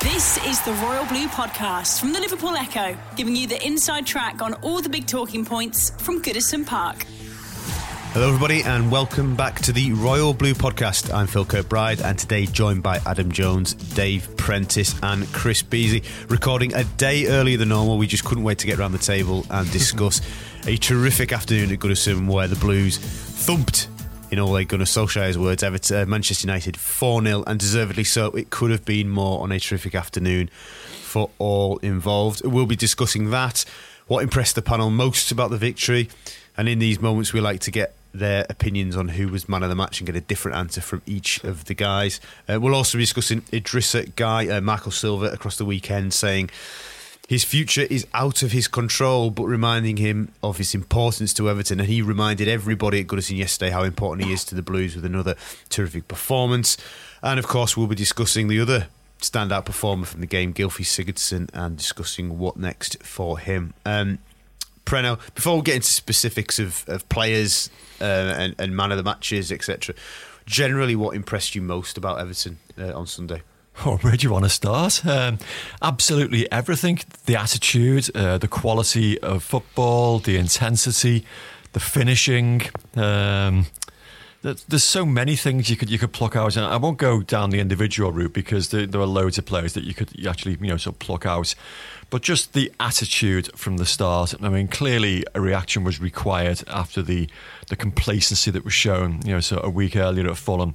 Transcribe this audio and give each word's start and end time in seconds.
This 0.00 0.38
is 0.46 0.60
the 0.62 0.72
Royal 0.82 1.06
Blue 1.06 1.26
Podcast 1.28 2.00
from 2.00 2.12
the 2.12 2.20
Liverpool 2.20 2.56
Echo, 2.56 2.96
giving 3.16 3.36
you 3.36 3.46
the 3.46 3.64
inside 3.66 4.06
track 4.06 4.42
on 4.42 4.54
all 4.62 4.80
the 4.80 4.88
big 4.88 5.06
talking 5.06 5.44
points 5.44 5.90
from 6.02 6.22
Goodison 6.22 6.66
Park. 6.66 7.06
Hello, 8.12 8.26
everybody, 8.26 8.62
and 8.62 8.90
welcome 8.90 9.36
back 9.36 9.60
to 9.60 9.72
the 9.72 9.92
Royal 9.92 10.34
Blue 10.34 10.52
Podcast. 10.52 11.14
I'm 11.14 11.28
Phil 11.28 11.44
Kirkbride, 11.44 12.02
and 12.02 12.18
today 12.18 12.44
joined 12.44 12.82
by 12.82 12.98
Adam 13.06 13.30
Jones, 13.30 13.74
Dave 13.74 14.36
Prentice, 14.36 14.94
and 15.02 15.32
Chris 15.32 15.62
Beasley. 15.62 16.02
Recording 16.28 16.74
a 16.74 16.82
day 16.82 17.28
earlier 17.28 17.56
than 17.56 17.68
normal. 17.68 17.98
We 17.98 18.08
just 18.08 18.24
couldn't 18.24 18.42
wait 18.42 18.58
to 18.58 18.66
get 18.66 18.80
around 18.80 18.92
the 18.92 18.98
table 18.98 19.46
and 19.48 19.70
discuss 19.70 20.20
a 20.66 20.76
terrific 20.76 21.32
afternoon 21.32 21.70
at 21.72 21.78
Goodison 21.78 22.26
where 22.26 22.48
the 22.48 22.56
Blues 22.56 22.98
thumped 22.98 23.86
in 24.30 24.38
Ole 24.38 24.64
Gunnar 24.64 24.84
Solskjaer's 24.84 25.36
words, 25.36 25.62
Everton, 25.62 26.02
uh, 26.02 26.06
Manchester 26.06 26.46
United 26.46 26.76
4 26.76 27.22
0, 27.22 27.44
and 27.46 27.58
deservedly 27.58 28.04
so. 28.04 28.28
It 28.28 28.50
could 28.50 28.70
have 28.70 28.84
been 28.84 29.08
more 29.08 29.42
on 29.42 29.52
a 29.52 29.58
terrific 29.58 29.94
afternoon 29.94 30.48
for 31.02 31.30
all 31.38 31.78
involved. 31.78 32.44
We'll 32.44 32.66
be 32.66 32.76
discussing 32.76 33.30
that, 33.30 33.64
what 34.06 34.22
impressed 34.22 34.54
the 34.54 34.62
panel 34.62 34.90
most 34.90 35.32
about 35.32 35.50
the 35.50 35.56
victory, 35.56 36.08
and 36.56 36.68
in 36.68 36.78
these 36.78 37.00
moments, 37.00 37.32
we 37.32 37.40
like 37.40 37.60
to 37.60 37.70
get 37.70 37.94
their 38.12 38.44
opinions 38.48 38.96
on 38.96 39.08
who 39.08 39.28
was 39.28 39.48
man 39.48 39.62
of 39.62 39.68
the 39.68 39.76
match 39.76 40.00
and 40.00 40.06
get 40.06 40.16
a 40.16 40.20
different 40.20 40.56
answer 40.56 40.80
from 40.80 41.02
each 41.06 41.42
of 41.44 41.66
the 41.66 41.74
guys. 41.74 42.20
Uh, 42.48 42.60
we'll 42.60 42.74
also 42.74 42.98
be 42.98 43.02
discussing 43.02 43.42
Idrissa 43.42 44.10
Gueye, 44.12 44.50
uh, 44.50 44.60
Marco 44.60 44.90
Silva 44.90 45.26
across 45.26 45.56
the 45.56 45.64
weekend, 45.64 46.12
saying 46.12 46.50
his 47.30 47.44
future 47.44 47.82
is 47.82 48.08
out 48.12 48.42
of 48.42 48.50
his 48.50 48.66
control, 48.66 49.30
but 49.30 49.44
reminding 49.44 49.98
him 49.98 50.32
of 50.42 50.56
his 50.56 50.74
importance 50.74 51.32
to 51.34 51.48
Everton. 51.48 51.78
And 51.78 51.88
he 51.88 52.02
reminded 52.02 52.48
everybody 52.48 52.98
at 52.98 53.06
Goodison 53.06 53.36
yesterday 53.36 53.70
how 53.70 53.84
important 53.84 54.26
he 54.26 54.32
is 54.32 54.44
to 54.46 54.56
the 54.56 54.62
Blues 54.62 54.96
with 54.96 55.04
another 55.04 55.36
terrific 55.68 56.08
performance. 56.08 56.76
And 57.22 57.38
of 57.38 57.46
course, 57.46 57.76
we'll 57.76 57.86
be 57.86 57.94
discussing 57.94 58.48
the 58.48 58.58
other 58.58 58.88
standout 59.20 59.64
performer 59.64 60.06
from 60.06 60.22
the 60.22 60.26
game, 60.26 60.52
Gylfi 60.52 60.84
Sigurdsson, 60.84 61.48
and 61.54 61.76
discussing 61.76 62.36
what 62.36 62.56
next 62.56 63.00
for 63.00 63.38
him. 63.38 63.74
Um, 63.86 64.18
Preno, 64.84 65.20
before 65.36 65.54
we 65.54 65.62
get 65.62 65.76
into 65.76 65.86
specifics 65.86 66.58
of, 66.58 66.84
of 66.88 67.08
players 67.10 67.70
uh, 68.00 68.34
and, 68.36 68.56
and 68.58 68.74
man 68.74 68.90
of 68.90 68.96
the 68.96 69.04
matches, 69.04 69.52
etc., 69.52 69.94
generally 70.46 70.96
what 70.96 71.14
impressed 71.14 71.54
you 71.54 71.62
most 71.62 71.96
about 71.96 72.18
Everton 72.18 72.58
uh, 72.76 72.92
on 72.92 73.06
Sunday? 73.06 73.42
Where 74.02 74.16
do 74.16 74.26
you 74.26 74.32
want 74.32 74.44
to 74.44 74.50
start? 74.50 75.06
Um, 75.06 75.38
absolutely 75.80 76.50
everything. 76.52 77.00
The 77.24 77.36
attitude, 77.36 78.14
uh, 78.14 78.36
the 78.36 78.48
quality 78.48 79.18
of 79.20 79.42
football, 79.42 80.18
the 80.18 80.36
intensity, 80.36 81.24
the 81.72 81.80
finishing. 81.80 82.62
Um, 82.94 83.66
there's 84.42 84.84
so 84.84 85.04
many 85.04 85.36
things 85.36 85.68
you 85.68 85.76
could 85.76 85.90
you 85.90 85.98
could 85.98 86.12
pluck 86.12 86.34
out, 86.34 86.56
and 86.56 86.64
I 86.64 86.76
won't 86.76 86.96
go 86.96 87.22
down 87.22 87.50
the 87.50 87.60
individual 87.60 88.10
route 88.10 88.32
because 88.32 88.70
there, 88.70 88.86
there 88.86 89.00
are 89.00 89.06
loads 89.06 89.36
of 89.36 89.44
players 89.44 89.74
that 89.74 89.84
you 89.84 89.92
could 89.92 90.26
actually 90.26 90.56
you 90.60 90.68
know 90.68 90.78
sort 90.78 90.96
of 90.96 90.98
pluck 90.98 91.26
out. 91.26 91.54
But 92.08 92.22
just 92.22 92.54
the 92.54 92.72
attitude 92.80 93.50
from 93.56 93.76
the 93.76 93.86
start. 93.86 94.34
I 94.42 94.48
mean, 94.48 94.66
clearly 94.66 95.24
a 95.34 95.40
reaction 95.40 95.84
was 95.84 96.00
required 96.00 96.64
after 96.68 97.02
the 97.02 97.28
the 97.68 97.76
complacency 97.76 98.50
that 98.50 98.64
was 98.64 98.72
shown, 98.72 99.20
you 99.24 99.32
know, 99.32 99.40
so 99.40 99.60
a 99.62 99.70
week 99.70 99.94
earlier 99.94 100.30
at 100.30 100.36
Fulham. 100.36 100.74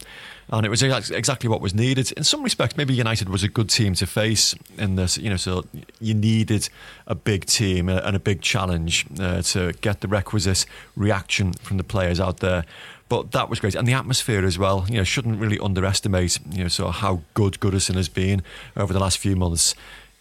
And 0.50 0.66
it 0.66 0.70
was 0.70 0.84
exactly 0.84 1.50
what 1.50 1.60
was 1.60 1.74
needed. 1.74 2.12
In 2.12 2.24
some 2.24 2.44
respects, 2.44 2.78
maybe 2.78 2.94
United 2.94 3.30
was 3.30 3.44
a 3.44 3.48
good 3.48 3.70
team 3.70 3.96
to 3.96 4.06
face 4.06 4.56
in 4.78 4.96
this, 4.96 5.18
you 5.18 5.30
know, 5.30 5.38
so 5.38 5.64
you 6.00 6.14
needed 6.14 6.70
a 7.08 7.16
big 7.16 7.46
team 7.46 7.90
and 7.90 8.16
a 8.16 8.20
big 8.20 8.42
challenge 8.42 9.06
uh, 9.20 9.42
to 9.42 9.74
get 9.82 10.02
the 10.02 10.08
requisite 10.08 10.66
reaction 10.96 11.54
from 11.54 11.78
the 11.78 11.84
players 11.84 12.20
out 12.20 12.42
there. 12.42 12.64
But 13.08 13.32
that 13.32 13.50
was 13.50 13.60
great, 13.60 13.76
and 13.76 13.88
the 13.88 13.94
atmosphere 13.94 14.44
as 14.44 14.58
well. 14.58 14.86
You 14.90 14.98
know, 14.98 15.04
shouldn't 15.04 15.40
really 15.40 15.60
underestimate 15.60 16.40
you 16.52 16.64
know 16.64 16.68
so 16.70 16.90
how 16.90 17.22
good 17.36 17.60
Goodison 17.60 17.96
has 17.96 18.10
been 18.10 18.42
over 18.76 18.94
the 18.94 19.00
last 19.00 19.20
few 19.20 19.36
months. 19.36 19.76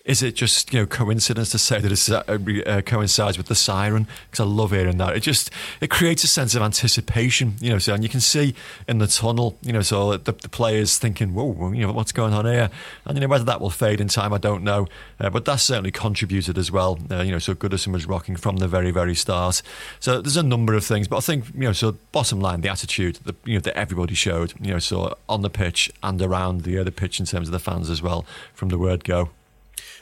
Is 0.05 0.23
it 0.23 0.35
just 0.35 0.71
you 0.71 0.81
know 0.81 0.87
coincidence 0.87 1.51
to 1.53 1.59
say 1.59 1.81
that 1.81 1.91
it 1.91 2.11
uh, 2.11 2.71
uh, 2.71 2.83
coincides 2.83 3.39
with 3.39 3.47
the 3.47 3.55
siren? 3.55 4.07
Because 4.31 4.41
I 4.41 4.45
love 4.45 4.73
hearing 4.73 4.99
that. 4.99 5.17
It 5.17 5.21
just 5.21 5.51
it 5.81 5.89
creates 5.89 6.23
a 6.25 6.27
sense 6.27 6.55
of 6.55 6.61
anticipation, 6.61 7.55
you 7.59 7.71
know. 7.71 7.79
So 7.79 7.95
and 7.95 8.03
you 8.03 8.11
can 8.11 8.21
see 8.21 8.55
in 8.87 8.99
the 8.99 9.07
tunnel, 9.07 9.57
you 9.63 9.73
know, 9.73 9.81
so 9.81 10.19
the, 10.19 10.33
the 10.33 10.51
players 10.51 10.99
thinking, 10.99 11.33
"Whoa, 11.33 11.73
you 11.73 11.87
know, 11.87 11.93
what's 11.93 12.13
going 12.13 12.35
on 12.35 12.45
here?" 12.45 12.69
And 13.07 13.17
you 13.17 13.23
know 13.23 13.29
whether 13.29 13.45
that 13.45 13.63
will 13.63 13.71
fade 13.71 13.99
in 13.99 14.09
time, 14.09 14.35
I 14.35 14.39
don't 14.39 14.63
know. 14.63 14.89
Uh, 15.19 15.31
but 15.31 15.47
that's 15.47 15.63
certainly 15.63 15.91
contributed 15.91 16.59
as 16.59 16.71
well. 16.71 16.99
Uh, 17.11 17.23
you 17.23 17.33
know, 17.33 17.39
so 17.39 17.55
Goodison 17.55 17.95
was 17.95 18.05
rocking 18.05 18.37
from 18.37 18.59
the 18.59 18.69
very 18.69 18.91
very 18.91 19.15
start. 19.15 19.63
So 20.01 20.21
there's 20.21 20.37
a 20.37 20.43
number 20.43 20.75
of 20.75 20.85
things, 20.85 21.09
but 21.09 21.17
I 21.17 21.21
think 21.21 21.47
you 21.55 21.61
know, 21.61 21.73
so 21.73 21.93
bottom 22.13 22.41
line, 22.41 22.61
the 22.61 22.69
attitude 22.69 23.21
that 23.25 23.37
you 23.47 23.55
know 23.55 23.61
that 23.61 23.75
everybody 23.75 24.15
showed, 24.15 24.53
you 24.61 24.71
know, 24.71 24.79
so 24.81 25.17
on 25.31 25.41
the 25.41 25.49
pitch 25.49 25.91
and 26.03 26.21
around 26.21 26.65
the 26.65 26.77
other 26.77 26.91
pitch 26.91 27.21
in 27.21 27.25
terms 27.25 27.49
of 27.49 27.53
the 27.53 27.59
fans 27.59 27.89
as 27.89 28.03
well, 28.03 28.27
from 28.53 28.69
the 28.69 28.77
word 28.77 29.03
go. 29.05 29.31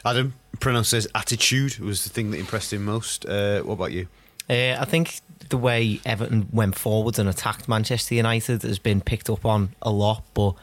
Adam, 0.04 0.34
Preno 0.58 0.84
says 0.84 1.08
attitude 1.14 1.78
was 1.78 2.04
the 2.04 2.10
thing 2.10 2.30
that 2.30 2.38
impressed 2.38 2.72
him 2.72 2.84
most. 2.84 3.24
Uh, 3.24 3.60
what 3.62 3.74
about 3.74 3.92
you? 3.92 4.08
Uh, 4.50 4.76
I 4.78 4.84
think 4.84 5.20
the 5.48 5.56
way 5.56 6.00
Everton 6.04 6.48
went 6.52 6.76
forward 6.76 7.18
and 7.18 7.28
attacked 7.28 7.68
Manchester 7.68 8.14
United 8.14 8.62
has 8.62 8.78
been 8.78 9.00
picked 9.00 9.30
up 9.30 9.44
on 9.44 9.74
a 9.80 9.90
lot, 9.90 10.24
but 10.34 10.54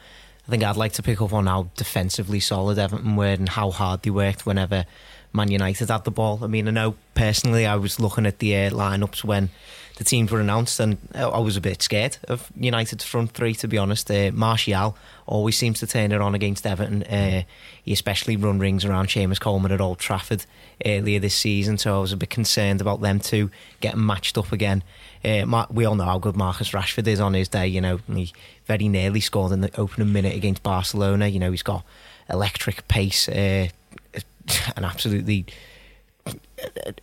I 0.46 0.50
think 0.50 0.62
I'd 0.62 0.76
like 0.76 0.92
to 0.94 1.02
pick 1.02 1.22
up 1.22 1.32
on 1.32 1.46
how 1.46 1.68
defensively 1.76 2.40
solid 2.40 2.78
Everton 2.78 3.16
were 3.16 3.26
and 3.26 3.48
how 3.48 3.70
hard 3.70 4.02
they 4.02 4.10
worked 4.10 4.44
whenever 4.44 4.84
Man 5.32 5.50
United 5.50 5.88
had 5.88 6.04
the 6.04 6.10
ball. 6.10 6.40
I 6.42 6.46
mean, 6.46 6.68
I 6.68 6.72
know 6.72 6.96
personally 7.14 7.66
I 7.66 7.76
was 7.76 8.00
looking 8.00 8.26
at 8.26 8.40
the 8.40 8.56
uh, 8.56 8.70
lineups 8.70 9.24
when 9.24 9.50
the 9.96 10.04
teams 10.04 10.30
were 10.30 10.40
announced, 10.40 10.80
and 10.80 10.96
I 11.14 11.38
was 11.38 11.56
a 11.56 11.60
bit 11.60 11.82
scared 11.82 12.18
of 12.28 12.50
United's 12.58 13.04
front 13.04 13.32
three, 13.32 13.54
to 13.56 13.68
be 13.68 13.76
honest. 13.76 14.10
Uh, 14.10 14.30
Martial 14.32 14.96
always 15.26 15.56
seems 15.56 15.78
to 15.80 15.86
turn 15.86 16.12
it 16.12 16.20
on 16.20 16.34
against 16.34 16.66
Everton. 16.66 17.02
Uh, 17.02 17.42
he 17.82 17.92
especially 17.92 18.36
run 18.36 18.58
rings 18.58 18.84
around 18.84 19.08
Seamus 19.08 19.40
Coleman 19.40 19.72
at 19.72 19.80
Old 19.80 19.98
Trafford 19.98 20.46
earlier 20.84 21.20
this 21.20 21.34
season, 21.34 21.78
so 21.78 21.98
I 21.98 22.00
was 22.00 22.12
a 22.12 22.16
bit 22.16 22.30
concerned 22.30 22.80
about 22.80 23.00
them 23.00 23.20
two 23.20 23.50
getting 23.80 24.04
matched 24.04 24.38
up 24.38 24.52
again. 24.52 24.82
Uh, 25.24 25.66
we 25.70 25.84
all 25.84 25.96
know 25.96 26.04
how 26.04 26.18
good 26.18 26.36
Marcus 26.36 26.70
Rashford 26.70 27.06
is 27.06 27.20
on 27.20 27.34
his 27.34 27.48
day. 27.48 27.66
You 27.66 27.80
know, 27.80 28.00
he 28.08 28.32
very 28.64 28.88
nearly 28.88 29.20
scored 29.20 29.52
in 29.52 29.60
the 29.60 29.70
opening 29.78 30.12
minute 30.12 30.34
against 30.34 30.62
Barcelona. 30.62 31.28
You 31.28 31.38
know, 31.38 31.50
he's 31.50 31.62
got 31.62 31.84
electric 32.30 32.88
pace, 32.88 33.28
uh, 33.28 33.68
an 34.76 34.84
absolutely 34.84 35.44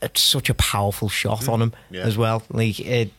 it's 0.01 0.21
such 0.21 0.49
a 0.49 0.53
powerful 0.53 1.09
shot 1.09 1.41
mm. 1.41 1.53
on 1.53 1.61
him 1.61 1.73
yeah. 1.89 2.01
as 2.01 2.17
well. 2.17 2.43
Like 2.49 2.79
it, 2.79 3.11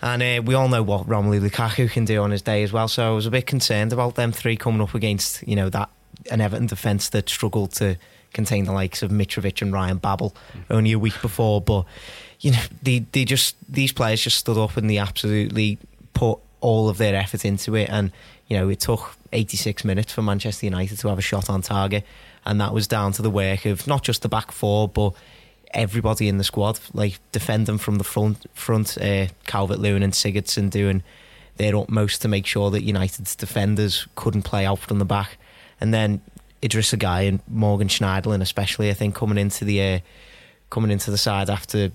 and 0.00 0.22
uh, 0.22 0.42
we 0.44 0.54
all 0.54 0.68
know 0.68 0.82
what 0.82 1.06
Romelu 1.06 1.48
Lukaku 1.48 1.90
can 1.90 2.04
do 2.04 2.22
on 2.22 2.30
his 2.30 2.42
day 2.42 2.62
as 2.62 2.72
well. 2.72 2.88
So 2.88 3.06
I 3.06 3.14
was 3.14 3.26
a 3.26 3.30
bit 3.30 3.46
concerned 3.46 3.92
about 3.92 4.14
them 4.14 4.32
three 4.32 4.56
coming 4.56 4.80
up 4.80 4.94
against 4.94 5.46
you 5.46 5.56
know 5.56 5.68
that 5.70 5.90
an 6.30 6.40
Everton 6.40 6.66
defence 6.66 7.08
that 7.10 7.28
struggled 7.28 7.72
to 7.72 7.96
contain 8.32 8.64
the 8.64 8.72
likes 8.72 9.02
of 9.02 9.10
Mitrovic 9.10 9.62
and 9.62 9.72
Ryan 9.72 9.98
Babel 9.98 10.34
mm. 10.52 10.64
only 10.70 10.92
a 10.92 10.98
week 10.98 11.20
before. 11.20 11.60
But 11.60 11.84
you 12.40 12.52
know 12.52 12.62
they 12.82 13.00
they 13.12 13.24
just 13.24 13.56
these 13.68 13.92
players 13.92 14.22
just 14.22 14.38
stood 14.38 14.58
up 14.58 14.76
and 14.76 14.88
they 14.88 14.98
absolutely 14.98 15.78
put 16.14 16.38
all 16.60 16.88
of 16.88 16.98
their 16.98 17.14
effort 17.14 17.44
into 17.44 17.74
it. 17.74 17.88
And 17.88 18.12
you 18.46 18.56
know 18.56 18.68
it 18.68 18.80
took 18.80 19.16
86 19.32 19.84
minutes 19.84 20.12
for 20.12 20.22
Manchester 20.22 20.66
United 20.66 20.98
to 20.98 21.08
have 21.08 21.18
a 21.18 21.22
shot 21.22 21.50
on 21.50 21.62
target, 21.62 22.04
and 22.48 22.60
that 22.60 22.74
was 22.74 22.88
down 22.88 23.12
to 23.12 23.22
the 23.22 23.30
work 23.30 23.64
of 23.64 23.86
not 23.86 24.02
just 24.02 24.22
the 24.22 24.28
back 24.28 24.50
four 24.50 24.88
but 24.88 25.12
everybody 25.74 26.28
in 26.28 26.38
the 26.38 26.44
squad, 26.44 26.80
like 26.94 27.18
defending 27.32 27.78
from 27.78 27.96
the 27.96 28.04
front, 28.04 28.46
front 28.54 28.98
uh, 28.98 29.26
Calvert 29.46 29.78
Lewin 29.78 30.02
and 30.02 30.12
Sigurdsson 30.12 30.70
doing 30.70 31.02
their 31.56 31.76
utmost 31.76 32.22
to 32.22 32.28
make 32.28 32.46
sure 32.46 32.70
that 32.70 32.82
United's 32.82 33.34
defenders 33.34 34.06
couldn't 34.14 34.42
play 34.42 34.64
out 34.64 34.78
from 34.78 34.98
the 34.98 35.04
back, 35.04 35.36
and 35.80 35.92
then 35.92 36.20
Idrissa 36.62 36.98
Gueye 36.98 37.28
and 37.28 37.40
Morgan 37.48 37.88
Schneiderlin, 37.88 38.42
especially, 38.42 38.90
I 38.90 38.94
think 38.94 39.14
coming 39.14 39.38
into 39.38 39.64
the 39.64 39.82
uh, 39.82 39.98
coming 40.70 40.90
into 40.90 41.10
the 41.10 41.18
side 41.18 41.50
after 41.50 41.90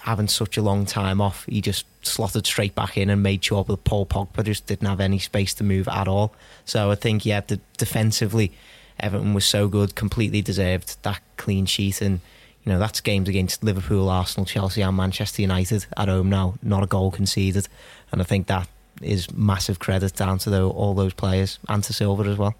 having 0.00 0.26
such 0.26 0.56
a 0.56 0.62
long 0.62 0.84
time 0.84 1.20
off, 1.20 1.44
he 1.46 1.60
just 1.60 1.86
slotted 2.04 2.46
straight 2.46 2.74
back 2.74 2.96
in 2.96 3.08
and 3.08 3.22
made 3.22 3.44
sure 3.44 3.62
that 3.64 3.84
Paul 3.84 4.04
Pogba 4.06 4.44
just 4.44 4.66
didn't 4.66 4.88
have 4.88 5.00
any 5.00 5.18
space 5.18 5.54
to 5.54 5.64
move 5.64 5.86
at 5.86 6.08
all. 6.08 6.34
So 6.64 6.90
I 6.90 6.96
think 6.96 7.24
yeah, 7.24 7.40
the, 7.40 7.60
defensively, 7.78 8.52
Everton 9.00 9.34
was 9.34 9.44
so 9.44 9.68
good, 9.68 9.94
completely 9.94 10.42
deserved 10.42 11.02
that 11.02 11.20
clean 11.36 11.66
sheet 11.66 12.00
and 12.00 12.20
you 12.64 12.72
know, 12.72 12.78
that's 12.78 13.00
games 13.00 13.28
against 13.28 13.64
Liverpool, 13.64 14.08
Arsenal, 14.10 14.44
Chelsea, 14.44 14.82
and 14.82 14.96
Manchester 14.96 15.40
United 15.42 15.86
at 15.96 16.08
home 16.08 16.28
now, 16.28 16.54
not 16.62 16.82
a 16.82 16.86
goal 16.86 17.10
conceded. 17.10 17.68
And 18.12 18.20
I 18.20 18.24
think 18.24 18.48
that 18.48 18.68
is 19.00 19.32
massive 19.32 19.78
credit 19.78 20.14
down 20.14 20.38
to 20.40 20.50
the, 20.50 20.68
all 20.68 20.94
those 20.94 21.14
players 21.14 21.58
and 21.68 21.82
to 21.84 21.92
Silva 21.92 22.24
as 22.24 22.36
well. 22.36 22.54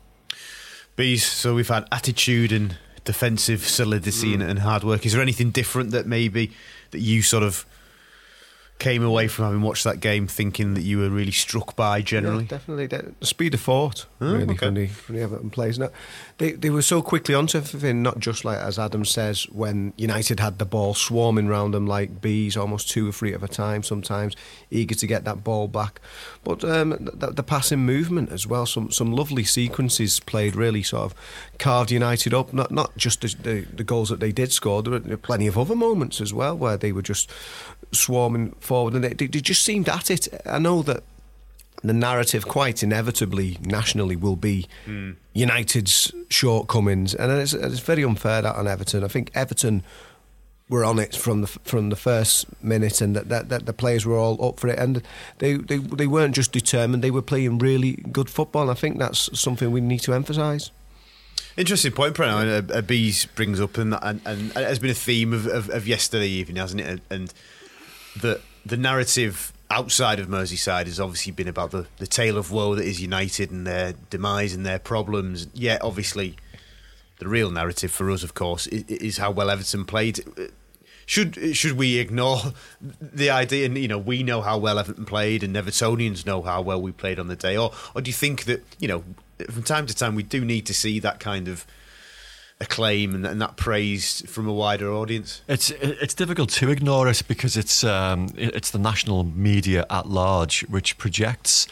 Bees, 0.96 1.24
so 1.24 1.54
we've 1.54 1.68
had 1.68 1.86
attitude 1.92 2.50
and 2.50 2.76
defensive 3.04 3.66
solidity 3.66 4.30
mm. 4.30 4.34
and, 4.34 4.42
and 4.42 4.58
hard 4.60 4.84
work. 4.84 5.04
Is 5.04 5.12
there 5.12 5.22
anything 5.22 5.50
different 5.50 5.90
that 5.90 6.06
maybe 6.06 6.52
that 6.92 7.00
you 7.00 7.22
sort 7.22 7.42
of 7.42 7.66
came 8.80 9.04
away 9.04 9.28
from 9.28 9.44
having 9.44 9.62
watched 9.62 9.84
that 9.84 10.00
game 10.00 10.26
thinking 10.26 10.74
that 10.74 10.82
you 10.82 10.98
were 10.98 11.10
really 11.10 11.30
struck 11.30 11.76
by 11.76 12.02
generally? 12.02 12.42
Yeah, 12.44 12.48
definitely. 12.48 12.86
The 12.86 13.14
speed 13.24 13.54
of 13.54 13.60
thought, 13.60 14.06
Oh, 14.20 14.32
really, 14.32 14.54
okay. 14.54 14.66
from, 14.66 14.74
the, 14.74 14.86
the 15.08 15.20
Everton 15.20 15.50
players. 15.50 15.78
Now, 15.78 15.90
they, 16.38 16.52
they 16.52 16.70
were 16.70 16.82
so 16.82 17.00
quickly 17.02 17.34
onto 17.34 17.58
everything, 17.58 18.02
not 18.02 18.18
just 18.18 18.44
like, 18.44 18.58
as 18.58 18.78
Adam 18.78 19.04
says, 19.04 19.44
when 19.50 19.92
United 19.96 20.40
had 20.40 20.58
the 20.58 20.64
ball 20.64 20.94
swarming 20.94 21.46
round 21.46 21.74
them 21.74 21.86
like 21.86 22.20
bees, 22.20 22.56
almost 22.56 22.90
two 22.90 23.08
or 23.08 23.12
three 23.12 23.32
at 23.34 23.42
a 23.42 23.48
time 23.48 23.82
sometimes, 23.82 24.34
eager 24.70 24.94
to 24.94 25.06
get 25.06 25.24
that 25.24 25.44
ball 25.44 25.68
back. 25.68 26.00
But 26.42 26.64
um, 26.64 26.90
the, 27.12 27.28
the 27.32 27.42
passing 27.42 27.80
movement 27.80 28.32
as 28.32 28.46
well, 28.46 28.66
some 28.66 28.90
some 28.90 29.12
lovely 29.12 29.44
sequences 29.44 30.20
played, 30.20 30.56
really 30.56 30.82
sort 30.82 31.12
of 31.12 31.14
carved 31.58 31.90
United 31.90 32.32
up, 32.34 32.52
not, 32.54 32.70
not 32.70 32.96
just 32.96 33.20
the, 33.20 33.28
the, 33.42 33.60
the 33.76 33.84
goals 33.84 34.08
that 34.08 34.20
they 34.20 34.32
did 34.32 34.52
score, 34.52 34.82
there 34.82 34.98
were 34.98 35.16
plenty 35.16 35.46
of 35.46 35.58
other 35.58 35.76
moments 35.76 36.20
as 36.20 36.32
well 36.32 36.56
where 36.56 36.76
they 36.78 36.92
were 36.92 37.02
just 37.02 37.30
swarming 37.92 38.52
forward 38.70 38.94
and 38.94 39.02
they, 39.02 39.26
they 39.26 39.40
just 39.40 39.62
seemed 39.62 39.88
at 39.88 40.10
it. 40.10 40.28
I 40.46 40.60
know 40.60 40.82
that 40.82 41.02
the 41.82 41.92
narrative 41.92 42.46
quite 42.46 42.82
inevitably 42.82 43.58
nationally 43.62 44.14
will 44.14 44.36
be 44.36 44.66
United's 45.32 46.12
shortcomings, 46.28 47.14
and 47.14 47.32
it's, 47.32 47.52
it's 47.52 47.80
very 47.80 48.04
unfair 48.04 48.42
that 48.42 48.54
on 48.54 48.68
Everton. 48.68 49.02
I 49.02 49.08
think 49.08 49.30
Everton 49.34 49.82
were 50.68 50.84
on 50.84 51.00
it 51.00 51.16
from 51.16 51.40
the 51.40 51.48
from 51.64 51.90
the 51.90 51.96
first 51.96 52.46
minute, 52.62 53.00
and 53.00 53.16
that, 53.16 53.28
that, 53.28 53.48
that 53.48 53.66
the 53.66 53.72
players 53.72 54.06
were 54.06 54.16
all 54.16 54.36
up 54.48 54.60
for 54.60 54.68
it, 54.68 54.78
and 54.78 55.02
they, 55.38 55.54
they 55.54 55.78
they 55.78 56.06
weren't 56.06 56.36
just 56.36 56.52
determined; 56.52 57.02
they 57.02 57.10
were 57.10 57.22
playing 57.22 57.58
really 57.58 57.92
good 58.12 58.30
football. 58.30 58.62
And 58.62 58.70
I 58.70 58.74
think 58.74 58.98
that's 58.98 59.30
something 59.38 59.72
we 59.72 59.80
need 59.80 60.02
to 60.02 60.14
emphasise. 60.14 60.70
Interesting 61.56 61.92
point, 61.92 62.14
Brennan. 62.14 62.70
A, 62.70 62.78
a 62.78 62.82
Bees 62.82 63.26
brings 63.26 63.58
up, 63.60 63.78
and, 63.78 63.94
and 64.02 64.20
and 64.24 64.50
it 64.56 64.68
has 64.72 64.78
been 64.78 64.90
a 64.90 65.02
theme 65.08 65.32
of, 65.32 65.46
of, 65.46 65.70
of 65.70 65.88
yesterday 65.88 66.28
evening, 66.28 66.56
hasn't 66.56 66.82
it? 66.82 67.00
And 67.10 67.32
the 68.20 68.40
the 68.64 68.76
narrative 68.76 69.52
outside 69.70 70.18
of 70.18 70.26
Merseyside 70.26 70.86
has 70.86 70.98
obviously 70.98 71.32
been 71.32 71.48
about 71.48 71.70
the, 71.70 71.86
the 71.98 72.06
tale 72.06 72.36
of 72.36 72.50
woe 72.50 72.74
that 72.74 72.84
is 72.84 73.00
United 73.00 73.50
and 73.50 73.66
their 73.66 73.94
demise 74.10 74.52
and 74.52 74.66
their 74.66 74.78
problems. 74.78 75.46
Yet, 75.54 75.82
obviously, 75.82 76.36
the 77.18 77.28
real 77.28 77.50
narrative 77.50 77.90
for 77.90 78.10
us, 78.10 78.22
of 78.22 78.34
course, 78.34 78.66
is, 78.66 78.82
is 78.84 79.18
how 79.18 79.30
well 79.30 79.50
Everton 79.50 79.84
played. 79.84 80.20
Should 81.06 81.56
should 81.56 81.72
we 81.72 81.98
ignore 81.98 82.38
the 82.80 83.30
idea? 83.30 83.66
And 83.66 83.76
you 83.78 83.88
know, 83.88 83.98
we 83.98 84.22
know 84.22 84.42
how 84.42 84.58
well 84.58 84.78
Everton 84.78 85.04
played, 85.04 85.42
and 85.42 85.54
Evertonians 85.56 86.26
know 86.26 86.42
how 86.42 86.62
well 86.62 86.80
we 86.80 86.92
played 86.92 87.18
on 87.18 87.28
the 87.28 87.36
day. 87.36 87.56
Or 87.56 87.72
or 87.94 88.00
do 88.00 88.08
you 88.08 88.14
think 88.14 88.44
that 88.44 88.62
you 88.78 88.88
know, 88.88 89.04
from 89.50 89.62
time 89.62 89.86
to 89.86 89.94
time, 89.94 90.14
we 90.14 90.22
do 90.22 90.44
need 90.44 90.66
to 90.66 90.74
see 90.74 90.98
that 91.00 91.20
kind 91.20 91.48
of 91.48 91.66
acclaim 92.60 93.14
and, 93.14 93.26
and 93.26 93.40
that 93.40 93.56
praise 93.56 94.22
from 94.30 94.46
a 94.46 94.52
wider 94.52 94.92
audience? 94.92 95.42
It's 95.48 95.70
it's 95.70 96.14
difficult 96.14 96.50
to 96.50 96.70
ignore 96.70 97.08
it 97.08 97.22
because 97.26 97.56
it's 97.56 97.84
um, 97.84 98.28
it's 98.36 98.70
the 98.70 98.78
national 98.78 99.24
media 99.24 99.86
at 99.90 100.08
large 100.08 100.62
which 100.68 100.98
projects 100.98 101.66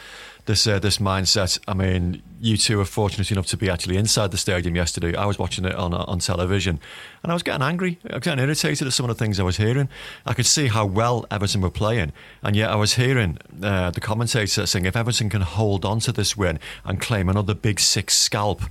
this 0.49 0.67
uh, 0.67 0.81
this 0.81 0.99
mindset. 0.99 1.61
I 1.69 1.75
mean, 1.75 2.23
you 2.41 2.57
two 2.57 2.81
are 2.81 2.85
fortunate 2.85 3.31
enough 3.31 3.47
to 3.49 3.57
be 3.57 3.71
actually 3.71 3.97
inside 3.97 4.33
the 4.33 4.39
stadium 4.39 4.75
yesterday. 4.75 5.15
I 5.15 5.27
was 5.27 5.39
watching 5.39 5.65
it 5.65 5.75
on 5.77 5.95
on 5.95 6.19
television, 6.19 6.81
and 7.23 7.31
I 7.31 7.35
was 7.35 7.45
getting 7.45 7.63
angry. 7.63 7.99
I 8.11 8.15
was 8.15 8.25
getting 8.25 8.43
irritated 8.43 8.87
at 8.87 8.93
some 8.93 9.09
of 9.09 9.17
the 9.17 9.25
things 9.25 9.39
I 9.39 9.45
was 9.45 9.59
hearing. 9.59 9.89
I 10.27 10.33
could 10.35 10.47
see 10.47 10.67
how 10.67 10.87
well 10.87 11.27
Everton 11.31 11.61
were 11.61 11.71
playing, 11.71 12.13
and 12.43 12.57
yet 12.57 12.71
I 12.71 12.75
was 12.75 12.95
hearing 12.95 13.39
uh, 13.63 13.91
the 13.91 14.01
commentator 14.01 14.67
saying 14.67 14.87
if 14.87 14.97
Everton 14.97 15.29
can 15.29 15.43
hold 15.43 15.85
on 15.85 16.01
to 16.01 16.13
this 16.13 16.37
win 16.37 16.59
and 16.85 16.99
claim 17.01 17.29
another 17.29 17.55
big 17.55 17.79
six 17.79 18.17
scalp 18.17 18.63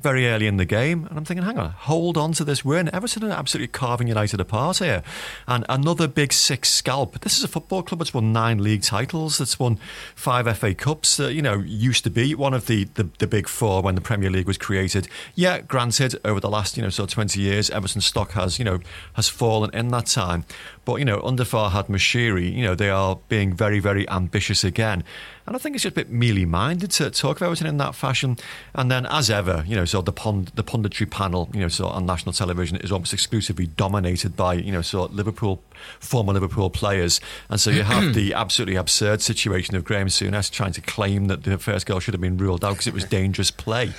very 0.00 0.28
early 0.28 0.46
in 0.46 0.56
the 0.56 0.64
game, 0.64 1.06
and 1.06 1.18
I'm 1.18 1.24
thinking, 1.24 1.44
hang 1.44 1.58
on, 1.58 1.70
hold 1.70 2.16
on 2.16 2.32
to 2.32 2.44
this 2.44 2.64
win. 2.64 2.88
Everton 2.94 3.24
are 3.24 3.30
absolutely 3.30 3.68
carving 3.68 4.08
United 4.08 4.40
apart 4.40 4.78
here, 4.78 5.02
and 5.46 5.64
another 5.68 6.06
big 6.08 6.32
six 6.32 6.70
scalp. 6.70 7.20
This 7.20 7.38
is 7.38 7.44
a 7.44 7.48
football 7.48 7.82
club 7.82 7.98
that's 7.98 8.14
won 8.14 8.32
nine 8.32 8.62
league 8.62 8.82
titles, 8.82 9.38
that's 9.38 9.58
won 9.58 9.78
five 10.14 10.46
FA 10.58 10.74
Cups. 10.74 11.16
That 11.16 11.34
you 11.34 11.42
know 11.42 11.58
used 11.58 12.04
to 12.04 12.10
be 12.10 12.34
one 12.34 12.54
of 12.54 12.66
the, 12.66 12.84
the 12.94 13.08
the 13.18 13.26
big 13.26 13.48
four 13.48 13.82
when 13.82 13.94
the 13.94 14.00
Premier 14.00 14.30
League 14.30 14.46
was 14.46 14.58
created. 14.58 15.08
Yeah, 15.34 15.60
granted, 15.60 16.18
over 16.24 16.40
the 16.40 16.50
last 16.50 16.76
you 16.76 16.82
know 16.82 16.90
sort 16.90 17.10
of 17.10 17.14
20 17.14 17.40
years, 17.40 17.70
Everton's 17.70 18.06
stock 18.06 18.32
has 18.32 18.58
you 18.58 18.64
know 18.64 18.80
has 19.14 19.28
fallen 19.28 19.70
in 19.72 19.88
that 19.88 20.06
time, 20.06 20.44
but 20.84 20.96
you 20.96 21.04
know 21.04 21.20
under 21.22 21.44
Farhad 21.44 21.88
Moshiri, 21.88 22.52
you 22.52 22.62
know 22.62 22.74
they 22.74 22.90
are 22.90 23.18
being 23.28 23.52
very 23.52 23.78
very 23.78 24.08
ambitious 24.08 24.64
again. 24.64 25.04
And 25.46 25.54
I 25.54 25.58
think 25.60 25.76
it's 25.76 25.84
just 25.84 25.92
a 25.92 25.94
bit 25.94 26.10
mealy 26.10 26.44
minded 26.44 26.90
to 26.92 27.10
talk 27.10 27.36
about 27.36 27.46
Everton 27.46 27.68
in 27.68 27.76
that 27.76 27.94
fashion. 27.94 28.36
And 28.74 28.90
then, 28.90 29.06
as 29.06 29.30
ever, 29.30 29.64
you 29.66 29.76
know, 29.76 29.84
so 29.84 30.02
the 30.02 30.12
pund- 30.12 30.50
the 30.56 30.64
punditry 30.64 31.08
panel, 31.08 31.48
you 31.52 31.60
know, 31.60 31.68
so 31.68 31.86
on 31.86 32.04
national 32.04 32.32
television 32.32 32.78
is 32.78 32.90
almost 32.90 33.12
exclusively 33.12 33.68
dominated 33.68 34.36
by, 34.36 34.54
you 34.54 34.72
know, 34.72 34.82
so 34.82 35.04
Liverpool, 35.04 35.62
former 36.00 36.32
Liverpool 36.32 36.70
players. 36.70 37.20
And 37.48 37.60
so 37.60 37.70
you 37.70 37.82
have 37.82 38.14
the 38.14 38.34
absolutely 38.34 38.76
absurd 38.76 39.22
situation 39.22 39.76
of 39.76 39.84
Graeme 39.84 40.08
Souness 40.08 40.50
trying 40.50 40.72
to 40.72 40.80
claim 40.80 41.26
that 41.26 41.44
the 41.44 41.58
first 41.58 41.86
goal 41.86 42.00
should 42.00 42.14
have 42.14 42.20
been 42.20 42.36
ruled 42.36 42.64
out 42.64 42.72
because 42.72 42.86
it 42.86 42.94
was 42.94 43.04
dangerous 43.20 43.50
play. 43.50 43.92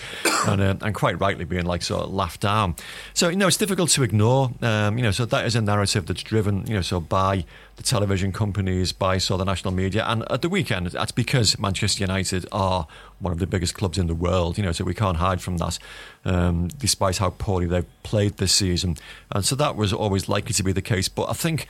And, 0.47 0.61
uh, 0.61 0.75
and 0.81 0.93
quite 0.93 1.19
rightly 1.19 1.45
being 1.45 1.65
like 1.65 1.81
sort 1.81 2.03
of 2.03 2.13
laughed 2.13 2.41
down. 2.41 2.75
So, 3.13 3.29
you 3.29 3.35
know, 3.35 3.47
it's 3.47 3.57
difficult 3.57 3.89
to 3.91 4.03
ignore. 4.03 4.51
Um, 4.61 4.97
you 4.97 5.03
know, 5.03 5.11
so 5.11 5.25
that 5.25 5.45
is 5.45 5.55
a 5.55 5.61
narrative 5.61 6.05
that's 6.05 6.23
driven, 6.23 6.65
you 6.67 6.75
know, 6.75 6.81
so 6.81 6.99
by 6.99 7.45
the 7.77 7.83
television 7.83 8.31
companies, 8.31 8.91
by 8.91 9.17
so 9.17 9.37
the 9.37 9.45
national 9.45 9.73
media. 9.73 10.03
And 10.07 10.29
at 10.31 10.41
the 10.41 10.49
weekend, 10.49 10.87
that's 10.87 11.11
because 11.11 11.57
Manchester 11.59 12.03
United 12.03 12.45
are 12.51 12.87
one 13.19 13.33
of 13.33 13.39
the 13.39 13.47
biggest 13.47 13.73
clubs 13.73 13.97
in 13.97 14.07
the 14.07 14.15
world, 14.15 14.57
you 14.57 14.63
know, 14.63 14.71
so 14.71 14.83
we 14.83 14.93
can't 14.93 15.17
hide 15.17 15.41
from 15.41 15.57
that, 15.57 15.79
um, 16.25 16.67
despite 16.67 17.17
how 17.17 17.31
poorly 17.31 17.65
they've 17.65 18.03
played 18.03 18.37
this 18.37 18.53
season. 18.53 18.95
And 19.31 19.43
so 19.43 19.55
that 19.55 19.75
was 19.75 19.91
always 19.91 20.29
likely 20.29 20.53
to 20.53 20.63
be 20.63 20.71
the 20.71 20.81
case. 20.81 21.09
But 21.09 21.29
I 21.29 21.33
think 21.33 21.67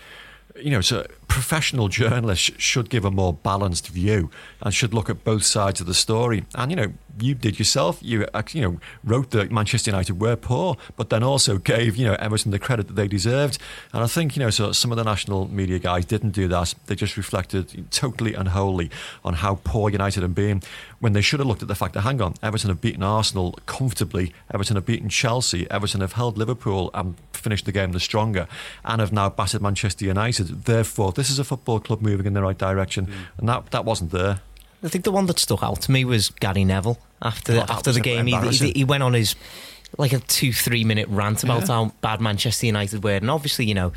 you 0.56 0.72
know, 0.72 0.82
so 0.82 1.06
professional 1.28 1.88
journalists 1.88 2.52
should 2.58 2.90
give 2.90 3.06
a 3.06 3.12
more 3.12 3.34
balanced 3.34 3.90
view 3.90 4.32
and 4.62 4.74
should 4.74 4.94
look 4.94 5.10
at 5.10 5.24
both 5.24 5.44
sides 5.44 5.80
of 5.80 5.88
the 5.88 5.94
story. 5.94 6.46
And 6.56 6.72
you 6.72 6.76
know, 6.76 6.94
you 7.20 7.36
did 7.36 7.60
yourself. 7.60 8.00
You 8.02 8.28
uh, 8.34 8.44
you 8.52 8.62
know 8.62 8.80
wrote 9.04 9.32
that 9.32 9.52
Manchester 9.52 9.92
United 9.92 10.20
were 10.20 10.36
poor, 10.36 10.78
but 10.96 11.10
then 11.10 11.24
also 11.24 11.58
gave 11.58 11.96
you 11.96 12.06
know 12.06 12.16
Everton 12.16 12.52
the 12.52 12.60
credit 12.60 12.88
that 12.88 12.96
they 12.96 13.08
deserved. 13.08 13.58
And 13.94 14.04
I 14.04 14.08
think 14.08 14.36
you 14.36 14.42
know, 14.42 14.50
so 14.50 14.72
some 14.72 14.92
of 14.92 14.98
the 14.98 15.04
national 15.04 15.48
media 15.48 15.80
guys 15.80 16.06
didn't 16.06 16.32
do 16.32 16.48
that. 16.50 16.76
They 16.86 16.96
just 16.96 17.18
reflected 17.18 17.92
totally 17.92 18.34
and 18.34 18.50
wholly 18.50 18.90
on 19.24 19.36
how 19.36 19.60
poor 19.64 19.90
United 19.90 20.22
had 20.22 20.36
been 20.36 20.62
when 21.00 21.14
they 21.14 21.22
should 21.22 21.40
have 21.40 21.48
looked 21.48 21.62
at 21.62 21.68
the 21.68 21.76
fact 21.76 21.94
that 21.94 22.02
hang 22.02 22.22
on, 22.22 22.34
Everton 22.42 22.70
have 22.70 22.82
beaten 22.82 23.04
Arsenal 23.04 23.58
comfortably. 23.66 24.34
Everton 24.54 24.76
have 24.76 24.86
beaten 24.86 25.10
Chelsea. 25.10 25.70
Everton 25.70 26.02
have 26.02 26.14
held 26.14 26.38
Liverpool 26.38 26.90
and 26.94 27.16
finished 27.34 27.66
the 27.66 27.72
game 27.72 27.92
the 27.92 28.00
stronger, 28.00 28.48
and 28.84 29.00
have 29.00 29.14
now 29.14 29.30
battered 29.30 29.62
Manchester 29.62 30.06
United. 30.06 30.66
Therefore, 30.66 31.12
this 31.12 31.30
is 31.30 31.40
a 31.40 31.44
football 31.44 31.80
club 31.80 32.02
moving 32.02 32.26
in 32.26 32.34
the 32.34 32.42
right 32.42 32.58
direction, 32.58 33.12
and 33.38 33.48
that 33.48 33.72
that 33.72 33.86
wasn't 33.86 34.12
there. 34.12 34.42
I 34.84 34.90
think 34.90 35.04
the 35.06 35.12
one 35.12 35.26
that 35.28 35.40
stuck 35.40 35.64
out 35.64 35.82
to 35.84 35.92
me 35.92 36.06
was 36.06 36.30
Gary 36.30 36.64
Neville 36.66 37.00
after 37.22 37.54
Oh, 37.60 37.66
after 37.70 37.92
the 37.92 38.00
game. 38.00 38.28
He, 38.28 38.38
he, 38.50 38.72
he 38.72 38.84
went 38.84 39.04
on 39.04 39.14
his 39.14 39.36
like 39.98 40.14
a 40.14 40.20
two 40.20 40.54
three 40.54 40.84
minute 40.84 41.08
rant 41.10 41.44
about 41.44 41.62
Yeah. 41.62 41.68
how 41.68 41.86
bad 42.02 42.22
Manchester 42.22 42.66
United 42.68 43.04
were, 43.04 43.16
and 43.16 43.30
obviously 43.32 43.66
you 43.66 43.74
know. 43.74 43.94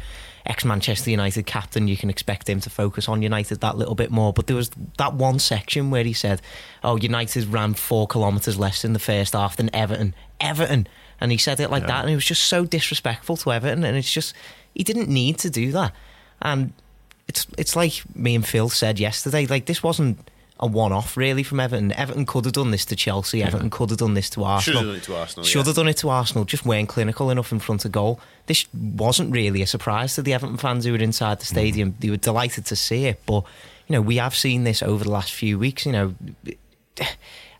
Ex 0.46 0.64
Manchester 0.64 1.10
United 1.10 1.44
captain, 1.44 1.86
you 1.86 1.98
can 1.98 2.08
expect 2.08 2.48
him 2.48 2.60
to 2.60 2.70
focus 2.70 3.10
on 3.10 3.20
United 3.20 3.60
that 3.60 3.76
little 3.76 3.94
bit 3.94 4.10
more. 4.10 4.32
But 4.32 4.46
there 4.46 4.56
was 4.56 4.70
that 4.96 5.12
one 5.12 5.38
section 5.38 5.90
where 5.90 6.02
he 6.02 6.14
said, 6.14 6.40
"Oh, 6.82 6.96
United 6.96 7.52
ran 7.52 7.74
four 7.74 8.08
kilometres 8.08 8.58
less 8.58 8.82
in 8.82 8.94
the 8.94 8.98
first 8.98 9.34
half 9.34 9.56
than 9.58 9.68
Everton." 9.76 10.14
Everton, 10.40 10.88
and 11.20 11.30
he 11.30 11.36
said 11.36 11.60
it 11.60 11.70
like 11.70 11.82
Yeah. 11.82 11.88
that, 11.88 12.00
and 12.04 12.10
it 12.10 12.14
was 12.14 12.24
just 12.24 12.44
so 12.44 12.64
disrespectful 12.64 13.36
to 13.36 13.52
Everton. 13.52 13.84
And 13.84 13.98
it's 13.98 14.10
just 14.10 14.32
he 14.74 14.82
didn't 14.82 15.10
need 15.10 15.36
to 15.40 15.50
do 15.50 15.72
that. 15.72 15.92
And 16.40 16.72
it's 17.28 17.46
it's 17.58 17.76
like 17.76 18.02
me 18.16 18.34
and 18.34 18.44
Phil 18.44 18.70
said 18.70 18.98
yesterday. 18.98 19.44
Like 19.46 19.66
this 19.66 19.82
wasn't 19.82 20.26
a 20.60 20.66
one-off 20.66 21.16
really 21.16 21.42
from 21.42 21.58
Everton. 21.58 21.90
Everton 21.92 22.26
could 22.26 22.44
have 22.44 22.52
done 22.52 22.70
this 22.70 22.84
to 22.84 22.96
Chelsea. 22.96 23.42
Everton 23.42 23.70
could 23.70 23.88
have 23.88 23.98
done 23.98 24.12
this 24.12 24.28
to 24.30 24.40
Should 24.40 24.44
Arsenal. 24.44 24.80
have 24.82 24.88
done 24.88 24.96
it 24.96 25.02
to 25.04 25.16
Arsenal. 25.16 25.44
Should 25.44 25.58
yeah. 25.58 25.64
have 25.64 25.74
done 25.74 25.88
it 25.88 25.96
to 25.96 26.08
Arsenal. 26.10 26.44
Just 26.44 26.66
weren't 26.66 26.88
clinical 26.88 27.30
enough 27.30 27.50
in 27.50 27.58
front 27.58 27.86
of 27.86 27.92
goal. 27.92 28.20
This 28.44 28.66
wasn't 28.74 29.32
really 29.32 29.62
a 29.62 29.66
surprise 29.66 30.14
to 30.16 30.22
the 30.22 30.34
Everton 30.34 30.58
fans 30.58 30.84
who 30.84 30.92
were 30.92 30.98
inside 30.98 31.40
the 31.40 31.44
mm. 31.44 31.48
stadium. 31.48 31.94
They 31.98 32.10
were 32.10 32.18
delighted 32.18 32.66
to 32.66 32.76
see 32.76 33.06
it, 33.06 33.22
but 33.24 33.44
you 33.88 33.94
know 33.94 34.02
we 34.02 34.16
have 34.16 34.36
seen 34.36 34.64
this 34.64 34.82
over 34.82 35.02
the 35.02 35.10
last 35.10 35.32
few 35.32 35.58
weeks. 35.58 35.86
You 35.86 35.92
know. 35.92 36.14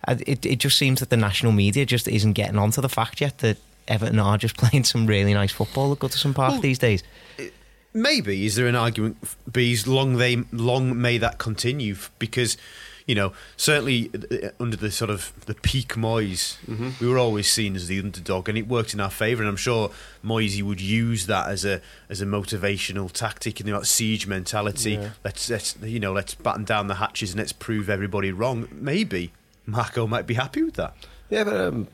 It, 0.09 0.47
it 0.47 0.57
just 0.57 0.79
seems 0.79 1.01
that 1.01 1.11
the 1.11 1.17
national 1.19 1.53
media 1.53 1.85
just 1.85 2.09
isn't 2.09 2.33
getting 2.33 2.57
onto 2.57 2.81
the 2.81 2.89
fact 2.89 3.21
yet 3.21 3.37
that 3.39 3.59
Everton 3.87 4.19
are 4.19 4.39
just 4.39 4.57
playing 4.63 4.85
some 4.85 5.07
really 5.07 5.35
nice 5.35 5.53
football 5.53 5.93
at 5.93 5.99
Goodison 5.99 6.35
Park 6.35 6.53
Well, 6.53 6.61
these 6.63 6.79
days. 6.79 7.05
maybe 7.93 8.47
is 8.47 8.57
there 8.57 8.67
an 8.67 8.77
argument 8.77 9.19
bees 9.53 9.87
long 9.87 10.17
they 10.17 10.37
long 10.53 10.99
may 10.99 11.19
that 11.19 11.37
continue 11.37 11.97
because 12.19 12.57
you 13.11 13.17
know 13.17 13.33
certainly 13.57 14.09
uh, 14.15 14.51
under 14.61 14.77
the 14.77 14.91
sort 14.91 15.11
of 15.11 15.33
the 15.47 15.55
peak 15.55 15.95
Moyes 15.95 16.57
we 17.01 17.09
were 17.09 17.19
always 17.19 17.51
seen 17.51 17.75
as 17.75 17.89
the 17.89 17.99
underdog 17.99 18.49
and 18.49 18.57
it 18.57 18.69
worked 18.69 18.95
in 18.95 19.01
our 19.01 19.11
favour 19.11 19.43
and 19.43 19.49
I'm 19.49 19.57
sure 19.57 19.91
Moyes 20.25 20.63
would 20.63 20.81
use 20.81 21.27
that 21.27 21.49
as 21.49 21.65
a 21.65 21.81
as 22.09 22.21
a 22.21 22.27
motivational 22.27 23.11
tactic 23.11 23.59
you 23.59 23.67
know, 23.67 23.81
that 23.81 23.87
siege 23.87 24.27
mentality. 24.27 24.93
Yeah. 24.93 25.11
let's 25.25 25.51
let's 25.51 25.77
you 25.83 25.99
know 25.99 26.13
let's 26.13 26.35
batten 26.37 26.65
down 26.65 26.87
the 26.87 26.95
hatches 26.95 27.33
and 27.33 27.39
let's 27.41 27.53
prove 27.53 27.91
everybody 27.91 28.31
wrong. 28.31 28.69
Maybe 28.71 29.33
Marco 29.67 30.07
might 30.07 30.27
be 30.27 30.35
happy 30.35 30.63
with 30.63 30.75
that. 30.75 30.95
Yeah, 31.31 31.45
but 31.45 31.61
um, 31.61 31.89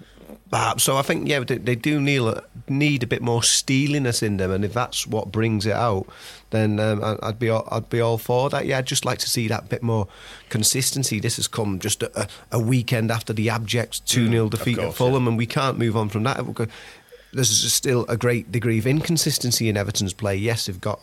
Perhaps. 0.51 0.85
So 0.85 0.97
I 0.97 1.03
think 1.03 1.29
yeah, 1.29 1.41
they, 1.41 1.59
they 1.59 1.75
do 1.75 2.01
need 2.01 2.21
a, 2.23 2.45
need 2.69 3.03
a 3.03 3.07
bit 3.07 3.21
more 3.23 3.43
steeliness 3.43 4.23
in 4.23 4.37
them, 4.37 4.51
and 4.51 4.65
if 4.65 4.73
that's 4.73 5.07
what 5.07 5.33
brings 5.33 5.67
it 5.67 5.73
out, 5.73 6.07
then 6.51 6.79
um, 6.79 7.03
I- 7.03 7.19
I'd 7.23 7.39
be 7.39 7.51
all, 7.51 7.67
I'd 7.71 7.89
be 7.91 8.01
all 8.01 8.17
for 8.19 8.49
that. 8.51 8.65
Yeah, 8.67 8.79
I'd 8.79 8.87
just 8.87 9.05
like 9.05 9.19
to 9.19 9.29
see 9.29 9.49
that 9.49 9.69
bit 9.69 9.83
more 9.83 10.07
consistency. 10.49 11.19
This 11.21 11.37
has 11.37 11.49
come 11.49 11.79
just 11.79 12.03
a, 12.03 12.29
a 12.53 12.59
weekend 12.61 13.11
after 13.11 13.33
the 13.33 13.51
abject 13.51 14.07
two 14.07 14.29
0 14.29 14.49
defeat 14.49 14.77
course, 14.77 14.89
at 14.91 14.95
Fulham, 14.95 15.27
and 15.27 15.37
we 15.37 15.47
can't 15.47 15.79
move 15.79 15.97
on 15.97 16.09
from 16.09 16.23
that. 16.23 16.39
There's 17.33 17.73
still 17.73 18.07
a 18.09 18.17
great 18.17 18.51
degree 18.53 18.79
of 18.79 18.87
inconsistency 18.87 19.69
in 19.69 19.77
Everton's 19.77 20.13
play. 20.13 20.37
Yes, 20.37 20.67
they've 20.67 20.81
got 20.81 21.01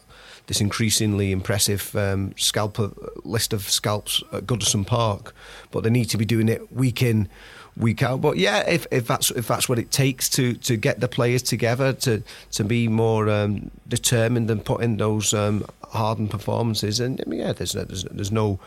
this 0.48 0.62
increasingly 0.62 1.32
impressive 1.32 1.96
um, 1.96 2.34
scalper 2.38 2.92
list 3.24 3.54
of 3.54 3.70
scalps 3.70 4.22
at 4.32 4.46
Goodison 4.46 4.86
Park, 4.86 5.34
but 5.72 5.84
they 5.84 5.90
need 5.90 6.06
to 6.06 6.18
be 6.18 6.26
doing 6.26 6.50
it 6.50 6.72
week 6.72 7.02
in, 7.02 7.30
week 7.78 8.04
out. 8.04 8.22
But 8.22 8.38
yeah, 8.38 8.60
if, 8.68 8.86
if 8.92 9.08
that's 9.08 9.32
if 9.32 9.48
that's 9.48 9.70
what 9.70 9.80
it 9.80 9.92
takes 9.92 10.30
to, 10.30 10.54
to 10.56 10.76
get 10.76 11.00
the 11.00 11.08
players 11.08 11.42
together 11.42 11.94
to 11.94 12.24
to 12.52 12.64
be 12.64 12.88
more 12.88 13.30
um, 13.30 13.72
determined 13.88 14.50
and 14.52 14.64
put 14.64 14.82
in 14.82 14.98
those 14.98 15.34
um, 15.34 15.66
hardened 15.90 16.32
performances, 16.32 17.00
and 17.00 17.22
I 17.26 17.30
mean, 17.30 17.40
yeah, 17.40 17.54
there's 17.54 17.74
there's, 17.74 18.04
there's 18.04 18.32
no 18.32 18.60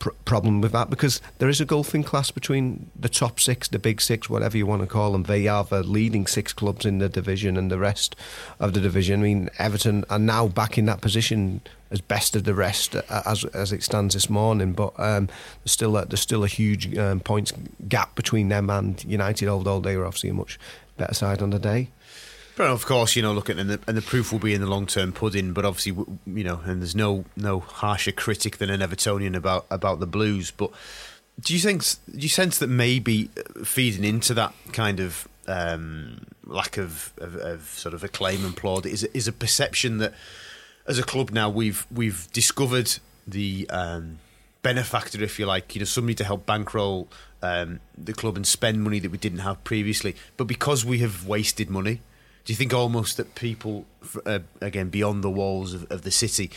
pr- 0.00 0.10
problem 0.24 0.60
with 0.60 0.72
that 0.72 0.90
because 0.90 1.20
there 1.38 1.48
is 1.48 1.60
a 1.60 1.64
golfing 1.64 2.02
class 2.02 2.32
between 2.32 2.90
the 2.98 3.08
top 3.08 3.38
six, 3.38 3.68
the 3.68 3.78
big 3.78 4.00
six, 4.00 4.28
whatever 4.28 4.56
you 4.56 4.66
want 4.66 4.82
to 4.82 4.88
call 4.88 5.12
them. 5.12 5.22
They 5.22 5.46
are 5.46 5.62
the 5.62 5.84
leading 5.84 6.26
six 6.26 6.52
clubs 6.52 6.84
in 6.84 6.98
the 6.98 7.08
division, 7.08 7.56
and 7.56 7.70
the 7.70 7.78
rest 7.78 8.16
of 8.58 8.72
the 8.72 8.80
division. 8.80 9.20
I 9.20 9.22
mean, 9.22 9.50
Everton 9.58 10.04
are 10.10 10.18
now 10.18 10.48
back 10.48 10.76
in 10.76 10.86
that 10.86 11.00
position 11.00 11.60
as 11.92 12.00
best 12.00 12.34
of 12.34 12.44
the 12.44 12.54
rest 12.54 12.96
as 12.96 13.44
as 13.44 13.72
it 13.72 13.84
stands 13.84 14.14
this 14.14 14.28
morning. 14.28 14.72
But 14.72 14.92
um, 14.98 15.28
there's 15.62 15.72
still 15.72 15.96
a, 15.96 16.04
there's 16.04 16.20
still 16.20 16.42
a 16.42 16.48
huge 16.48 16.96
um, 16.98 17.20
points 17.20 17.52
gap 17.88 18.16
between 18.16 18.48
them 18.48 18.70
and 18.70 19.04
United, 19.04 19.48
although 19.48 19.78
they 19.78 19.96
were 19.96 20.06
obviously 20.06 20.30
a 20.30 20.34
much 20.34 20.58
better 20.96 21.14
side 21.14 21.40
on 21.40 21.50
the 21.50 21.58
day. 21.58 21.88
But 22.60 22.68
of 22.68 22.84
course, 22.84 23.16
you 23.16 23.22
know, 23.22 23.32
look 23.32 23.48
at 23.48 23.58
and 23.58 23.70
the, 23.70 23.80
and 23.86 23.96
the 23.96 24.02
proof 24.02 24.32
will 24.32 24.38
be 24.38 24.52
in 24.52 24.60
the 24.60 24.66
long 24.66 24.84
term 24.84 25.12
pudding. 25.12 25.54
But 25.54 25.64
obviously, 25.64 25.92
you 26.26 26.44
know, 26.44 26.60
and 26.66 26.82
there's 26.82 26.94
no 26.94 27.24
no 27.34 27.60
harsher 27.60 28.12
critic 28.12 28.58
than 28.58 28.68
an 28.68 28.80
Evertonian 28.80 29.34
about 29.34 29.64
about 29.70 29.98
the 29.98 30.06
Blues. 30.06 30.50
But 30.50 30.70
do 31.40 31.54
you 31.54 31.58
think 31.58 31.82
do 31.82 32.18
you 32.18 32.28
sense 32.28 32.58
that 32.58 32.66
maybe 32.66 33.30
uh, 33.34 33.64
feeding 33.64 34.04
into 34.04 34.34
that 34.34 34.52
kind 34.74 35.00
of 35.00 35.26
um, 35.46 36.26
lack 36.44 36.76
of, 36.76 37.14
of, 37.16 37.34
of 37.36 37.62
sort 37.62 37.94
of 37.94 38.04
acclaim 38.04 38.44
and 38.44 38.54
plaud 38.54 38.84
is 38.84 39.04
is 39.04 39.26
a 39.26 39.32
perception 39.32 39.96
that 39.96 40.12
as 40.86 40.98
a 40.98 41.02
club 41.02 41.30
now 41.30 41.48
we've 41.48 41.86
we've 41.90 42.30
discovered 42.30 42.92
the 43.26 43.70
um, 43.70 44.18
benefactor, 44.60 45.22
if 45.22 45.38
you 45.38 45.46
like, 45.46 45.74
you 45.74 45.78
know, 45.78 45.86
somebody 45.86 46.14
to 46.16 46.24
help 46.24 46.44
bankroll 46.44 47.08
um, 47.40 47.80
the 47.96 48.12
club 48.12 48.36
and 48.36 48.46
spend 48.46 48.82
money 48.82 48.98
that 48.98 49.10
we 49.10 49.16
didn't 49.16 49.38
have 49.38 49.64
previously. 49.64 50.14
But 50.36 50.44
because 50.44 50.84
we 50.84 50.98
have 50.98 51.26
wasted 51.26 51.70
money, 51.70 52.02
do 52.44 52.52
you 52.52 52.56
think 52.56 52.72
almost 52.72 53.16
that 53.16 53.34
people, 53.34 53.86
uh, 54.24 54.40
again, 54.60 54.88
beyond 54.88 55.22
the 55.22 55.30
walls 55.30 55.74
of, 55.74 55.90
of 55.90 56.02
the 56.02 56.10
city, 56.10 56.50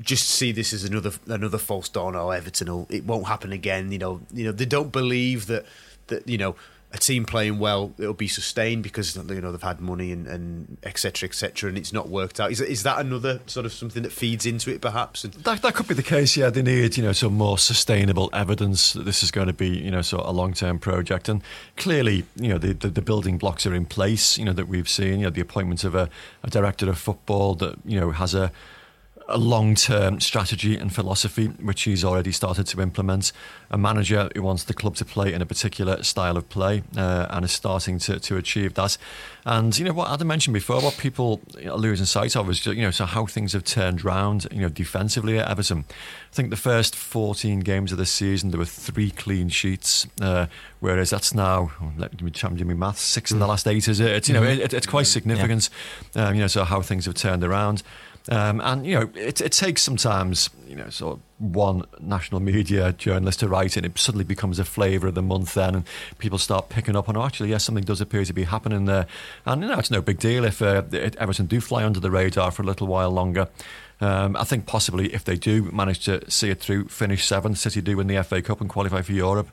just 0.00 0.28
see 0.28 0.52
this 0.52 0.72
as 0.72 0.84
another 0.84 1.12
another 1.26 1.58
false 1.58 1.88
dawn? 1.88 2.16
Oh, 2.16 2.30
Everton, 2.30 2.68
will, 2.68 2.86
it 2.90 3.04
won't 3.04 3.26
happen 3.26 3.52
again. 3.52 3.92
You 3.92 3.98
know, 3.98 4.20
you 4.32 4.44
know, 4.44 4.52
they 4.52 4.64
don't 4.64 4.92
believe 4.92 5.46
that 5.46 5.66
that 6.06 6.26
you 6.28 6.38
know 6.38 6.56
a 6.92 6.98
team 6.98 7.24
playing 7.24 7.58
well 7.58 7.92
it'll 7.98 8.12
be 8.12 8.26
sustained 8.26 8.82
because 8.82 9.14
you 9.16 9.40
know 9.40 9.52
they've 9.52 9.62
had 9.62 9.80
money 9.80 10.10
and 10.10 10.26
and 10.26 10.76
etc 10.82 11.28
etc 11.28 11.68
and 11.68 11.78
it's 11.78 11.92
not 11.92 12.08
worked 12.08 12.40
out. 12.40 12.50
Is 12.50 12.60
is 12.60 12.82
that 12.82 12.98
another 12.98 13.40
sort 13.46 13.64
of 13.64 13.72
something 13.72 14.02
that 14.02 14.12
feeds 14.12 14.44
into 14.44 14.72
it 14.72 14.80
perhaps? 14.80 15.22
And, 15.24 15.32
That, 15.34 15.62
that 15.62 15.74
could 15.74 15.86
be 15.86 15.94
the 15.94 16.02
case. 16.02 16.36
Yeah, 16.36 16.50
they 16.50 16.62
need 16.62 16.96
you 16.96 17.04
know 17.04 17.12
some 17.12 17.34
more 17.34 17.58
sustainable 17.58 18.28
evidence 18.32 18.92
that 18.94 19.04
this 19.04 19.22
is 19.22 19.30
going 19.30 19.46
to 19.46 19.52
be 19.52 19.68
you 19.68 19.90
know 19.90 20.02
sort 20.02 20.24
of 20.24 20.30
a 20.30 20.32
long 20.32 20.52
term 20.52 20.78
project. 20.78 21.28
And 21.28 21.42
clearly, 21.76 22.24
you 22.36 22.48
know 22.48 22.58
the, 22.58 22.72
the 22.72 22.88
the 22.88 23.02
building 23.02 23.38
blocks 23.38 23.66
are 23.66 23.74
in 23.74 23.86
place. 23.86 24.36
You 24.36 24.44
know 24.44 24.52
that 24.52 24.68
we've 24.68 24.88
seen. 24.88 25.20
You 25.20 25.26
know 25.26 25.30
the 25.30 25.40
appointment 25.40 25.84
of 25.84 25.94
a, 25.94 26.08
a 26.42 26.50
director 26.50 26.90
of 26.90 26.98
football 26.98 27.54
that 27.56 27.76
you 27.84 28.00
know 28.00 28.10
has 28.10 28.34
a 28.34 28.50
a 29.30 29.38
long 29.38 29.74
term 29.74 30.20
strategy 30.20 30.76
and 30.76 30.94
philosophy, 30.94 31.46
which 31.46 31.82
he's 31.82 32.04
already 32.04 32.32
started 32.32 32.66
to 32.66 32.80
implement. 32.80 33.32
A 33.70 33.78
manager 33.78 34.28
who 34.34 34.42
wants 34.42 34.64
the 34.64 34.74
club 34.74 34.96
to 34.96 35.04
play 35.04 35.32
in 35.32 35.40
a 35.40 35.46
particular 35.46 36.02
style 36.02 36.36
of 36.36 36.48
play 36.48 36.82
uh, 36.96 37.26
and 37.30 37.44
is 37.44 37.52
starting 37.52 37.98
to, 38.00 38.18
to 38.20 38.36
achieve 38.36 38.74
that. 38.74 38.98
And, 39.46 39.76
you 39.78 39.84
know, 39.84 39.92
what 39.92 40.10
Adam 40.10 40.28
mentioned 40.28 40.54
before, 40.54 40.82
what 40.82 40.98
people 40.98 41.40
are 41.64 41.76
losing 41.76 42.04
sight 42.04 42.36
of 42.36 42.50
is, 42.50 42.60
just, 42.60 42.76
you 42.76 42.82
know, 42.82 42.90
so 42.90 43.06
how 43.06 43.26
things 43.26 43.54
have 43.54 43.64
turned 43.64 44.04
round, 44.04 44.46
you 44.50 44.60
know, 44.60 44.68
defensively 44.68 45.38
at 45.38 45.48
Everton. 45.48 45.84
I 45.88 46.34
think 46.34 46.50
the 46.50 46.56
first 46.56 46.94
14 46.94 47.60
games 47.60 47.90
of 47.90 47.98
the 47.98 48.06
season, 48.06 48.50
there 48.50 48.58
were 48.58 48.66
three 48.66 49.10
clean 49.10 49.48
sheets, 49.48 50.06
uh, 50.20 50.46
whereas 50.80 51.10
that's 51.10 51.32
now, 51.32 51.72
oh, 51.80 51.92
let 51.96 52.20
me 52.20 52.30
try 52.30 52.50
and 52.50 52.58
do 52.58 52.64
my 52.64 52.74
maths, 52.74 53.00
six 53.00 53.30
in 53.30 53.38
the 53.38 53.46
last 53.46 53.66
eight, 53.66 53.88
is 53.88 54.00
it? 54.00 54.10
It's, 54.10 54.28
you 54.28 54.34
know, 54.34 54.42
it, 54.42 54.74
it's 54.74 54.86
quite 54.86 55.06
significant, 55.06 55.70
um, 56.16 56.34
you 56.34 56.42
know, 56.42 56.46
so 56.46 56.64
how 56.64 56.82
things 56.82 57.06
have 57.06 57.14
turned 57.14 57.42
around. 57.42 57.82
Um, 58.28 58.60
and 58.60 58.86
you 58.86 58.94
know, 58.94 59.10
it, 59.14 59.40
it 59.40 59.52
takes 59.52 59.82
sometimes 59.82 60.50
you 60.66 60.76
know 60.76 60.90
sort 60.90 61.16
of 61.16 61.20
one 61.38 61.84
national 62.00 62.40
media 62.40 62.92
journalist 62.92 63.40
to 63.40 63.48
write 63.48 63.76
it. 63.76 63.84
It 63.84 63.98
suddenly 63.98 64.24
becomes 64.24 64.58
a 64.58 64.64
flavour 64.64 65.08
of 65.08 65.14
the 65.14 65.22
month 65.22 65.54
then, 65.54 65.74
and 65.74 65.84
people 66.18 66.38
start 66.38 66.68
picking 66.68 66.96
up 66.96 67.08
on. 67.08 67.16
Oh, 67.16 67.24
actually, 67.24 67.50
yes, 67.50 67.64
something 67.64 67.84
does 67.84 68.00
appear 68.00 68.24
to 68.24 68.32
be 68.32 68.44
happening 68.44 68.84
there. 68.84 69.06
And 69.46 69.62
you 69.62 69.68
know, 69.68 69.78
it's 69.78 69.90
no 69.90 70.02
big 70.02 70.18
deal 70.18 70.44
if 70.44 70.60
uh, 70.60 70.82
Everton 70.92 71.46
do 71.46 71.60
fly 71.60 71.84
under 71.84 72.00
the 72.00 72.10
radar 72.10 72.50
for 72.50 72.62
a 72.62 72.66
little 72.66 72.86
while 72.86 73.10
longer. 73.10 73.48
Um, 74.02 74.34
I 74.36 74.44
think 74.44 74.66
possibly 74.66 75.12
if 75.12 75.24
they 75.24 75.36
do 75.36 75.70
manage 75.72 76.04
to 76.06 76.28
see 76.30 76.48
it 76.48 76.60
through, 76.60 76.88
finish 76.88 77.26
seventh, 77.26 77.58
City 77.58 77.82
do 77.82 77.98
win 77.98 78.06
the 78.06 78.22
FA 78.22 78.40
Cup 78.40 78.60
and 78.60 78.70
qualify 78.70 79.02
for 79.02 79.12
Europe. 79.12 79.50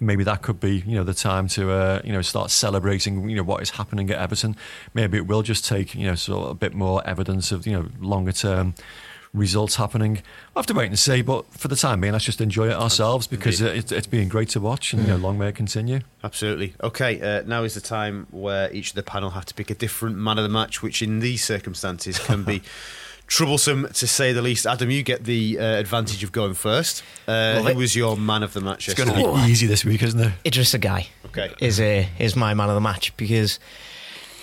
Maybe 0.00 0.24
that 0.24 0.42
could 0.42 0.60
be, 0.60 0.84
you 0.86 0.94
know, 0.94 1.04
the 1.04 1.14
time 1.14 1.48
to, 1.48 1.72
uh, 1.72 2.00
you 2.04 2.12
know, 2.12 2.22
start 2.22 2.50
celebrating, 2.50 3.28
you 3.28 3.36
know, 3.36 3.42
what 3.42 3.62
is 3.62 3.70
happening 3.70 4.10
at 4.10 4.18
Everton. 4.18 4.56
Maybe 4.94 5.18
it 5.18 5.26
will 5.26 5.42
just 5.42 5.64
take, 5.64 5.94
you 5.94 6.06
know, 6.06 6.14
sort 6.14 6.44
of 6.44 6.50
a 6.50 6.54
bit 6.54 6.74
more 6.74 7.04
evidence 7.06 7.50
of, 7.50 7.66
you 7.66 7.72
know, 7.72 7.88
longer 8.00 8.32
term 8.32 8.74
results 9.32 9.76
happening. 9.76 10.22
We'll 10.54 10.62
have 10.62 10.66
to 10.66 10.74
wait 10.74 10.86
and 10.86 10.98
see. 10.98 11.22
But 11.22 11.46
for 11.52 11.68
the 11.68 11.76
time 11.76 12.00
being, 12.00 12.12
let's 12.12 12.24
just 12.24 12.40
enjoy 12.40 12.68
it 12.68 12.74
ourselves 12.74 13.26
because 13.26 13.60
it, 13.60 13.92
it's 13.92 14.06
been 14.06 14.28
great 14.28 14.50
to 14.50 14.60
watch, 14.60 14.92
and 14.92 15.02
you 15.02 15.08
know, 15.08 15.16
long 15.16 15.38
may 15.38 15.48
it 15.48 15.54
continue. 15.54 16.00
Absolutely. 16.22 16.74
Okay, 16.82 17.20
uh, 17.20 17.42
now 17.42 17.64
is 17.64 17.74
the 17.74 17.80
time 17.80 18.26
where 18.30 18.72
each 18.72 18.90
of 18.90 18.96
the 18.96 19.02
panel 19.02 19.30
have 19.30 19.46
to 19.46 19.54
pick 19.54 19.70
a 19.70 19.74
different 19.74 20.16
man 20.16 20.38
of 20.38 20.44
the 20.44 20.48
match, 20.48 20.82
which 20.82 21.02
in 21.02 21.20
these 21.20 21.44
circumstances 21.44 22.18
can 22.18 22.44
be 22.44 22.62
troublesome 23.28 23.86
to 23.94 24.06
say 24.08 24.32
the 24.32 24.42
least. 24.42 24.66
Adam, 24.66 24.90
you 24.90 25.02
get 25.04 25.24
the 25.24 25.58
uh, 25.58 25.64
advantage 25.76 26.24
of 26.24 26.32
going 26.32 26.54
first. 26.54 27.02
Uh, 27.28 27.60
who 27.62 27.68
it. 27.68 27.76
was 27.76 27.94
your 27.94 28.16
man 28.16 28.42
of 28.42 28.52
the 28.54 28.60
match? 28.60 28.88
It's 28.88 28.96
going 28.98 29.10
to 29.10 29.14
yesterday? 29.16 29.46
be 29.46 29.50
easy 29.52 29.66
this 29.66 29.84
week, 29.84 30.02
isn't 30.02 30.18
it? 30.20 30.32
Idris 30.44 30.74
Gueye 30.74 31.06
Okay. 31.26 31.52
is 31.60 31.78
uh, 31.78 32.06
is 32.18 32.34
my 32.34 32.54
man 32.54 32.68
of 32.68 32.74
the 32.74 32.80
match 32.80 33.16
because 33.16 33.60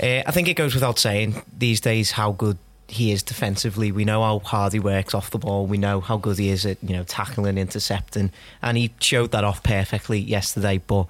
uh, 0.01 0.21
I 0.25 0.31
think 0.31 0.47
it 0.47 0.53
goes 0.53 0.73
without 0.73 0.99
saying 0.99 1.41
these 1.57 1.81
days 1.81 2.11
how 2.11 2.31
good 2.31 2.57
he 2.87 3.11
is 3.11 3.23
defensively. 3.23 3.91
We 3.91 4.05
know 4.05 4.21
how 4.21 4.39
hard 4.39 4.73
he 4.73 4.79
works 4.79 5.13
off 5.15 5.31
the 5.31 5.39
ball. 5.39 5.65
We 5.65 5.77
know 5.79 5.99
how 6.01 6.17
good 6.17 6.37
he 6.37 6.49
is 6.49 6.65
at 6.65 6.77
you 6.83 6.95
know 6.95 7.03
tackling, 7.03 7.57
intercepting, 7.57 8.31
and 8.61 8.77
he 8.77 8.93
showed 8.99 9.31
that 9.31 9.43
off 9.43 9.63
perfectly 9.63 10.19
yesterday. 10.19 10.77
But 10.77 11.07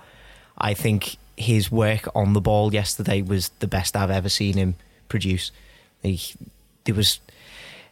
I 0.58 0.74
think 0.74 1.18
his 1.38 1.70
work 1.70 2.08
on 2.16 2.32
the 2.32 2.40
ball 2.40 2.74
yesterday 2.74 3.22
was 3.22 3.50
the 3.60 3.68
best 3.68 3.98
I've 3.98 4.10
ever 4.10 4.30
seen 4.30 4.56
him 4.56 4.76
produce. 5.10 5.52
He, 6.02 6.22
there 6.86 6.96
was 6.96 7.20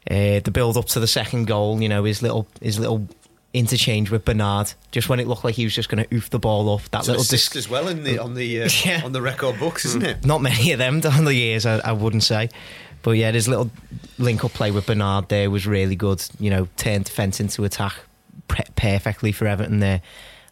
uh, 0.10 0.40
the 0.40 0.52
build 0.52 0.78
up 0.78 0.86
to 0.86 1.00
the 1.00 1.08
second 1.08 1.46
goal. 1.46 1.82
You 1.82 1.90
know 1.90 2.04
his 2.04 2.22
little 2.22 2.48
his 2.62 2.80
little 2.80 3.08
interchange 3.54 4.10
with 4.10 4.26
Bernard. 4.26 4.74
Just 4.92 5.10
when 5.10 5.20
it 5.20 5.28
looked 5.28 5.44
like 5.44 5.56
he 5.56 5.64
was 5.64 5.76
just 5.76 5.90
going 5.90 6.04
to 6.04 6.16
oof 6.16 6.30
the 6.30 6.40
ball 6.40 6.70
off 6.70 6.90
that 6.92 7.00
It's 7.00 7.08
little 7.08 7.22
assist 7.22 7.54
dis- 7.54 7.66
as 7.66 7.70
well 7.70 7.88
in 7.88 8.04
the 8.04 8.18
on 8.20 8.34
the 8.34 8.64
uh, 8.64 8.70
Yeah. 8.86 9.02
on 9.06 9.12
the 9.12 9.22
record 9.22 9.60
books, 9.60 9.86
isn't 9.86 10.04
it? 10.04 10.26
not 10.26 10.42
many 10.42 10.72
of 10.72 10.80
them 10.80 11.00
down 11.02 11.26
the 11.26 11.36
years, 11.36 11.66
I, 11.66 11.78
I 11.80 11.92
wouldn't 11.92 12.24
say. 12.24 12.50
But 13.04 13.12
yeah, 13.12 13.32
his 13.32 13.48
little 13.48 13.70
link 14.18 14.44
up 14.46 14.54
play 14.54 14.72
with 14.72 14.86
Bernard 14.88 15.28
there 15.30 15.50
was 15.52 15.68
really 15.68 15.96
good. 15.96 16.24
You 16.40 16.50
know, 16.50 16.68
turned 16.78 17.06
defence 17.06 17.40
into 17.40 17.64
attack 17.64 17.94
pre- 18.48 18.66
perfectly 18.76 19.32
for 19.32 19.46
Everton 19.46 19.80
there. 19.80 20.02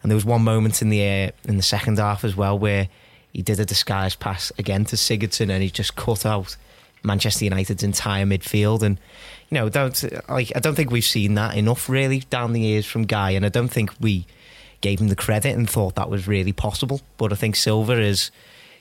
And 0.02 0.10
there 0.10 0.16
was 0.16 0.24
one 0.24 0.42
moment 0.42 0.82
in 0.82 0.88
the 0.90 1.02
uh, 1.02 1.30
in 1.48 1.56
the 1.56 1.62
second 1.62 1.98
half 1.98 2.24
as 2.24 2.36
well 2.36 2.58
where 2.58 2.88
he 3.32 3.40
did 3.42 3.58
a 3.58 3.64
disguised 3.64 4.20
pass 4.20 4.52
again 4.58 4.84
to 4.86 4.96
Sigurdsson 4.96 5.48
and 5.48 5.62
he 5.62 5.70
just 5.70 5.96
cut 5.96 6.26
out 6.26 6.56
Manchester 7.02 7.44
United's 7.44 7.82
entire 7.82 8.24
midfield. 8.26 8.82
And 8.82 8.98
you 9.48 9.56
know, 9.56 9.68
don't 9.68 10.02
like 10.28 10.52
I 10.54 10.60
don't 10.60 10.74
think 10.74 10.90
we've 10.90 11.04
seen 11.04 11.34
that 11.34 11.56
enough 11.56 11.88
really 11.88 12.20
down 12.30 12.52
the 12.52 12.60
years 12.60 12.86
from 12.86 13.06
Gueye, 13.06 13.36
and 13.36 13.44
I 13.44 13.48
don't 13.48 13.68
think 13.68 13.90
we 14.00 14.26
gave 14.80 15.00
him 15.00 15.08
the 15.08 15.16
credit 15.16 15.56
and 15.56 15.68
thought 15.68 15.94
that 15.94 16.10
was 16.10 16.26
really 16.26 16.52
possible. 16.52 17.00
But 17.16 17.32
I 17.32 17.36
think 17.36 17.56
Silva 17.56 18.00
is 18.00 18.30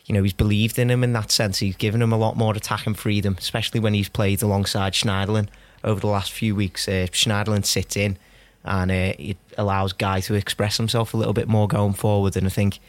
you 0.06 0.14
know, 0.14 0.24
he's 0.24 0.34
believed 0.34 0.80
in 0.80 0.90
him 0.90 1.04
in 1.04 1.14
that 1.14 1.32
sense. 1.32 1.60
He's 1.60 1.76
given 1.76 2.02
him 2.02 2.12
a 2.12 2.18
lot 2.18 2.36
more 2.36 2.54
attacking 2.54 2.96
freedom, 2.96 3.36
especially 3.38 3.80
when 3.80 3.94
he's 3.94 4.10
played 4.10 4.42
alongside 4.42 4.94
Schneiderlin 4.94 5.48
over 5.84 6.00
the 6.00 6.08
last 6.08 6.32
few 6.32 6.56
weeks. 6.56 6.88
Uh, 6.88 7.08
Schneiderlin 7.12 7.66
sits 7.66 7.96
in 7.96 8.18
and 8.64 8.92
uh, 8.92 9.14
it 9.18 9.38
allows 9.58 9.94
Gueye 9.94 10.24
to 10.26 10.34
express 10.34 10.78
himself 10.78 11.14
a 11.14 11.18
little 11.18 11.34
bit 11.34 11.48
more 11.48 11.68
going 11.68 11.94
forward. 11.94 12.36
And 12.36 12.46
I 12.46 12.50
think, 12.50 12.80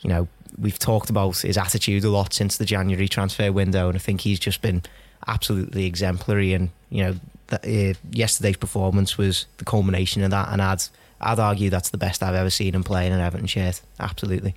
you 0.00 0.08
know, 0.08 0.28
we've 0.58 0.78
talked 0.78 1.10
about 1.10 1.38
his 1.38 1.58
attitude 1.58 2.04
a 2.04 2.10
lot 2.10 2.32
since 2.32 2.56
the 2.56 2.64
January 2.64 3.08
transfer 3.08 3.52
window, 3.52 3.88
and 3.88 3.96
I 3.96 4.00
think 4.00 4.20
he's 4.20 4.38
just 4.38 4.62
been 4.62 4.82
absolutely 5.26 5.86
exemplary. 5.86 6.54
And, 6.54 6.70
you 6.90 7.04
know, 7.04 7.16
that, 7.48 7.64
uh, 7.66 7.98
yesterday's 8.10 8.56
performance 8.56 9.18
was 9.18 9.46
the 9.58 9.64
culmination 9.64 10.22
of 10.22 10.30
that 10.30 10.48
and 10.50 10.60
adds 10.60 10.90
I'd 11.20 11.38
argue 11.38 11.70
that's 11.70 11.90
the 11.90 11.98
best 11.98 12.22
I've 12.22 12.34
ever 12.34 12.50
seen 12.50 12.74
him 12.74 12.84
play 12.84 13.06
in 13.06 13.12
an 13.12 13.20
Everton 13.20 13.46
shirt. 13.46 13.80
Absolutely. 13.98 14.54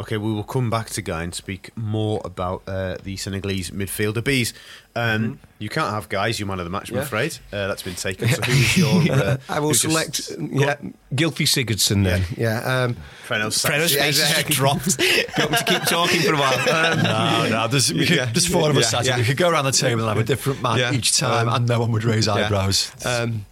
Okay, 0.00 0.16
we 0.16 0.32
will 0.32 0.44
come 0.44 0.70
back 0.70 0.88
to 0.90 1.02
Gueye 1.02 1.24
and 1.24 1.34
speak 1.34 1.76
more 1.76 2.22
about 2.24 2.62
uh, 2.66 2.96
the 3.02 3.16
Senegalese 3.16 3.70
midfielder 3.70 4.24
bees. 4.24 4.54
Um, 4.96 5.22
mm-hmm. 5.22 5.44
You 5.58 5.68
can't 5.68 5.92
have 5.92 6.08
guys. 6.08 6.40
You're 6.40 6.48
man 6.48 6.58
of 6.58 6.64
the 6.64 6.70
match, 6.70 6.90
I'm 6.90 6.98
afraid. 6.98 7.36
Uh, 7.52 7.68
that's 7.68 7.82
been 7.82 7.94
taken. 7.94 8.28
So 8.28 8.42
who's 8.46 8.76
your? 8.76 9.12
Uh, 9.12 9.36
I 9.48 9.60
will 9.60 9.74
select. 9.74 10.14
Just, 10.14 10.38
yeah, 10.38 10.76
Gylfi 11.14 11.46
Sigurdsson. 11.46 12.04
Then, 12.04 12.22
yeah. 12.36 12.62
yeah 12.62 12.82
um, 12.84 12.96
Preno's 13.26 13.62
face 13.62 13.94
yeah, 13.94 14.42
dropped. 14.46 14.96
Got 15.36 15.50
me 15.50 15.58
to 15.58 15.64
keep 15.64 15.82
talking 15.82 16.22
for 16.22 16.32
a 16.32 16.38
while. 16.38 16.92
Um, 16.94 17.02
no, 17.02 17.48
no. 17.50 17.68
There's, 17.68 17.92
we 17.92 18.06
could, 18.06 18.16
yeah, 18.16 18.24
there's 18.24 18.46
four 18.46 18.70
of 18.70 18.76
us 18.76 18.92
yeah, 19.06 19.18
We 19.18 19.24
could 19.24 19.36
go 19.36 19.50
around 19.50 19.66
the 19.66 19.72
table 19.72 20.00
and 20.00 20.08
have 20.08 20.18
a 20.18 20.24
different 20.24 20.62
man 20.62 20.94
each 20.94 21.18
time, 21.18 21.48
um, 21.48 21.54
and 21.54 21.68
no 21.68 21.78
one 21.78 21.92
would 21.92 22.04
raise 22.04 22.26
eyebrows. 22.26 22.90
Um, 23.04 23.44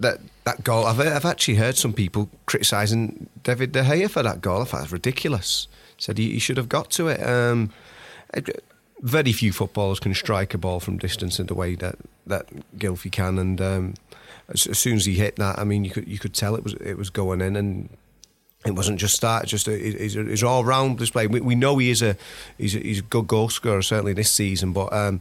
that 0.00 0.18
that 0.46 0.64
goal. 0.64 0.86
I've 0.86 1.00
I've 1.00 1.24
actually 1.26 1.56
heard 1.56 1.76
some 1.76 1.92
people 1.92 2.30
criticising 2.46 3.28
David 3.42 3.72
De 3.72 3.82
Gea 3.82 4.08
for 4.08 4.22
that 4.22 4.40
goal. 4.40 4.62
I 4.62 4.64
thought 4.64 4.78
it 4.78 4.82
was 4.84 4.92
ridiculous. 4.92 5.68
Said 5.98 6.18
he, 6.18 6.30
he 6.32 6.38
should 6.38 6.56
have 6.56 6.68
got 6.68 6.90
to 6.92 7.08
it. 7.08 7.20
Um, 7.20 7.72
very 9.00 9.32
few 9.32 9.52
footballers 9.52 10.00
can 10.00 10.14
strike 10.14 10.54
a 10.54 10.58
ball 10.58 10.80
from 10.80 10.98
distance 10.98 11.38
in 11.38 11.46
the 11.46 11.54
way 11.54 11.74
that 11.74 11.96
that 12.26 12.46
Gylfi 12.78 13.10
can, 13.10 13.38
and 13.38 13.60
um, 13.60 13.94
as, 14.48 14.66
as, 14.66 14.78
soon 14.78 14.96
as 14.96 15.04
he 15.04 15.14
hit 15.14 15.36
that, 15.36 15.58
I 15.58 15.64
mean, 15.64 15.84
you 15.84 15.90
could 15.90 16.08
you 16.08 16.18
could 16.18 16.32
tell 16.32 16.54
it 16.54 16.64
was 16.64 16.74
it 16.74 16.96
was 16.96 17.10
going 17.10 17.40
in, 17.40 17.56
and 17.56 17.88
it 18.64 18.72
wasn't 18.72 19.00
just 19.00 19.20
that. 19.22 19.46
Just 19.46 19.66
a, 19.66 19.76
he's, 19.76 20.42
all 20.42 20.64
round 20.64 20.98
display. 20.98 21.26
We, 21.26 21.40
we 21.40 21.56
know 21.56 21.76
he 21.78 21.90
is 21.90 22.02
a 22.02 22.16
he's 22.56 22.76
a, 22.76 22.78
he's 22.78 23.00
a 23.00 23.02
good 23.02 23.26
goal 23.26 23.48
scorer 23.48 23.82
certainly 23.82 24.12
this 24.12 24.30
season, 24.30 24.72
but 24.72 24.92
um, 24.92 25.20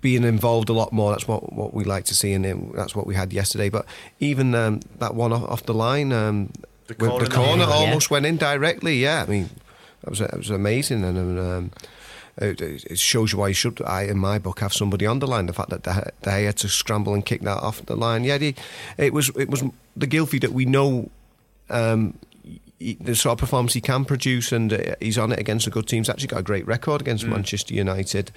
being 0.00 0.24
involved 0.24 0.68
a 0.68 0.72
lot 0.72 0.92
more. 0.92 1.10
That's 1.12 1.28
what 1.28 1.52
what 1.52 1.74
we 1.74 1.84
like 1.84 2.04
to 2.06 2.14
see, 2.14 2.32
and 2.32 2.72
that's 2.74 2.94
what 2.94 3.06
we 3.06 3.14
had 3.14 3.32
yesterday. 3.32 3.68
But 3.68 3.86
even 4.20 4.54
um, 4.54 4.80
that 4.98 5.14
one 5.14 5.32
off, 5.32 5.64
the 5.64 5.74
line, 5.74 6.12
um, 6.12 6.52
the 6.86 6.94
corner, 6.94 7.24
the 7.24 7.34
corner 7.34 7.64
almost 7.64 8.10
yeah. 8.10 8.14
went 8.14 8.26
in 8.26 8.36
directly. 8.36 8.96
Yeah, 8.96 9.22
I 9.22 9.30
mean, 9.30 9.50
that 10.02 10.10
was 10.10 10.18
that 10.18 10.36
was 10.36 10.50
amazing, 10.50 11.04
and 11.04 11.38
um, 11.38 11.70
it, 12.36 12.60
it, 12.60 12.98
shows 12.98 13.32
you 13.32 13.38
why 13.38 13.48
you 13.48 13.54
should. 13.54 13.80
I, 13.82 14.02
in 14.02 14.18
my 14.18 14.38
book, 14.38 14.60
have 14.60 14.72
somebody 14.72 15.06
on 15.06 15.20
the 15.20 15.26
line. 15.26 15.46
The 15.46 15.52
fact 15.52 15.70
that 15.70 15.84
they 15.84 16.10
they 16.22 16.44
had 16.44 16.56
to 16.58 16.68
scramble 16.68 17.14
and 17.14 17.24
kick 17.24 17.42
that 17.42 17.62
off 17.62 17.84
the 17.86 17.96
line. 17.96 18.24
Yeah, 18.24 18.38
it 18.98 19.12
was 19.12 19.30
it 19.30 19.48
was 19.48 19.62
the 19.96 20.06
Gylfi 20.06 20.40
that 20.40 20.52
we 20.52 20.64
know. 20.64 21.10
Um, 21.68 22.18
the 22.78 23.14
sort 23.14 23.32
of 23.32 23.38
performance 23.38 23.72
he 23.72 23.80
can 23.80 24.04
produce, 24.04 24.52
and 24.52 24.70
uh, 24.70 24.96
he's 25.00 25.16
on 25.16 25.32
it 25.32 25.38
against 25.38 25.66
a 25.66 25.70
good 25.70 25.88
team. 25.88 26.00
He's 26.00 26.10
actually 26.10 26.26
got 26.26 26.40
a 26.40 26.42
great 26.42 26.66
record 26.66 27.00
against 27.00 27.24
mm. 27.24 27.30
Manchester 27.30 27.72
United 27.72 28.30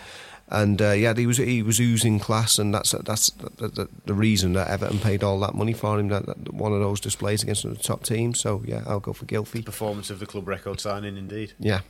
and 0.49 0.81
uh, 0.81 0.91
yeah, 0.91 1.13
he 1.13 1.27
was 1.27 1.37
he 1.37 1.61
was 1.61 1.79
oozing 1.79 2.19
class, 2.19 2.57
and 2.57 2.73
that's 2.73 2.91
that's 2.91 3.29
the, 3.31 3.67
the, 3.67 3.89
the, 4.05 4.13
reason 4.13 4.53
that 4.53 4.67
Everton 4.67 4.99
paid 4.99 5.23
all 5.23 5.39
that 5.41 5.53
money 5.53 5.73
for 5.73 5.99
him. 5.99 6.07
That, 6.07 6.25
that 6.25 6.53
one 6.53 6.73
of 6.73 6.79
those 6.79 6.99
displays 6.99 7.43
against 7.43 7.63
the 7.63 7.75
top 7.75 8.03
team. 8.03 8.33
So 8.33 8.63
yeah, 8.65 8.83
I'll 8.87 8.99
go 8.99 9.13
for 9.13 9.25
Gylfi. 9.25 9.63
Performance 9.63 10.09
of 10.09 10.19
the 10.19 10.25
club 10.25 10.47
record 10.47 10.79
signing, 10.79 11.17
indeed. 11.17 11.53
Yeah. 11.59 11.81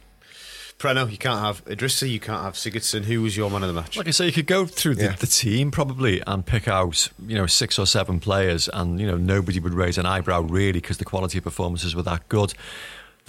Preno, 0.77 1.11
you 1.11 1.17
can't 1.17 1.41
have 1.41 1.63
Idrissa, 1.65 2.09
you 2.09 2.21
can't 2.21 2.41
have 2.41 2.53
Sigurdsson. 2.53 3.03
Who 3.03 3.21
was 3.21 3.35
your 3.35 3.51
man 3.51 3.63
of 3.63 3.67
the 3.67 3.73
match? 3.73 3.97
Like 3.97 4.07
I 4.07 4.11
say, 4.11 4.27
you 4.27 4.31
could 4.31 4.47
go 4.47 4.65
through 4.65 4.95
the, 4.95 5.03
yeah. 5.03 5.15
the, 5.15 5.27
team 5.27 5.71
probably 5.71 6.21
and 6.25 6.45
pick 6.45 6.69
out, 6.69 7.09
you 7.27 7.35
know, 7.35 7.47
six 7.47 7.77
or 7.77 7.85
seven 7.85 8.21
players, 8.21 8.69
and 8.73 8.97
you 8.97 9.05
know 9.05 9.17
nobody 9.17 9.59
would 9.59 9.73
raise 9.73 9.97
an 9.97 10.05
eyebrow 10.05 10.39
really 10.41 10.71
because 10.73 10.97
the 10.97 11.05
quality 11.05 11.37
of 11.37 11.43
performances 11.43 11.95
were 11.95 12.03
that 12.03 12.29
good. 12.29 12.53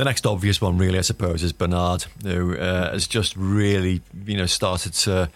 The 0.00 0.06
next 0.06 0.24
obvious 0.24 0.62
one, 0.62 0.78
really, 0.78 0.96
I 0.96 1.02
suppose, 1.02 1.42
is 1.42 1.52
Bernard, 1.52 2.06
who 2.22 2.56
uh, 2.56 2.92
has 2.92 3.06
just 3.06 3.36
really, 3.36 4.00
you 4.24 4.34
know, 4.34 4.46
started 4.46 4.94
to 4.94 5.28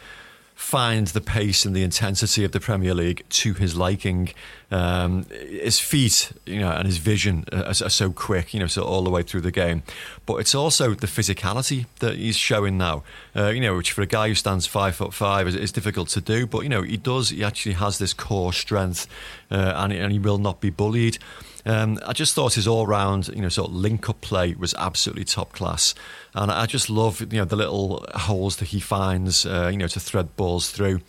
find 0.55 1.09
the 1.09 1.21
pace 1.21 1.67
and 1.67 1.77
the 1.77 1.83
intensity 1.83 2.45
of 2.45 2.53
the 2.53 2.61
Premier 2.61 2.95
League 2.95 3.25
to 3.29 3.53
his 3.53 3.77
liking. 3.77 4.31
Um, 4.71 5.27
his 5.29 5.79
feet, 5.79 6.33
you 6.47 6.61
know, 6.61 6.71
and 6.71 6.87
his 6.87 6.97
vision 6.97 7.45
are, 7.53 7.67
are, 7.67 7.75
so 7.75 8.11
quick, 8.11 8.55
you 8.55 8.61
know, 8.61 8.67
so 8.67 8.85
all 8.85 9.03
the 9.03 9.11
way 9.11 9.23
through 9.23 9.43
the 9.43 9.51
game. 9.51 9.83
But 10.25 10.37
it's 10.37 10.55
also 10.55 10.95
the 10.95 11.09
physicality 11.09 11.85
that 11.99 12.17
he's 12.17 12.39
showing 12.39 12.79
now, 12.79 13.03
uh, 13.37 13.49
you 13.49 13.61
know, 13.61 13.77
which 13.77 13.93
for 13.93 14.01
a 14.01 14.07
guy 14.07 14.29
who 14.29 14.35
stands 14.35 14.67
five 14.67 14.97
foot 14.97 15.13
five 15.13 15.47
is, 15.47 15.55
is, 15.55 15.73
difficult 15.73 16.09
to 16.09 16.23
do. 16.23 16.47
But 16.47 16.61
you 16.61 16.71
know, 16.71 16.81
he 16.81 16.97
does. 16.97 17.29
He 17.29 17.45
actually 17.45 17.75
has 17.75 17.99
this 17.99 18.15
core 18.15 18.55
strength, 18.55 19.09
uh, 19.51 19.75
and, 19.77 19.93
and 19.93 20.11
he 20.11 20.19
will 20.19 20.39
not 20.39 20.63
be 20.63 20.71
bullied. 20.71 21.19
Um, 21.67 21.99
I 22.05 22.13
just 22.13 22.35
thought 22.35 22.55
his 22.55 22.69
all-round, 22.69 23.29
you 23.29 23.41
know, 23.41 23.49
sort 23.49 23.71
of 23.71 23.77
link-up 23.77 24.21
play 24.21 24.55
was 24.55 24.75
absolutely 24.75 25.25
top 25.25 25.53
class, 25.53 25.95
and 26.35 26.51
I 26.51 26.67
just 26.67 26.91
love, 26.91 27.21
you 27.21 27.39
know, 27.39 27.45
the 27.45 27.57
little 27.57 28.05
holes 28.15 28.57
that 28.57 28.67
he 28.67 28.81
finds, 28.81 29.47
uh, 29.47 29.69
you 29.73 29.79
know, 29.79 29.87
to 29.89 30.01
thread 30.01 30.37
balls 30.37 30.71
through. 30.71 31.01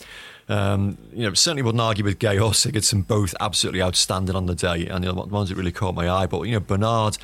Um, 0.47 0.97
you 1.11 1.23
know, 1.23 1.33
certainly 1.33 1.63
wouldn't 1.63 1.81
argue 1.81 2.03
with 2.03 2.19
Gueye 2.19 2.39
or 2.39 2.51
Sigurdsson, 2.51 3.05
both 3.05 3.33
absolutely 3.39 3.81
outstanding 3.81 4.35
on 4.35 4.45
the 4.45 4.55
day, 4.55 4.87
and 4.87 5.03
the 5.03 5.13
ones 5.13 5.49
that 5.49 5.55
really 5.55 5.71
caught 5.71 5.95
my 5.95 6.09
eye. 6.09 6.27
But 6.27 6.43
you 6.43 6.53
know, 6.53 6.59
Bernard 6.59 7.17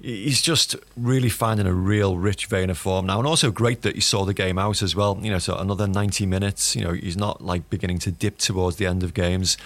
he's 0.00 0.42
just 0.42 0.76
really 0.96 1.28
finding 1.28 1.66
a 1.66 1.72
real 1.72 2.18
rich 2.18 2.46
vein 2.46 2.70
of 2.70 2.78
form 2.78 3.06
now, 3.06 3.18
and 3.18 3.26
also 3.26 3.50
great 3.50 3.82
that 3.82 3.94
he 3.94 4.00
saw 4.00 4.24
the 4.24 4.34
game 4.34 4.58
out 4.58 4.82
as 4.82 4.94
well. 4.94 5.18
You 5.20 5.30
know, 5.30 5.38
so 5.38 5.56
another 5.56 5.86
ninety 5.86 6.26
minutes. 6.26 6.76
You 6.76 6.84
know, 6.84 6.92
he's 6.92 7.16
not 7.16 7.42
like 7.42 7.68
beginning 7.70 7.98
to 8.00 8.10
dip 8.10 8.38
towards 8.38 8.76
the 8.76 8.86
end 8.86 9.02
of 9.02 9.14
games. 9.14 9.56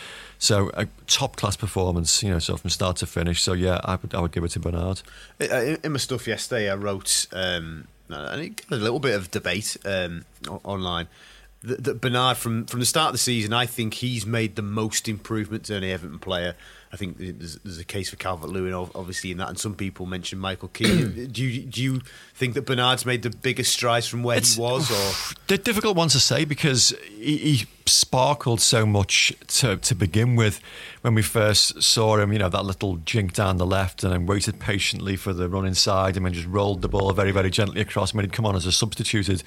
So 0.40 0.70
a 0.74 0.88
top 1.07 1.37
class 1.37 1.55
performance. 1.55 2.22
You 2.22 2.31
know, 2.31 2.38
so 2.40 2.57
from 2.57 2.70
start 2.70 2.96
to 2.96 3.07
finish. 3.07 3.42
So 3.42 3.53
yeah, 3.53 3.81
I 3.85 3.96
would 3.96 4.14
I 4.14 4.20
would 4.20 4.33
give 4.33 4.42
it 4.42 4.50
to 4.50 4.61
Bernard. 4.61 5.03
In 5.38 5.92
my 5.92 5.98
stuff 5.98 6.26
yesterday, 6.26 6.70
I 6.70 6.74
wrote 6.74 7.29
um, 7.33 7.87
and 8.09 8.42
it 8.42 8.68
got 8.68 8.79
a 8.79 8.83
little 8.83 9.00
bit 9.00 9.14
of 9.14 9.31
debate 9.31 9.76
um, 9.85 10.24
online. 10.64 11.07
That 11.62 12.00
Bernard, 12.00 12.38
from, 12.38 12.64
from 12.64 12.81
the 12.81 12.87
start 12.87 13.09
of 13.09 13.12
the 13.12 13.18
season, 13.18 13.53
I 13.53 13.66
think 13.66 13.92
he's 13.92 14.24
made 14.24 14.57
the 14.57 14.62
most 14.62 15.09
improvement 15.09 15.64
to 15.64 15.74
any 15.74 15.92
Everton 15.92 16.18
player 16.18 16.55
I 16.92 16.96
think 16.96 17.18
there's, 17.18 17.57
there's 17.57 17.79
a 17.79 17.85
case 17.85 18.11
for 18.11 18.16
Calvert 18.16 18.50
Lewin, 18.50 18.74
obviously, 18.74 19.31
in 19.31 19.38
that, 19.38 19.48
and 19.48 19.59
some 19.59 19.74
people 19.74 20.07
mentioned 20.07 20.40
Michael 20.40 20.68
Keane. 20.68 21.29
do 21.33 21.44
you 21.44 21.62
do 21.62 21.83
you 21.83 22.00
think 22.40 22.55
that 22.55 22.64
Bernard's 22.64 23.05
made 23.05 23.22
the 23.22 23.31
biggest 23.31 23.70
strides 23.70 24.09
from 24.09 24.22
where 24.22 24.38
it's, 24.38 24.55
he 24.55 24.61
was? 24.61 24.90
Or 24.90 25.35
the 25.46 25.59
difficult 25.59 25.94
one 25.94 26.09
to 26.09 26.18
say 26.18 26.46
because 26.46 26.94
he, 27.11 27.37
he 27.37 27.66
sparkled 27.85 28.62
so 28.62 28.87
much 28.87 29.33
to, 29.46 29.76
to 29.76 29.94
begin 29.94 30.37
with 30.37 30.61
when 31.03 31.14
we 31.14 31.22
first 31.22 31.83
saw 31.83 32.16
him. 32.16 32.33
You 32.33 32.38
know 32.38 32.48
that 32.48 32.64
little 32.64 32.96
jink 33.05 33.35
down 33.35 33.59
the 33.59 33.66
left, 33.66 34.03
and 34.03 34.12
then 34.12 34.24
waited 34.24 34.59
patiently 34.59 35.16
for 35.16 35.35
the 35.35 35.48
run 35.48 35.66
inside, 35.66 36.16
and 36.16 36.24
then 36.24 36.33
just 36.33 36.48
rolled 36.48 36.81
the 36.81 36.88
ball 36.88 37.12
very 37.12 37.31
very 37.31 37.50
gently 37.50 37.83
across. 37.83 38.14
When 38.14 38.24
he'd 38.24 38.33
come 38.33 38.46
on 38.46 38.57
as 38.57 38.64
a 38.64 38.72
substituted 38.72 39.44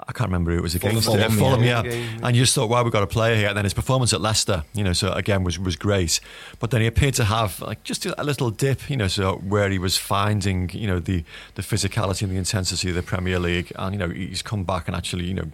I 0.00 0.12
can't 0.12 0.28
remember 0.28 0.52
who 0.52 0.58
it 0.58 0.62
was 0.62 0.74
against. 0.74 1.04
Fulham, 1.04 1.32
Fulham, 1.32 1.62
yeah. 1.62 1.82
yeah. 1.84 2.18
And 2.22 2.34
you 2.34 2.42
just 2.42 2.54
thought, 2.54 2.68
wow, 2.68 2.82
we've 2.82 2.92
got 2.92 3.02
a 3.02 3.08
player 3.08 3.36
here. 3.36 3.48
And 3.48 3.56
then 3.56 3.64
his 3.64 3.74
performance 3.74 4.12
at 4.12 4.20
Leicester, 4.20 4.64
you 4.74 4.82
know, 4.82 4.92
so 4.92 5.12
again 5.12 5.44
was 5.44 5.58
was 5.58 5.76
great. 5.76 6.20
But 6.58 6.70
then 6.70 6.80
he 6.80 6.86
appeared 6.86 7.14
to 7.14 7.24
have 7.24 7.60
like 7.60 7.82
just 7.84 8.06
a 8.06 8.24
little 8.24 8.50
dip, 8.50 8.88
you 8.90 8.96
know, 8.96 9.08
so 9.08 9.36
where 9.36 9.68
he 9.70 9.78
was 9.78 9.96
finding, 9.96 10.70
you 10.70 10.86
know, 10.86 10.98
the 10.98 11.24
the 11.54 11.62
physicality 11.62 12.22
and 12.24 12.32
the 12.32 12.38
intensity 12.38 12.88
of 12.88 12.94
the 12.94 13.02
Premier 13.02 13.38
League, 13.38 13.72
and 13.76 13.94
you 13.94 13.98
know, 13.98 14.08
he's 14.08 14.42
come 14.42 14.64
back 14.64 14.88
and 14.88 14.96
actually, 14.96 15.24
you 15.26 15.34
know. 15.34 15.50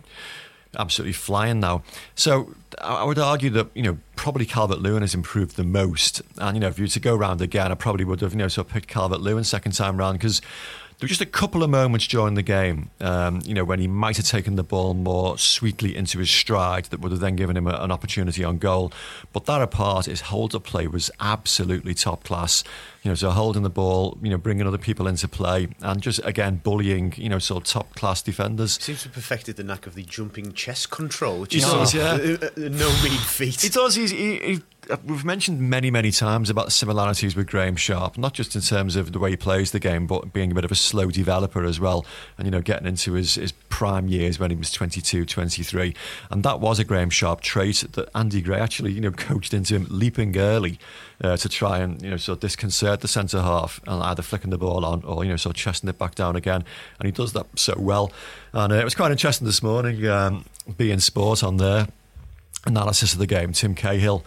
Absolutely 0.79 1.15
flying 1.15 1.59
now. 1.59 1.83
So 2.15 2.55
I 2.81 3.03
would 3.03 3.19
argue 3.19 3.51
that 3.51 3.71
you 3.75 3.83
know 3.83 3.99
probably 4.15 4.47
Calvert 4.47 4.79
Lewin 4.79 5.03
has 5.03 5.15
improved 5.17 5.57
the 5.57 5.65
most, 5.65 6.23
and 6.39 6.57
you 6.57 6.61
know 6.61 6.69
if 6.69 6.79
you 6.79 6.85
were 6.85 6.91
to 6.91 7.01
go 7.01 7.17
round 7.17 7.41
again, 7.41 7.73
I 7.73 7.75
probably 7.75 8.05
would 8.05 8.21
have 8.21 8.35
you 8.35 8.39
know 8.39 8.45
of 8.45 8.69
picked 8.69 8.87
Calvert 8.87 9.21
Lewin 9.21 9.43
second 9.43 9.73
time 9.73 9.97
round 9.97 10.21
because 10.21 10.41
there 11.01 11.07
were 11.07 11.09
just 11.09 11.23
a 11.23 11.27
couple 11.27 11.63
of 11.63 11.71
moments 11.71 12.07
during 12.07 12.35
the 12.35 12.43
game, 12.43 12.91
um, 13.01 13.41
you 13.43 13.55
know, 13.55 13.65
when 13.65 13.79
he 13.79 13.89
might 13.89 14.19
have 14.19 14.27
taken 14.27 14.57
the 14.57 14.63
ball 14.63 14.93
more 14.93 15.39
sweetly 15.39 15.97
into 15.97 16.19
his 16.19 16.31
stride 16.31 16.85
that 16.87 17.01
would 17.01 17.11
have 17.11 17.23
then 17.23 17.37
given 17.37 17.57
him 17.57 17.67
a, 17.67 17.71
an 17.77 17.91
opportunity 17.91 18.45
on 18.45 18.59
goal. 18.59 18.93
But 19.33 19.47
that 19.47 19.63
apart, 19.63 20.05
his 20.05 20.21
hold 20.21 20.55
up 20.55 20.65
play 20.65 20.87
was 20.87 21.11
absolutely 21.19 21.95
top 21.95 22.23
class. 22.23 22.63
You 23.03 23.11
know, 23.11 23.15
so 23.15 23.31
holding 23.31 23.63
the 23.63 23.71
ball, 23.71 24.19
you 24.23 24.29
know, 24.29 24.37
bringing 24.37 24.67
other 24.67 24.77
people 24.77 25.07
into 25.07 25.27
play, 25.27 25.69
and 25.81 26.03
just 26.03 26.21
again 26.23 26.57
bullying, 26.57 27.15
you 27.17 27.31
know, 27.31 27.39
sort 27.39 27.65
of 27.65 27.73
top 27.73 27.95
class 27.95 28.21
defenders. 28.21 28.79
Seems 28.79 29.01
to 29.01 29.09
have 29.09 29.15
perfected 29.15 29.57
the 29.57 29.65
knack 29.65 29.87
of 29.87 29.95
the 29.95 30.03
jumping 30.03 30.53
chest 30.53 30.91
control, 30.91 31.41
which 31.41 31.55
is 31.55 31.63
does, 31.63 31.95
yeah. 31.95 32.19
no 32.59 32.89
mean 33.03 33.19
feat. 33.21 33.63
He 33.63 33.71
does. 33.71 33.95
He's, 33.95 34.11
he, 34.11 34.37
he 34.37 34.57
uh, 34.57 34.59
we've 35.05 35.25
mentioned 35.25 35.61
many, 35.61 35.91
many 35.91 36.11
times 36.11 36.51
about 36.51 36.67
the 36.67 36.71
similarities 36.71 37.37
with 37.37 37.47
Graeme 37.47 37.77
Sharp, 37.77 38.17
not 38.17 38.35
just 38.35 38.55
in 38.55 38.63
terms 38.63 38.97
of 38.97 39.13
the 39.13 39.19
way 39.19 39.31
he 39.31 39.37
plays 39.37 39.71
the 39.71 39.79
game, 39.79 40.07
but 40.07 40.33
being 40.33 40.53
a 40.53 40.55
bit 40.55 40.65
of 40.65 40.73
a 40.73 40.77
slow 40.77 41.11
developer 41.11 41.65
as 41.65 41.79
well. 41.79 42.05
And, 42.39 42.47
you 42.47 42.51
know, 42.51 42.61
getting 42.61 42.87
into 42.87 43.13
his, 43.13 43.35
his 43.35 43.53
prime 43.53 44.09
years 44.09 44.39
when 44.39 44.51
he 44.51 44.57
was 44.57 44.71
22, 44.71 45.25
23. 45.25 45.95
And 46.31 46.43
that 46.45 46.61
was 46.61 46.79
a 46.79 46.85
Graeme 46.85 47.11
Sharp 47.11 47.41
trait 47.41 47.85
that 47.93 48.09
Andy 48.15 48.41
Gray 48.41 48.59
actually, 48.59 48.93
you 48.93 49.01
know, 49.01 49.11
coached 49.31 49.55
into 49.55 49.75
him 49.75 49.87
leaping 49.91 50.37
early 50.37 50.79
uh, 51.23 51.37
to 51.37 51.49
try 51.49 51.79
and, 51.79 52.01
you 52.03 52.11
know, 52.11 52.17
sort 52.17 52.37
of 52.37 52.41
disconcert 52.41 53.01
the 53.01 53.09
centre 53.09 53.43
half 53.43 53.81
and 53.87 54.03
either 54.03 54.23
flicking 54.23 54.51
the 54.51 54.59
ball 54.59 54.85
on 54.85 55.03
or, 55.05 55.25
you 55.25 55.31
know, 55.31 55.37
sort 55.37 55.57
of 55.57 55.61
chesting 55.61 55.89
it 55.89 55.99
back 55.99 56.15
down 56.15 56.37
again. 56.37 56.65
And 56.99 57.07
he 57.07 57.13
does 57.13 57.33
that 57.35 57.47
so 57.57 57.75
well. 57.79 58.13
And 58.53 58.73
uh, 58.73 58.77
it 58.77 58.85
was 58.85 58.95
quite 58.95 59.13
interesting 59.13 59.47
this 59.47 59.63
morning, 59.63 60.07
um, 60.07 60.45
being 60.77 61.01
sport 61.01 61.43
on 61.43 61.59
there 61.59 61.89
analysis 62.67 63.13
of 63.13 63.19
the 63.19 63.27
game, 63.27 63.53
Tim 63.53 63.75
Cahill 63.75 64.25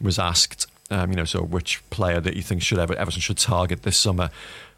was 0.00 0.18
asked, 0.18 0.66
um, 0.90 1.10
you 1.10 1.16
know, 1.16 1.24
so 1.24 1.42
which 1.42 1.88
player 1.90 2.20
that 2.20 2.36
you 2.36 2.42
think 2.42 2.62
should 2.62 2.78
ever, 2.78 2.94
Everton 2.94 3.20
should 3.20 3.38
target 3.38 3.82
this 3.82 3.96
summer, 3.96 4.30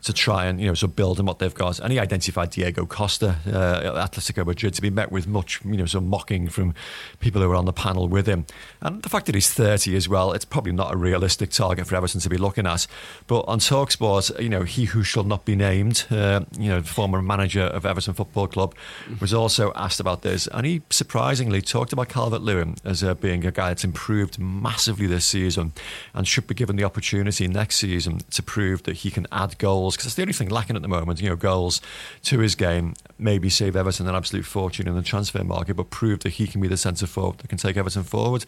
to 0.02 0.12
try 0.12 0.46
and 0.46 0.60
you 0.60 0.66
know 0.66 0.74
of 0.80 0.96
build 0.96 1.18
on 1.18 1.26
what 1.26 1.38
they've 1.38 1.54
got. 1.54 1.78
And 1.78 1.92
he 1.92 1.98
identified 1.98 2.50
Diego 2.50 2.86
Costa 2.86 3.36
uh, 3.46 4.06
Atletico 4.06 4.46
Madrid 4.46 4.74
to 4.74 4.82
be 4.82 4.90
met 4.90 5.10
with 5.10 5.26
much 5.26 5.60
you 5.64 5.76
know 5.76 5.86
some 5.86 6.08
mocking 6.08 6.48
from 6.48 6.74
people 7.20 7.42
who 7.42 7.48
were 7.48 7.56
on 7.56 7.64
the 7.64 7.72
panel 7.72 8.08
with 8.08 8.26
him. 8.26 8.46
And 8.80 9.02
the 9.02 9.08
fact 9.08 9.26
that 9.26 9.34
he's 9.34 9.52
30 9.52 9.96
as 9.96 10.08
well, 10.08 10.32
it's 10.32 10.44
probably 10.44 10.72
not 10.72 10.92
a 10.92 10.96
realistic 10.96 11.50
target 11.50 11.86
for 11.86 11.96
Everton 11.96 12.20
to 12.20 12.28
be 12.28 12.36
looking 12.36 12.66
at. 12.66 12.86
But 13.26 13.40
on 13.40 13.58
Talksport, 13.58 14.40
you 14.40 14.48
know, 14.48 14.62
he 14.62 14.84
who 14.84 15.02
shall 15.02 15.24
not 15.24 15.44
be 15.44 15.56
named, 15.56 16.06
uh, 16.10 16.44
you 16.58 16.68
know, 16.68 16.82
former 16.82 17.20
manager 17.20 17.62
of 17.62 17.84
Everton 17.84 18.14
Football 18.14 18.46
Club, 18.46 18.74
was 19.20 19.34
also 19.34 19.72
asked 19.74 20.00
about 20.00 20.22
this, 20.22 20.46
and 20.48 20.64
he 20.64 20.82
surprisingly 20.90 21.60
talked 21.60 21.92
about 21.92 22.08
Calvert 22.08 22.42
Lewin 22.42 22.76
as 22.84 23.02
uh, 23.02 23.14
being 23.14 23.44
a 23.44 23.50
guy 23.50 23.68
that's 23.68 23.84
improved 23.84 24.38
massively 24.38 25.06
this 25.06 25.24
season 25.24 25.72
and 26.14 26.26
should 26.26 26.46
be 26.46 26.54
given 26.54 26.76
the 26.76 26.84
opportunity 26.84 27.48
next 27.48 27.76
season 27.76 28.20
to 28.30 28.42
prove 28.42 28.82
that 28.84 28.98
he 28.98 29.10
can 29.10 29.26
add 29.32 29.58
goals 29.88 29.96
because 29.96 30.06
that's 30.06 30.16
the 30.16 30.22
only 30.22 30.32
thing 30.32 30.48
lacking 30.48 30.76
at 30.76 30.82
the 30.82 30.88
moment. 30.88 31.20
You 31.20 31.30
know, 31.30 31.36
goals 31.36 31.80
to 32.24 32.38
his 32.38 32.54
game. 32.54 32.94
Maybe 33.18 33.48
save 33.50 33.74
Everton 33.76 34.06
an 34.06 34.14
absolute 34.14 34.44
fortune 34.44 34.86
in 34.86 34.94
the 34.94 35.02
transfer 35.02 35.42
market, 35.42 35.74
but 35.74 35.90
prove 35.90 36.20
that 36.20 36.30
he 36.30 36.46
can 36.46 36.60
be 36.60 36.68
the 36.68 36.76
centre 36.76 37.06
forward 37.06 37.38
that 37.38 37.48
can 37.48 37.58
take 37.58 37.76
Everton 37.76 38.04
forward. 38.04 38.44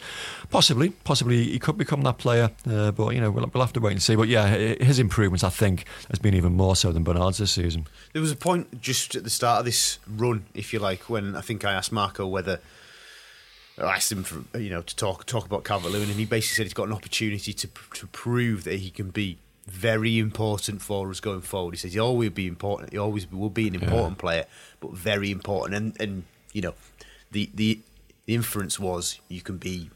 Possibly, 0.49 0.91
possibly 1.03 1.43
he 1.43 1.59
could 1.59 1.77
become 1.77 2.01
that 2.03 2.17
player, 2.17 2.51
uh, 2.69 2.91
but 2.91 3.13
you 3.13 3.21
know 3.21 3.31
we'll, 3.31 3.49
we'll 3.53 3.63
have 3.63 3.73
to 3.73 3.79
wait 3.79 3.93
and 3.93 4.01
see. 4.01 4.15
But 4.15 4.27
yeah, 4.27 4.47
his 4.79 4.99
improvements 4.99 5.43
I 5.43 5.49
think 5.49 5.85
has 6.09 6.19
been 6.19 6.33
even 6.33 6.53
more 6.53 6.75
so 6.75 6.91
than 6.91 7.03
Bernard's 7.03 7.37
this 7.37 7.51
season. 7.51 7.87
There 8.13 8.21
was 8.21 8.31
a 8.31 8.35
point 8.35 8.81
just 8.81 9.15
at 9.15 9.23
the 9.23 9.29
start 9.29 9.59
of 9.59 9.65
this 9.65 9.99
run, 10.07 10.45
if 10.53 10.73
you 10.73 10.79
like, 10.79 11.09
when 11.09 11.35
I 11.35 11.41
think 11.41 11.65
I 11.65 11.73
asked 11.73 11.91
Marco 11.91 12.27
whether. 12.27 12.59
I 13.77 13.95
asked 13.95 14.11
him 14.11 14.23
for 14.23 14.59
you 14.59 14.69
know 14.69 14.81
to 14.81 14.95
talk 14.95 15.25
talk 15.25 15.45
about 15.45 15.63
Calvert 15.63 15.91
Lewin, 15.91 16.09
and 16.09 16.19
he 16.19 16.25
basically 16.25 16.55
said 16.55 16.65
he's 16.65 16.73
got 16.73 16.87
an 16.87 16.93
opportunity 16.93 17.53
to 17.53 17.67
to 17.93 18.07
prove 18.07 18.65
that 18.65 18.75
he 18.75 18.91
can 18.91 19.09
be 19.09 19.37
very 19.67 20.19
important 20.19 20.81
for 20.81 21.09
us 21.09 21.19
going 21.19 21.41
forward. 21.41 21.75
He 21.75 21.77
says 21.77 21.93
he 21.93 21.99
always 21.99 22.31
be 22.31 22.47
important. 22.47 22.91
He 22.91 22.97
always 22.97 23.31
will 23.31 23.49
be 23.49 23.67
an 23.67 23.75
important 23.75 24.17
yeah. 24.17 24.21
player, 24.21 24.45
but 24.79 24.93
very 24.93 25.31
important. 25.31 25.75
And 25.75 26.01
and 26.01 26.23
you 26.53 26.61
know, 26.61 26.73
the 27.31 27.49
the 27.53 27.79
the 28.25 28.33
inference 28.33 28.79
was 28.79 29.19
you 29.27 29.41
can 29.41 29.57
be 29.57 29.89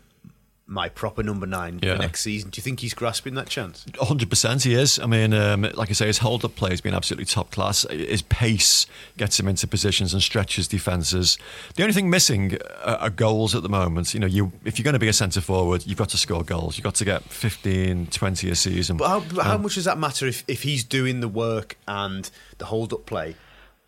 my 0.67 0.89
proper 0.89 1.21
number 1.21 1.45
nine 1.45 1.80
yeah. 1.84 1.95
for 1.95 2.01
next 2.01 2.21
season. 2.21 2.49
Do 2.49 2.58
you 2.58 2.63
think 2.63 2.80
he's 2.80 2.95
grasping 2.95 3.36
that 3.36 3.47
chance? 3.47 3.86
100% 3.86 4.63
he 4.63 4.73
is. 4.73 4.97
I 4.97 5.06
mean, 5.06 5.32
um, 5.34 5.62
like 5.62 5.89
I 5.89 5.93
say, 5.93 6.08
his 6.08 6.17
hold 6.17 6.43
up 6.43 6.56
play 6.56 6.71
has 6.71 6.82
been 6.82 6.95
absolutely 6.95 7.25
top 7.25 7.51
class. 7.51 7.86
His 7.89 8.23
pace 8.23 8.88
gets 9.17 9.39
him 9.39 9.47
into 9.47 9.67
positions 9.67 10.13
and 10.13 10.23
stretches 10.23 10.67
defences. 10.67 11.38
The 11.75 11.84
only 11.84 11.93
thing 11.93 12.10
missing 12.10 12.58
are, 12.84 12.95
are, 12.95 13.10
goals 13.12 13.54
at 13.54 13.62
the 13.62 13.69
moment. 13.69 14.13
You 14.13 14.19
know, 14.19 14.28
you 14.28 14.51
if 14.63 14.80
you're 14.80 14.84
going 14.84 14.93
to 14.93 14.99
be 14.99 15.08
a 15.08 15.13
centre 15.13 15.41
forward, 15.41 15.86
you've 15.86 15.99
got 15.99 16.10
to 16.10 16.17
score 16.17 16.43
goals. 16.43 16.78
You've 16.78 16.84
got 16.84 16.95
to 16.95 17.06
get 17.06 17.23
15, 17.23 18.08
20 18.08 18.49
a 18.49 18.56
season. 18.56 18.97
But 18.97 19.08
how, 19.08 19.19
but 19.19 19.45
how 19.45 19.56
um, 19.56 19.62
much 19.62 19.75
does 19.75 19.86
that 19.86 19.99
matter 19.99 20.25
if, 20.25 20.43
if 20.47 20.63
he's 20.63 20.84
doing 20.84 21.19
the 21.19 21.28
work 21.28 21.78
and 21.88 22.30
the 22.58 22.65
hold 22.65 22.91
up 22.91 23.06
play? 23.06 23.36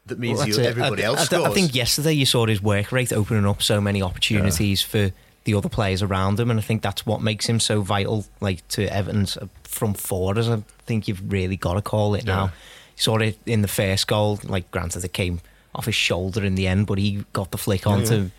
That 0.05 0.19
means 0.19 0.37
well, 0.37 0.47
you, 0.47 0.59
everybody 0.59 1.03
I, 1.03 1.07
else 1.07 1.21
I, 1.21 1.23
scores. 1.23 1.45
I 1.45 1.53
think 1.53 1.75
yesterday 1.75 2.13
you 2.13 2.25
saw 2.25 2.45
his 2.45 2.61
work 2.61 2.91
rate 2.91 3.11
opening 3.11 3.45
up 3.45 3.61
so 3.61 3.81
many 3.81 4.01
opportunities 4.01 4.81
yeah. 4.81 5.09
for 5.09 5.15
the 5.47 5.55
other 5.55 5.69
players 5.69 6.03
around 6.03 6.37
him, 6.39 6.51
and 6.51 6.59
I 6.59 6.61
think 6.61 6.81
that's 6.81 7.05
what 7.05 7.21
makes 7.21 7.47
him 7.47 7.61
so 7.61 7.81
vital. 7.81 8.25
Like 8.41 8.67
to 8.69 8.85
Everton's 8.85 9.37
front 9.63 9.97
four, 9.97 10.37
as 10.37 10.49
I 10.49 10.61
think 10.85 11.07
you've 11.07 11.31
really 11.31 11.55
got 11.55 11.75
to 11.75 11.81
call 11.81 12.15
it 12.15 12.27
yeah. 12.27 12.35
now. 12.35 12.43
You 12.45 12.97
saw 12.97 13.17
it 13.17 13.39
in 13.45 13.61
the 13.61 13.69
first 13.69 14.07
goal. 14.07 14.39
Like 14.43 14.69
granted, 14.71 15.05
it 15.05 15.13
came 15.13 15.39
off 15.73 15.85
his 15.85 15.95
shoulder 15.95 16.43
in 16.43 16.55
the 16.55 16.67
end, 16.67 16.85
but 16.85 16.97
he 16.97 17.23
got 17.31 17.51
the 17.51 17.57
flick 17.57 17.87
onto. 17.87 18.13
Yeah, 18.13 18.21
yeah 18.21 18.29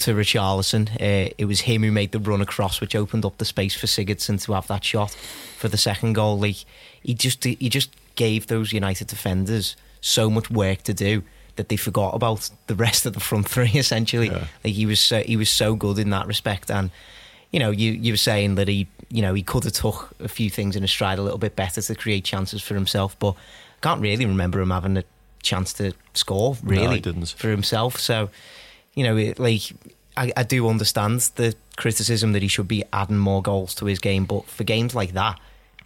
to 0.00 0.12
Richarlison. 0.12 0.90
Uh, 1.00 1.32
it 1.38 1.46
was 1.46 1.62
him 1.62 1.82
who 1.82 1.90
made 1.90 2.12
the 2.12 2.18
run 2.18 2.42
across, 2.42 2.78
which 2.78 2.94
opened 2.94 3.24
up 3.24 3.38
the 3.38 3.46
space 3.46 3.74
for 3.74 3.86
Sigurdsson 3.86 4.42
to 4.42 4.52
have 4.52 4.66
that 4.66 4.84
shot 4.84 5.12
for 5.56 5.68
the 5.68 5.78
second 5.78 6.12
goal. 6.12 6.38
Like 6.38 6.56
he 7.02 7.14
just 7.14 7.42
he 7.42 7.70
just 7.70 7.90
gave 8.14 8.48
those 8.48 8.70
United 8.70 9.06
defenders 9.06 9.76
so 10.02 10.28
much 10.28 10.50
work 10.50 10.82
to 10.82 10.92
do 10.92 11.22
that 11.58 11.68
they 11.68 11.76
forgot 11.76 12.14
about 12.14 12.48
the 12.68 12.74
rest 12.74 13.04
of 13.04 13.12
the 13.12 13.20
front 13.20 13.46
three. 13.46 13.70
Essentially, 13.74 14.28
yeah. 14.28 14.46
like 14.64 14.72
he 14.72 14.86
was 14.86 15.00
so, 15.00 15.22
he 15.22 15.36
was 15.36 15.50
so 15.50 15.74
good 15.74 15.98
in 15.98 16.08
that 16.10 16.26
respect, 16.26 16.70
and 16.70 16.90
you 17.50 17.58
know, 17.58 17.70
you 17.70 17.92
you 17.92 18.14
were 18.14 18.16
saying 18.16 18.54
that 18.54 18.68
he 18.68 18.88
you 19.10 19.20
know 19.20 19.34
he 19.34 19.42
could 19.42 19.64
have 19.64 19.74
took 19.74 20.10
a 20.20 20.28
few 20.28 20.48
things 20.48 20.74
in 20.74 20.82
a 20.82 20.88
stride 20.88 21.18
a 21.18 21.22
little 21.22 21.38
bit 21.38 21.54
better 21.54 21.82
to 21.82 21.94
create 21.94 22.24
chances 22.24 22.62
for 22.62 22.74
himself, 22.74 23.18
but 23.18 23.32
I 23.32 23.80
can't 23.82 24.00
really 24.00 24.24
remember 24.24 24.60
him 24.60 24.70
having 24.70 24.96
a 24.96 25.04
chance 25.42 25.72
to 25.74 25.92
score 26.14 26.56
really 26.62 27.00
no, 27.00 27.24
for 27.26 27.50
himself. 27.50 27.98
So 27.98 28.30
you 28.94 29.04
know, 29.04 29.16
it, 29.16 29.38
like 29.38 29.72
I, 30.16 30.32
I 30.36 30.42
do 30.44 30.68
understand 30.68 31.20
the 31.34 31.54
criticism 31.76 32.32
that 32.32 32.42
he 32.42 32.48
should 32.48 32.68
be 32.68 32.84
adding 32.92 33.18
more 33.18 33.42
goals 33.42 33.74
to 33.76 33.84
his 33.84 33.98
game, 33.98 34.24
but 34.24 34.46
for 34.46 34.64
games 34.64 34.94
like 34.94 35.12
that 35.12 35.38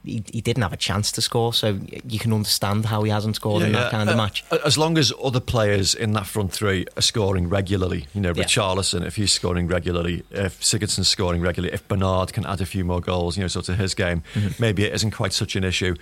he, 0.05 0.23
he 0.33 0.41
didn't 0.41 0.63
have 0.63 0.73
a 0.73 0.77
chance 0.77 1.13
to 1.13 1.23
score, 1.23 1.55
so 1.55 1.79
you 2.07 2.19
can 2.19 2.33
understand 2.33 2.87
how 2.87 3.03
he 3.03 3.11
hasn't 3.11 3.37
scored 3.37 3.61
yeah, 3.61 3.67
in 3.69 3.73
that 3.75 3.85
yeah. 3.85 3.91
kind 3.91 4.09
of 4.09 4.15
uh, 4.15 4.19
match. 4.19 4.45
As 4.65 4.77
long 4.77 4.99
as 4.99 5.13
other 5.23 5.41
players 5.41 5.95
in 5.95 6.13
that 6.13 6.27
front 6.27 6.53
three 6.53 6.87
are 6.97 7.03
scoring 7.03 7.49
regularly, 7.49 8.07
you 8.15 8.21
know, 8.21 8.33
Richarlison, 8.33 9.05
if 9.05 9.17
he's 9.17 9.33
scoring 9.33 9.69
regularly, 9.69 10.25
if 10.31 10.61
Sigurdsson's 10.61 11.09
scoring 11.09 11.41
regularly, 11.41 11.75
if 11.75 11.87
Bernard 11.89 12.33
can 12.33 12.45
add 12.47 12.61
a 12.61 12.67
few 12.67 12.85
more 12.85 13.01
goals, 13.01 13.37
you 13.37 13.43
know, 13.43 13.49
sort 13.49 13.69
of 13.69 13.79
his 13.79 13.95
game, 13.95 14.23
mm-hmm. 14.35 14.61
maybe 14.61 14.85
it 14.85 14.93
isn't 14.95 15.13
quite 15.13 15.33
such 15.33 15.57
an 15.57 15.65
issue. 15.65 15.95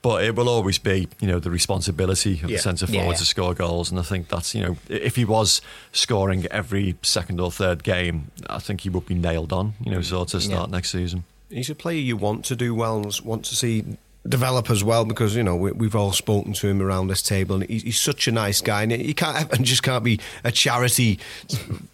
But 0.00 0.22
it 0.22 0.36
will 0.36 0.48
always 0.48 0.78
be, 0.78 1.08
you 1.18 1.26
know, 1.26 1.40
the 1.40 1.50
responsibility 1.50 2.34
of 2.34 2.50
yeah. 2.50 2.58
the 2.58 2.62
centre 2.62 2.86
forward 2.86 3.02
yeah, 3.02 3.10
yeah. 3.10 3.16
to 3.16 3.24
score 3.24 3.52
goals, 3.52 3.90
and 3.90 3.98
I 3.98 4.04
think 4.04 4.28
that's, 4.28 4.54
you 4.54 4.62
know, 4.62 4.76
if 4.88 5.16
he 5.16 5.24
was 5.24 5.60
scoring 5.90 6.46
every 6.52 6.94
second 7.02 7.40
or 7.40 7.50
third 7.50 7.82
game, 7.82 8.30
I 8.48 8.60
think 8.60 8.82
he 8.82 8.90
would 8.90 9.06
be 9.06 9.16
nailed 9.16 9.52
on, 9.52 9.74
you 9.80 9.90
know, 9.90 10.00
sort 10.00 10.34
of 10.34 10.42
start 10.44 10.70
next 10.70 10.92
season 10.92 11.24
he's 11.50 11.70
a 11.70 11.74
player 11.74 11.98
you 11.98 12.16
want 12.16 12.44
to 12.46 12.56
do 12.56 12.74
well 12.74 12.96
and 12.96 13.20
want 13.24 13.44
to 13.46 13.56
see 13.56 13.84
develop 14.28 14.68
as 14.68 14.84
well 14.84 15.04
because 15.04 15.34
you 15.34 15.42
know 15.42 15.56
we, 15.56 15.86
have 15.86 15.96
all 15.96 16.12
spoken 16.12 16.52
to 16.52 16.68
him 16.68 16.82
around 16.82 17.08
this 17.08 17.22
table 17.22 17.56
and 17.56 17.64
he's, 17.70 17.82
he's, 17.82 18.00
such 18.00 18.28
a 18.28 18.32
nice 18.32 18.60
guy 18.60 18.82
and 18.82 18.92
he 18.92 19.14
can't 19.14 19.50
and 19.56 19.64
just 19.64 19.82
can't 19.82 20.04
be 20.04 20.20
a 20.44 20.52
charity 20.52 21.18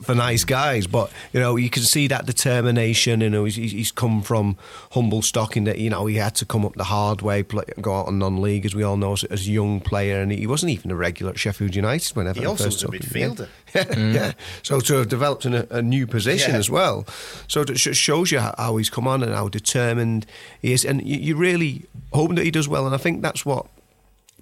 for 0.03 0.15
nice 0.15 0.45
guys. 0.45 0.87
But 0.87 1.13
you 1.33 1.41
know 1.41 1.57
you 1.57 1.71
can 1.71 1.83
see 1.83 2.09
that 2.09 2.27
determination 2.27 3.21
you 3.21 3.31
know 3.31 3.45
he's, 3.45 3.57
he's 3.57 3.93
come 3.93 4.23
from 4.23 4.57
humble 4.93 5.23
stock 5.23 5.57
in 5.57 5.65
that 5.65 5.79
you 5.79 5.91
know 5.91 6.07
he 6.07 6.17
had 6.17 6.35
to 6.37 6.45
come 6.45 6.65
up 6.65 6.75
the 6.75 6.85
hard 6.85 7.23
way 7.23 7.43
play, 7.43 7.65
go 7.81 7.95
out 7.95 8.07
on 8.07 8.19
non-league 8.19 8.65
as 8.67 8.75
we 8.75 8.83
all 8.83 8.97
know 8.97 9.13
as, 9.13 9.25
as 9.25 9.47
a 9.47 9.51
young 9.51 9.81
player. 9.81 10.21
And 10.21 10.33
he 10.33 10.47
wasn't 10.47 10.73
even 10.73 10.91
a 10.91 10.97
regular 10.97 11.33
at 11.33 11.39
Sheffield 11.39 11.75
United 11.75 12.17
whenever 12.17 12.41
he 12.41 12.47
also 12.47 12.67
was 12.67 12.83
a 12.83 12.89
midfielder. 12.89 13.49
Mm. 13.75 14.15
yeah. 14.15 14.33
so 14.63 14.81
to 14.81 14.95
have 14.95 15.09
developed 15.09 15.45
in 15.45 15.55
a, 15.55 15.67
a 15.71 15.83
new 15.83 16.07
position 16.07 16.53
yeah. 16.53 16.59
as 16.59 16.71
well 16.71 17.07
so 17.49 17.63
it 17.63 17.79
shows 17.79 18.31
you 18.31 18.39
how, 18.39 18.55
how, 18.57 18.77
he's 18.77 18.91
come 18.91 19.07
on 19.07 19.23
and 19.23 19.35
how 19.35 19.49
determined 19.49 20.27
he 20.63 20.73
is 20.73 20.85
and 20.85 21.07
you, 21.07 21.17
you 21.17 21.37
really 21.37 21.85
hope 22.15 22.35
that 22.37 22.45
he 22.45 22.51
does 22.51 22.69
well. 22.69 22.87
And 22.87 22.95
I 22.95 22.99
think 22.99 23.23
that's 23.23 23.45
what 23.45 23.67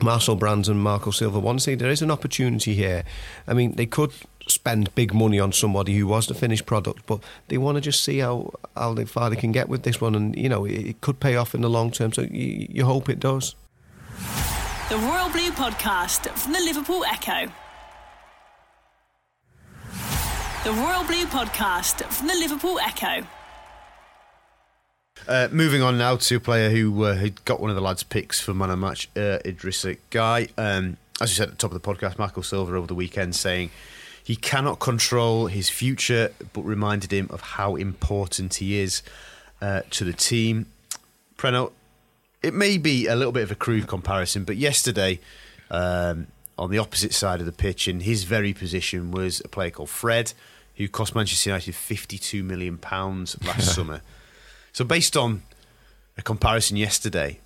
Marcel 0.03 0.37
Brands 0.37 0.69
and 0.69 0.81
Marco 0.81 1.11
Silva 1.11 1.41
want 1.41 1.61
to 1.61 1.65
see. 1.65 1.75
There 1.75 1.91
is 1.91 2.03
an 2.03 2.11
opportunity 2.11 2.75
here. 2.75 3.05
I 3.47 3.55
mean, 3.55 3.77
they 3.77 3.87
could 3.87 4.13
spend 4.47 4.95
big 4.95 5.15
money 5.15 5.41
on 5.41 5.53
somebody 5.53 5.97
who 5.97 6.07
was 6.07 6.27
the 6.27 6.35
finished 6.35 6.67
product, 6.67 7.07
but 7.07 7.21
they 7.49 7.59
want 7.59 7.77
to 7.77 7.81
just 7.81 8.05
see 8.05 8.19
how, 8.19 8.53
how 8.77 8.95
far 9.07 9.31
they 9.31 9.37
can 9.37 9.53
get 9.53 9.69
with 9.69 9.83
this 9.83 10.01
one. 10.01 10.15
And, 10.15 10.37
you 10.37 10.49
know, 10.49 10.65
it, 10.65 10.87
it 10.87 11.01
could 11.01 11.21
pay 11.21 11.37
off 11.37 11.55
in 11.55 11.63
the 11.63 11.71
long 11.71 11.91
term. 11.91 12.13
So 12.13 12.23
you, 12.23 12.67
you 12.71 12.85
hope 12.85 13.09
it 13.09 13.21
does. 13.21 13.55
The 14.89 14.99
Royal 14.99 15.31
Blue 15.31 15.51
Podcast 15.53 16.29
from 16.37 16.53
the 16.53 16.61
Liverpool 16.61 17.05
Echo. 17.05 17.51
The 20.65 20.71
Royal 20.71 21.03
Blue 21.03 21.27
Podcast 21.27 22.05
from 22.05 22.29
the 22.29 22.35
Liverpool 22.35 22.79
Echo. 22.79 23.27
Uh, 25.27 25.49
moving 25.51 25.83
on 25.83 25.99
now 25.99 26.15
to 26.15 26.37
a 26.37 26.41
player 26.41 26.71
who 26.71 27.03
uh, 27.03 27.17
had 27.17 27.45
got 27.45 27.59
one 27.59 27.69
of 27.69 27.75
the 27.75 27.83
lads' 27.83 28.05
picks 28.05 28.41
for 28.41 28.55
man 28.55 28.71
of 28.71 28.79
match, 28.79 29.09
uh, 29.17 29.39
Idrissa 29.45 29.99
Gueye. 30.13 30.51
Um, 30.57 30.99
as 31.21 31.31
you 31.31 31.35
said 31.35 31.49
at 31.49 31.51
the 31.51 31.57
top 31.57 31.73
of 31.73 31.83
the 31.83 31.89
podcast, 31.89 32.17
Marco 32.17 32.43
Silva 32.43 32.77
over 32.77 32.87
the 32.87 32.95
weekend 32.95 33.35
saying 33.35 33.73
he 34.23 34.37
cannot 34.37 34.79
control 34.79 35.49
his 35.49 35.69
future, 35.69 36.33
but 36.53 36.63
reminded 36.63 37.13
him 37.13 37.27
of 37.31 37.41
how 37.41 37.75
important 37.75 38.55
he 38.55 38.79
is 38.79 39.03
uh, 39.61 39.81
to 39.91 40.05
the 40.05 40.13
team. 40.13 40.67
Preno, 41.37 41.73
it 42.41 42.55
may 42.55 42.79
be 42.79 43.09
a 43.09 43.17
little 43.17 43.33
bit 43.33 43.43
of 43.43 43.51
a 43.51 43.57
crude 43.57 43.89
comparison, 43.89 44.45
but 44.45 44.57
yesterday, 44.57 45.19
um, 45.73 46.29
on 46.57 46.71
the 46.71 46.79
opposite 46.79 47.13
side 47.15 47.41
of 47.41 47.47
the 47.47 47.53
pitch, 47.53 47.89
in 47.89 47.99
his 47.99 48.23
very 48.23 48.53
position, 48.53 49.11
was 49.11 49.43
a 49.45 49.49
player 49.49 49.71
called 49.71 49.91
Fred, 49.91 50.33
who 50.77 50.89
cost 50.89 51.15
Manchester 51.15 51.51
United 51.51 51.75
£52 51.75 52.43
million 52.43 52.79
last 52.83 53.75
summer. 53.75 54.01
So, 54.73 54.85
based 54.85 55.17
on 55.17 55.43
a 56.17 56.23
comparison 56.23 56.77
yesterday, 56.77 57.41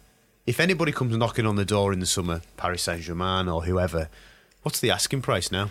if 0.47 0.61
anybody 0.61 0.93
comes 0.93 1.17
knocking 1.17 1.47
on 1.47 1.57
the 1.57 1.65
door 1.65 1.93
in 1.93 1.99
the 1.99 2.07
summer, 2.07 2.41
Paris 2.57 2.83
Saint 2.83 3.03
Germain 3.03 3.49
or 3.49 3.65
whoever, 3.65 4.09
what's 4.63 4.81
the 4.81 4.91
asking 4.91 5.23
price 5.23 5.51
now? 5.51 5.71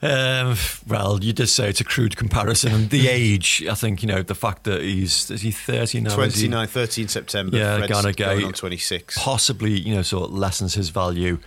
Um, 0.00 0.56
well, 0.86 1.22
you 1.22 1.32
did 1.32 1.48
say 1.48 1.68
it's 1.68 1.80
a 1.80 1.84
crude 1.84 2.16
comparison. 2.16 2.88
The 2.88 3.08
age, 3.10 3.64
I 3.68 3.74
think, 3.74 4.02
you 4.02 4.08
know, 4.08 4.22
the 4.22 4.34
fact 4.34 4.64
that 4.64 4.82
he's, 4.82 5.28
is 5.30 5.42
he 5.42 5.50
30 5.50 6.02
now? 6.02 6.14
29, 6.14 6.66
13 6.66 7.08
September. 7.08 7.56
Yeah, 7.56 7.86
Ghana 7.86 8.12
going 8.12 8.44
on 8.44 8.52
26. 8.52 9.18
Possibly, 9.18 9.72
you 9.72 9.94
know, 9.94 10.02
sort 10.02 10.30
of 10.30 10.36
lessens 10.36 10.74
his 10.74 10.90
value 10.90 11.38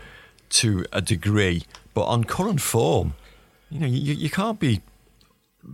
to 0.50 0.86
a 0.92 1.02
degree. 1.02 1.64
But 1.94 2.06
on 2.06 2.26
current 2.26 2.60
form, 2.60 3.16
you 3.70 3.80
know, 3.80 3.88
you, 3.88 4.14
you 4.14 4.30
can't 4.30 4.60
be 4.60 4.82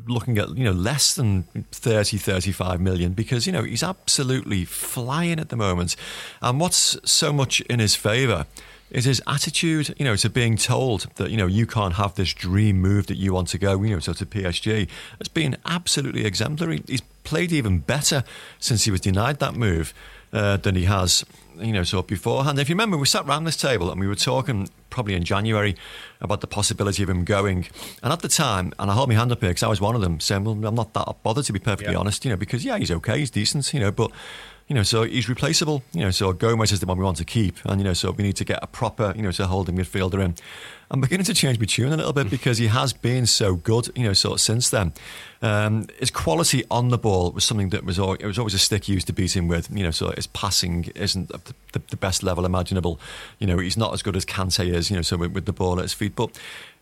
looking 0.06 0.38
at 0.38 0.58
you 0.58 0.64
know 0.64 0.72
less 0.72 1.14
than 1.16 1.44
30 1.72 2.18
35 2.18 2.82
million 2.82 3.14
because 3.14 3.46
you 3.46 3.54
know 3.54 3.64
he's 3.64 3.84
absolutely 3.84 4.66
flying 4.66 5.40
at 5.40 5.50
the 5.50 5.56
moment 5.56 5.96
and 6.42 6.60
what's 6.60 6.98
so 7.10 7.32
much 7.32 7.62
in 7.62 7.80
his 7.80 7.96
favor 7.96 8.46
is 8.90 9.06
his 9.06 9.22
attitude, 9.28 9.94
you 9.98 10.06
know, 10.06 10.16
to 10.16 10.30
being 10.30 10.56
told 10.56 11.08
that, 11.16 11.30
you 11.30 11.38
know, 11.38 11.48
you 11.48 11.66
can't 11.66 11.96
have 11.96 12.16
this 12.16 12.34
dream 12.34 12.80
move 12.80 13.08
that 13.08 13.18
you 13.18 13.34
want 13.34 13.50
to 13.50 13.58
go, 13.58 13.82
you 13.84 13.90
know, 13.90 14.00
so 14.00 14.14
to 14.14 14.26
PSG. 14.26 14.88
It's 15.20 15.30
been 15.30 15.58
absolutely 15.66 16.26
exemplary. 16.26 16.82
He's 16.88 17.02
played 17.24 17.52
even 17.52 17.80
better 17.80 18.24
since 18.60 18.86
he 18.86 18.92
was 18.92 19.02
denied 19.02 19.40
that 19.40 19.56
move 19.56 19.94
uh, 20.34 20.58
than 20.58 20.76
he 20.76 20.86
has, 20.86 21.24
you 21.58 21.72
know, 21.74 21.84
so 21.84 22.02
beforehand. 22.02 22.60
If 22.60 22.70
you 22.70 22.74
remember, 22.76 22.98
we 22.98 23.06
sat 23.08 23.26
around 23.26 23.46
this 23.46 23.58
table 23.58 23.90
and 23.92 24.00
we 24.00 24.08
were 24.08 24.16
talking 24.16 24.70
probably 24.90 25.14
in 25.16 25.24
January 25.24 25.76
about 26.22 26.42
the 26.42 26.48
possibility 26.48 27.04
of 27.04 27.10
him 27.10 27.24
going. 27.24 27.68
And 28.04 28.12
at 28.14 28.20
the 28.22 28.28
time, 28.28 28.74
and 28.80 28.90
I 28.92 28.94
hold 28.94 29.10
my 29.10 29.16
hand 29.16 29.32
up 29.32 29.40
here 29.42 29.50
because 29.50 29.64
I 29.64 29.68
was 29.68 29.80
one 29.82 29.96
of 29.96 30.02
them 30.02 30.20
saying, 30.20 30.44
well, 30.44 30.54
I'm 30.66 30.76
not 30.76 30.94
that 30.94 31.24
bothered 31.24 31.46
to 31.46 31.54
be 31.54 31.60
perfectly 31.60 31.94
Yeah. 31.94 32.00
honest, 32.00 32.26
you 32.26 32.32
know, 32.32 32.38
because 32.38 32.66
yeah, 32.66 32.78
he's 32.78 32.92
okay, 32.92 33.20
he's 33.20 33.32
decent, 33.32 33.74
you 33.74 33.80
know, 33.80 33.92
but 33.92 34.12
you 34.68 34.76
know, 34.76 34.84
so 34.84 35.04
he's 35.04 35.30
replaceable. 35.30 35.84
You 35.94 36.02
know, 36.02 36.12
so 36.12 36.34
Gomes 36.34 36.72
is 36.72 36.80
the 36.80 36.86
one 36.86 36.98
we 36.98 37.04
want 37.04 37.18
to 37.18 37.26
keep, 37.26 37.58
and 37.66 37.80
you 37.80 37.86
know, 37.86 37.94
so 37.94 38.12
we 38.12 38.24
need 38.24 38.36
to 38.38 38.46
get 38.46 38.60
a 38.62 38.68
proper, 38.68 39.14
you 39.16 39.22
know, 39.22 39.32
so 39.32 39.46
holding 39.46 39.78
midfielder 39.78 40.24
in. 40.24 40.36
I'm 40.90 41.02
beginning 41.02 41.26
to 41.26 41.34
change 41.34 41.60
my 41.60 41.66
tune 41.66 41.92
a 41.92 41.98
little 41.98 42.14
bit 42.14 42.30
because 42.30 42.60
he 42.60 42.68
has 42.68 42.94
been 42.94 43.26
so 43.26 43.56
good, 43.56 43.90
you 43.96 44.04
know, 44.04 44.14
sort 44.14 44.36
of 44.36 44.42
since 44.42 44.70
then. 44.70 44.94
Um, 45.42 45.88
his 46.00 46.12
quality 46.12 46.64
on 46.72 46.90
the 46.90 46.98
ball 46.98 47.32
was 47.32 47.44
something 47.44 47.70
that 47.70 47.84
was 47.84 48.00
always, 48.00 48.20
it 48.22 48.26
was 48.26 48.40
always 48.40 48.54
a 48.54 48.60
stick 48.60 48.88
used 48.88 49.08
to 49.08 49.14
beat 49.14 49.36
him 49.36 49.50
with. 49.50 49.70
You 49.70 49.84
know, 49.84 49.92
so 49.92 50.12
his 50.12 50.28
passing 50.28 50.86
isn't 50.96 51.28
the, 51.28 51.54
the, 51.74 51.82
the 51.90 51.98
best 51.98 52.24
level 52.24 52.46
imaginable. 52.46 53.00
You 53.40 53.48
know, 53.48 53.58
he's 53.58 53.78
not 53.78 53.94
as 53.94 54.02
good 54.02 54.16
as 54.16 54.26
Kante 54.26 54.74
is. 54.74 54.90
You 54.90 54.96
know, 54.98 55.02
so 55.02 55.18
with, 55.18 55.34
with 55.34 55.46
the 55.46 55.54
ball 55.54 55.78
at 55.78 55.84
his 55.84 55.94
feet, 55.94 56.16
but. 56.16 56.38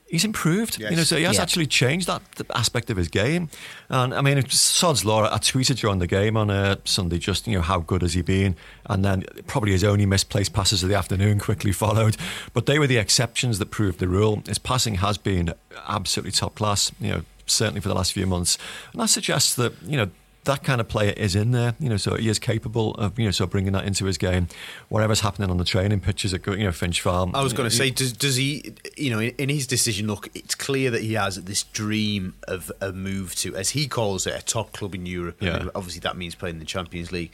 He's 0.08 0.24
improved, 0.24 0.80
you 0.80 0.90
know. 0.96 1.04
So 1.04 1.18
he 1.18 1.24
has 1.24 1.38
Yeah. 1.38 1.42
actually 1.42 1.66
changed 1.66 2.06
that 2.08 2.22
aspect 2.54 2.90
of 2.92 2.98
his 2.98 3.08
game. 3.08 3.50
And 3.90 4.14
I 4.14 4.22
mean, 4.22 4.38
it's 4.38 4.60
Sod's 4.60 5.04
Laura, 5.04 5.30
I 5.34 5.40
tweeted 5.40 5.78
during 5.80 5.98
the 6.00 6.06
game 6.08 6.38
on 6.38 6.50
uh, 6.52 6.76
Sunday, 6.86 7.18
just 7.18 7.48
you 7.48 7.56
know 7.56 7.62
how 7.64 7.80
good 7.80 8.04
has 8.04 8.14
he 8.14 8.22
been, 8.22 8.56
and 8.86 9.04
then 9.04 9.26
probably 9.48 9.72
his 9.72 9.84
only 9.84 10.06
misplaced 10.06 10.54
passes 10.54 10.84
of 10.84 10.90
the 10.90 10.96
afternoon 10.96 11.40
quickly 11.40 11.72
followed. 11.84 12.18
But 12.54 12.68
they 12.68 12.78
were 12.78 12.88
the 12.88 12.98
exceptions 12.98 13.58
that 13.60 13.72
proved 13.72 13.98
the 14.00 14.08
rule. 14.08 14.44
His 14.48 14.60
passing 14.60 14.96
has 14.96 15.18
been 15.18 15.54
absolutely 15.88 16.32
top 16.34 16.54
class. 16.56 16.92
You 17.02 17.10
know, 17.12 17.22
certainly 17.48 17.82
for 17.82 17.88
the 17.90 17.96
last 17.96 18.14
few 18.14 18.28
months, 18.28 18.60
and 18.94 19.02
that 19.02 19.10
suggests 19.10 19.56
that 19.56 19.74
you 19.84 19.98
know 19.98 20.10
that 20.46 20.64
kind 20.64 20.80
of 20.82 20.88
player 20.88 21.14
is 21.18 21.36
in 21.36 21.52
there, 21.52 21.76
you 21.80 21.90
know, 21.90 21.98
so 21.98 22.16
he 22.16 22.30
is 22.30 22.40
capable 22.40 22.94
of, 22.96 23.20
you 23.20 23.26
know, 23.26 23.32
so 23.32 23.46
bringing 23.46 23.74
that 23.74 23.86
into 23.86 24.06
his 24.06 24.18
game. 24.18 24.48
Whatever's 24.90 25.20
happening 25.22 25.50
on 25.50 25.58
the 25.58 25.66
training 25.66 26.00
pitches 26.00 26.34
at, 26.34 26.46
you 26.48 26.58
know, 26.64 26.72
Finch 26.72 27.02
Farm. 27.02 27.32
I 27.36 27.44
was 27.44 27.54
going 27.54 27.70
to 27.70 27.76
say, 27.76 27.90
does, 27.90 28.14
does 28.14 28.36
he, 28.38 28.74
you 28.98 29.12
know, 29.12 29.20
in, 29.20 29.34
in 29.38 29.50
his 29.50 29.68
decision, 29.68 30.08
look, 30.08 30.30
it's 30.34 30.56
clear 30.56 30.90
that 30.92 31.02
he 31.02 31.14
has 31.14 31.36
this 31.44 31.64
dream 31.64 32.34
of 32.48 32.72
a 32.82 32.92
move 32.92 33.36
to, 33.36 33.56
as 33.56 33.72
he 33.72 33.88
calls 33.88 34.26
it, 34.26 34.34
a 34.40 34.44
top 34.44 34.72
club 34.72 34.96
in 34.96 35.06
Europe. 35.06 35.42
And 35.42 35.66
Yeah. 35.66 35.70
obviously, 35.76 36.00
that 36.02 36.16
means 36.18 36.36
playing 36.36 36.56
in 36.56 36.60
the 36.60 36.66
Champions 36.66 37.12
League. 37.12 37.32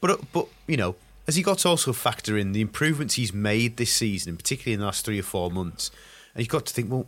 But, 0.00 0.10
uh, 0.10 0.16
but 0.32 0.46
you 0.66 0.76
know, 0.76 0.96
has 1.26 1.36
he 1.36 1.42
got 1.42 1.58
to 1.58 1.68
also 1.68 1.92
factor 1.92 2.36
in 2.36 2.52
the 2.52 2.60
improvements 2.60 3.14
he's 3.14 3.32
made 3.32 3.76
this 3.76 3.92
season, 3.92 4.30
and 4.30 4.38
particularly 4.38 4.74
in 4.74 4.80
the 4.80 4.86
last 4.86 5.04
three 5.04 5.18
or 5.18 5.22
four 5.22 5.50
months? 5.50 5.90
And 6.34 6.40
you've 6.42 6.50
got 6.50 6.66
to 6.66 6.74
think, 6.74 6.90
well, 6.90 7.06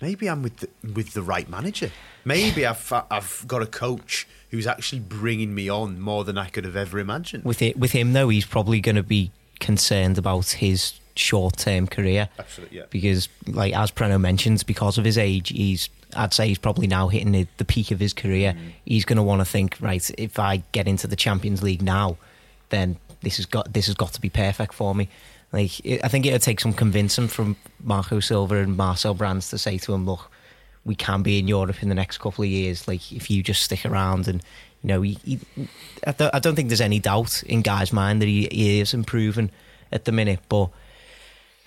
maybe 0.00 0.28
I'm 0.28 0.42
with 0.42 0.58
the, 0.58 0.68
with 0.94 1.14
the 1.14 1.22
right 1.22 1.48
manager. 1.48 1.90
Maybe 2.24 2.66
I've 2.66 2.92
I've 3.10 3.44
got 3.46 3.62
a 3.62 3.66
coach 3.66 4.26
who's 4.50 4.66
actually 4.66 5.00
bringing 5.00 5.54
me 5.54 5.68
on 5.68 6.00
more 6.00 6.24
than 6.24 6.38
I 6.38 6.48
could 6.48 6.64
have 6.64 6.76
ever 6.76 6.98
imagined. 6.98 7.44
With 7.44 7.62
it, 7.62 7.78
with 7.78 7.92
him 7.92 8.12
though, 8.12 8.28
he's 8.28 8.46
probably 8.46 8.80
going 8.80 8.96
to 8.96 9.02
be 9.02 9.30
concerned 9.60 10.18
about 10.18 10.50
his 10.50 10.94
short-term 11.16 11.86
career. 11.86 12.28
Absolutely, 12.38 12.78
yeah. 12.78 12.84
Because, 12.90 13.28
like 13.46 13.74
as 13.74 13.90
Preno 13.90 14.20
mentions, 14.20 14.62
because 14.62 14.98
of 14.98 15.04
his 15.04 15.18
age, 15.18 15.50
he's 15.50 15.88
I'd 16.16 16.32
say 16.32 16.48
he's 16.48 16.58
probably 16.58 16.86
now 16.86 17.08
hitting 17.08 17.32
the, 17.32 17.46
the 17.58 17.64
peak 17.64 17.90
of 17.90 18.00
his 18.00 18.14
career. 18.14 18.54
Mm. 18.54 18.72
He's 18.84 19.04
going 19.04 19.18
to 19.18 19.22
want 19.22 19.40
to 19.40 19.44
think, 19.44 19.76
right, 19.80 20.10
if 20.16 20.38
I 20.38 20.62
get 20.72 20.88
into 20.88 21.06
the 21.06 21.16
Champions 21.16 21.62
League 21.62 21.82
now, 21.82 22.16
then 22.70 22.96
this 23.20 23.36
has 23.36 23.46
got 23.46 23.72
this 23.72 23.86
has 23.86 23.94
got 23.94 24.12
to 24.14 24.20
be 24.20 24.30
perfect 24.30 24.72
for 24.72 24.94
me. 24.94 25.08
Like 25.52 25.84
it, 25.84 26.04
I 26.04 26.08
think 26.08 26.26
it'll 26.26 26.38
take 26.38 26.60
some 26.60 26.72
convincing 26.72 27.28
from 27.28 27.56
Marco 27.82 28.20
Silva 28.20 28.56
and 28.56 28.76
Marcel 28.76 29.14
Brands 29.14 29.50
to 29.50 29.58
say 29.58 29.78
to 29.78 29.94
him, 29.94 30.04
look, 30.06 30.30
we 30.84 30.94
can 30.94 31.22
be 31.22 31.38
in 31.38 31.48
Europe 31.48 31.82
in 31.82 31.88
the 31.88 31.94
next 31.94 32.18
couple 32.18 32.44
of 32.44 32.50
years. 32.50 32.86
Like 32.86 33.12
if 33.12 33.30
you 33.30 33.42
just 33.42 33.62
stick 33.62 33.84
around 33.84 34.28
and 34.28 34.42
you 34.82 34.88
know, 34.88 35.02
he, 35.02 35.18
he, 35.24 35.40
I, 36.06 36.12
don't, 36.12 36.34
I 36.34 36.38
don't 36.38 36.54
think 36.54 36.68
there's 36.68 36.80
any 36.80 37.00
doubt 37.00 37.42
in 37.44 37.62
Gueye's 37.62 37.92
mind 37.92 38.22
that 38.22 38.26
he, 38.26 38.48
he 38.50 38.80
is 38.80 38.94
improving 38.94 39.50
at 39.90 40.04
the 40.04 40.12
minute, 40.12 40.40
but 40.48 40.70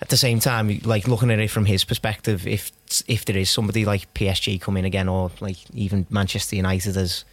at 0.00 0.08
the 0.08 0.16
same 0.16 0.40
time, 0.40 0.80
like 0.84 1.06
looking 1.06 1.30
at 1.30 1.38
it 1.38 1.50
from 1.50 1.64
his 1.64 1.84
perspective, 1.84 2.46
if 2.46 2.72
if 3.06 3.24
there 3.24 3.36
is 3.36 3.50
somebody 3.50 3.84
like 3.84 4.12
PSG 4.14 4.60
coming 4.60 4.84
again, 4.84 5.08
or 5.08 5.30
like 5.40 5.58
even 5.74 6.06
Manchester 6.10 6.56
United, 6.56 6.96
as 6.96 7.24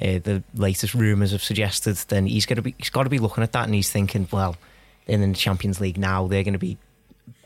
uh, 0.00 0.18
the 0.22 0.42
latest 0.54 0.94
rumours 0.94 1.32
have 1.32 1.42
suggested, 1.42 1.96
then 2.08 2.26
he's 2.26 2.46
gonna 2.46 2.62
be 2.62 2.74
he's 2.78 2.88
got 2.88 3.02
to 3.02 3.10
be 3.10 3.18
looking 3.18 3.42
at 3.42 3.52
that 3.52 3.64
and 3.64 3.74
he's 3.74 3.90
thinking, 3.90 4.26
well, 4.32 4.56
in 5.06 5.20
the 5.20 5.36
Champions 5.36 5.80
League 5.80 5.98
now, 5.98 6.26
they're 6.26 6.44
going 6.44 6.54
to 6.54 6.58
be 6.58 6.78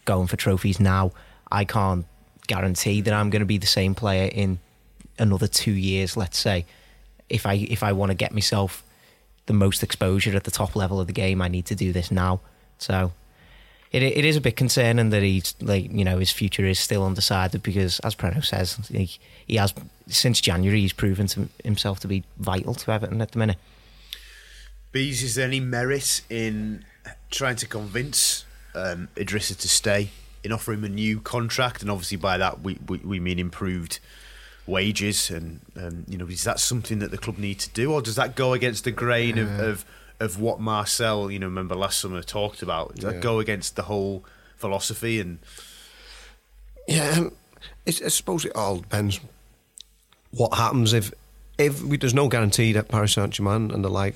going 0.05 0.27
for 0.27 0.37
trophies 0.37 0.81
now. 0.81 1.12
I 1.51 1.64
can't 1.64 2.07
guarantee 2.47 3.01
that 3.03 3.12
I'm 3.12 3.31
going 3.31 3.40
to 3.40 3.47
be 3.47 3.59
the 3.59 3.66
same 3.66 3.94
player 3.94 4.31
in 4.33 4.59
another 5.18 5.47
two 5.47 5.73
years. 5.73 6.16
Let's 6.16 6.38
say, 6.38 6.66
if 7.29 7.47
I 7.47 7.55
if 7.55 7.83
I 7.83 7.92
want 7.92 8.11
to 8.11 8.14
get 8.14 8.33
myself 8.33 8.85
the 9.47 9.53
most 9.53 9.83
exposure 9.83 10.37
at 10.37 10.44
the 10.44 10.51
top 10.51 10.77
level 10.77 11.01
of 11.01 11.07
the 11.07 11.12
game, 11.12 11.42
I 11.42 11.49
need 11.49 11.66
to 11.66 11.75
do 11.75 11.92
this 11.92 12.11
now. 12.11 12.40
So 12.79 13.12
it 13.92 14.03
it 14.03 14.25
is 14.25 14.37
a 14.37 14.40
bit 14.40 14.57
concerning 14.57 15.11
that 15.11 15.23
he's 15.23 15.55
like 15.61 15.90
you 15.92 16.05
know 16.05 16.18
his 16.18 16.31
future 16.31 16.64
is 16.64 16.79
still 16.79 17.05
undecided 17.05 17.62
because 17.62 18.01
as 18.01 18.14
Preno 18.14 18.44
says 18.44 18.79
he, 18.90 19.11
he 19.47 19.57
has 19.57 19.75
since 20.09 20.40
January 20.40 20.81
he's 20.81 20.92
proven 20.92 21.27
to 21.29 21.49
himself 21.64 22.01
to 22.01 22.09
be 22.09 22.25
vital 22.38 22.75
to 22.75 22.92
Everton 22.92 23.21
at 23.21 23.33
the 23.33 23.38
minute. 23.38 23.59
Bees, 24.90 25.23
is 25.23 25.35
there 25.35 25.47
any 25.47 25.61
merit 25.61 26.23
in 26.31 26.85
trying 27.31 27.57
to 27.57 27.66
convince 27.66 28.44
um, 28.75 29.09
Idrissa 29.16 29.57
to 29.59 29.68
stay, 29.68 30.11
in 30.44 30.53
offering 30.53 30.79
him 30.79 30.85
a 30.85 30.88
new 30.88 31.21
contract? 31.21 31.83
And 31.83 31.90
obviously, 31.90 32.16
by 32.16 32.38
that, 32.38 32.61
we, 32.61 32.79
we, 32.87 32.99
we 32.99 33.21
mean 33.21 33.38
improved 33.38 33.99
wages. 34.66 35.31
And, 35.31 35.61
um, 35.77 36.05
you 36.09 36.18
know, 36.18 36.27
is 36.27 36.44
that 36.44 36.61
something 36.61 36.99
that 37.01 37.11
the 37.11 37.18
club 37.18 37.38
need 37.38 37.59
to 37.61 37.71
do? 37.71 37.92
Or 37.92 38.03
does 38.03 38.16
that 38.16 38.35
go 38.35 38.53
against 38.53 38.85
the 38.85 38.90
grain 38.90 39.38
of, 39.38 39.59
of, 39.61 39.85
of 40.21 40.40
what 40.40 40.61
Marcel, 40.61 41.31
you 41.31 41.38
know, 41.38 41.47
remember 41.47 41.75
last 41.75 42.01
summer 42.01 42.23
talked 42.23 42.62
about? 42.62 42.94
Does 42.94 43.05
Yeah. 43.05 43.12
that 43.12 43.23
go 43.23 43.38
against 43.40 43.77
the 43.77 43.83
whole 43.83 44.25
philosophy? 44.57 45.21
And 45.21 45.38
Yeah, 46.87 47.11
um, 47.18 47.33
it's, 47.87 48.01
I 48.03 48.09
suppose 48.09 48.44
it 48.44 48.55
all 48.55 48.79
depends 48.79 49.21
what 50.31 50.53
happens 50.55 50.92
if 50.92 51.12
if 51.57 51.83
we, 51.83 51.97
there's 51.97 52.14
no 52.14 52.29
guarantee 52.29 52.73
that 52.73 52.88
Paris 52.88 53.14
Saint 53.14 53.33
Germain 53.33 53.71
and 53.71 53.83
the 53.85 53.88
like 53.88 54.14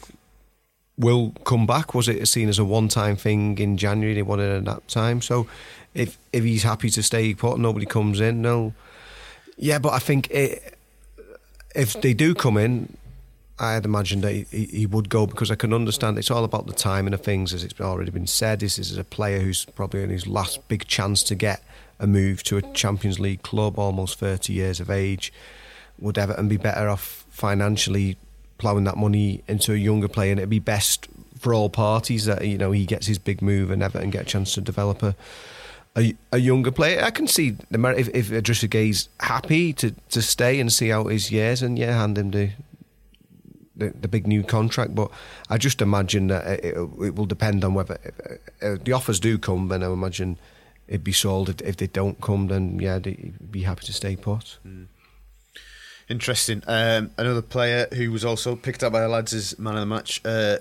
will 0.98 1.30
come 1.44 1.66
back. 1.66 1.94
Was 1.94 2.08
it 2.08 2.26
seen 2.28 2.48
as 2.48 2.58
a 2.58 2.64
one 2.64 2.88
time 2.88 3.16
thing 3.16 3.58
in 3.58 3.76
January? 3.76 4.14
They 4.14 4.22
wanted 4.22 4.50
at 4.50 4.64
that 4.64 4.88
time. 4.88 5.20
So 5.22 5.46
if 5.94 6.18
if 6.32 6.44
he's 6.44 6.62
happy 6.62 6.90
to 6.90 7.02
stay 7.02 7.34
put, 7.34 7.58
nobody 7.58 7.86
comes 7.86 8.20
in. 8.20 8.42
No, 8.42 8.74
yeah, 9.56 9.78
but 9.78 9.92
I 9.92 9.98
think 9.98 10.30
it, 10.30 10.78
if 11.74 12.00
they 12.00 12.14
do 12.14 12.34
come 12.34 12.56
in. 12.56 12.96
I'd 13.58 13.84
imagine 13.84 14.22
that 14.22 14.32
he, 14.32 14.64
he 14.64 14.86
would 14.86 15.08
go 15.08 15.24
because 15.24 15.48
I 15.48 15.54
can 15.54 15.72
understand 15.72 16.18
it's 16.18 16.32
all 16.32 16.42
about 16.42 16.66
the 16.66 16.72
timing 16.72 17.14
of 17.14 17.20
things, 17.20 17.54
as 17.54 17.62
it's 17.62 17.80
already 17.80 18.10
been 18.10 18.26
said. 18.26 18.58
This 18.58 18.76
is 18.76 18.96
a 18.96 19.04
player 19.04 19.38
who's 19.38 19.66
probably 19.66 20.02
in 20.02 20.10
his 20.10 20.26
last 20.26 20.66
big 20.66 20.88
chance 20.88 21.22
to 21.24 21.36
get 21.36 21.62
a 22.00 22.06
move 22.08 22.42
to 22.44 22.56
a 22.56 22.62
Champions 22.72 23.20
League 23.20 23.42
club, 23.42 23.78
almost 23.78 24.18
30 24.18 24.52
years 24.52 24.80
of 24.80 24.90
age. 24.90 25.32
Would 26.00 26.18
Everton 26.18 26.48
be 26.48 26.56
better 26.56 26.88
off 26.88 27.24
financially 27.30 28.16
ploughing 28.62 28.84
that 28.84 28.96
money 28.96 29.42
into 29.48 29.72
a 29.72 29.76
younger 29.76 30.08
player? 30.08 30.30
And 30.32 30.40
it'd 30.40 30.48
be 30.50 30.58
best 30.76 31.08
for 31.38 31.52
all 31.52 31.68
parties 31.68 32.24
that 32.26 32.46
you 32.46 32.56
know 32.56 32.70
he 32.72 32.86
gets 32.86 33.06
his 33.06 33.18
big 33.18 33.42
move 33.42 33.70
and 33.72 33.82
Everton 33.82 34.10
get 34.10 34.22
a 34.22 34.24
chance 34.24 34.54
to 34.54 34.60
develop 34.60 35.02
a 35.02 35.14
a, 35.96 36.14
a 36.32 36.38
younger 36.38 36.70
player. 36.70 37.02
I 37.04 37.10
can 37.10 37.26
see 37.26 37.50
the 37.70 37.76
merit 37.78 37.98
if, 37.98 38.08
if 38.14 38.30
Idrissa 38.30 38.68
Gueye's 38.68 39.08
happy 39.20 39.74
to, 39.74 39.90
to 40.10 40.22
stay 40.22 40.58
and 40.60 40.72
see 40.72 40.90
out 40.90 41.06
his 41.12 41.30
years, 41.30 41.60
and 41.62 41.78
yeah, 41.78 41.92
hand 42.00 42.16
him 42.16 42.30
the 42.30 42.50
the, 43.76 43.90
the 44.00 44.08
big 44.08 44.26
new 44.26 44.42
contract. 44.42 44.94
But 44.94 45.10
I 45.50 45.58
just 45.58 45.82
imagine 45.82 46.28
that 46.28 46.46
it, 46.64 46.76
it, 46.76 47.14
will 47.16 47.26
depend 47.26 47.64
on 47.64 47.74
whether 47.74 47.98
if, 48.04 48.14
uh, 48.62 48.82
the 48.84 48.92
offers 48.92 49.20
do 49.20 49.36
come. 49.38 49.68
Then 49.68 49.82
I 49.82 49.86
imagine 49.92 50.38
it'd 50.88 51.04
be 51.04 51.12
sold. 51.12 51.48
If- 51.48 51.60
If 51.62 51.76
they 51.76 51.88
don't 51.88 52.18
come, 52.20 52.48
then 52.48 52.78
yeah, 52.80 52.98
they'd 52.98 53.34
be 53.50 53.62
happy 53.64 53.84
to 53.86 53.92
stay 53.92 54.16
put. 54.16 54.58
Interesting. 56.08 56.62
Um, 56.66 57.10
another 57.16 57.42
player 57.42 57.88
who 57.92 58.10
was 58.10 58.24
also 58.24 58.56
picked 58.56 58.82
up 58.82 58.92
by 58.92 59.00
the 59.00 59.08
lads 59.08 59.32
as 59.32 59.58
man 59.58 59.74
of 59.74 59.80
the 59.80 59.86
match, 59.86 60.20
uh, 60.24 60.58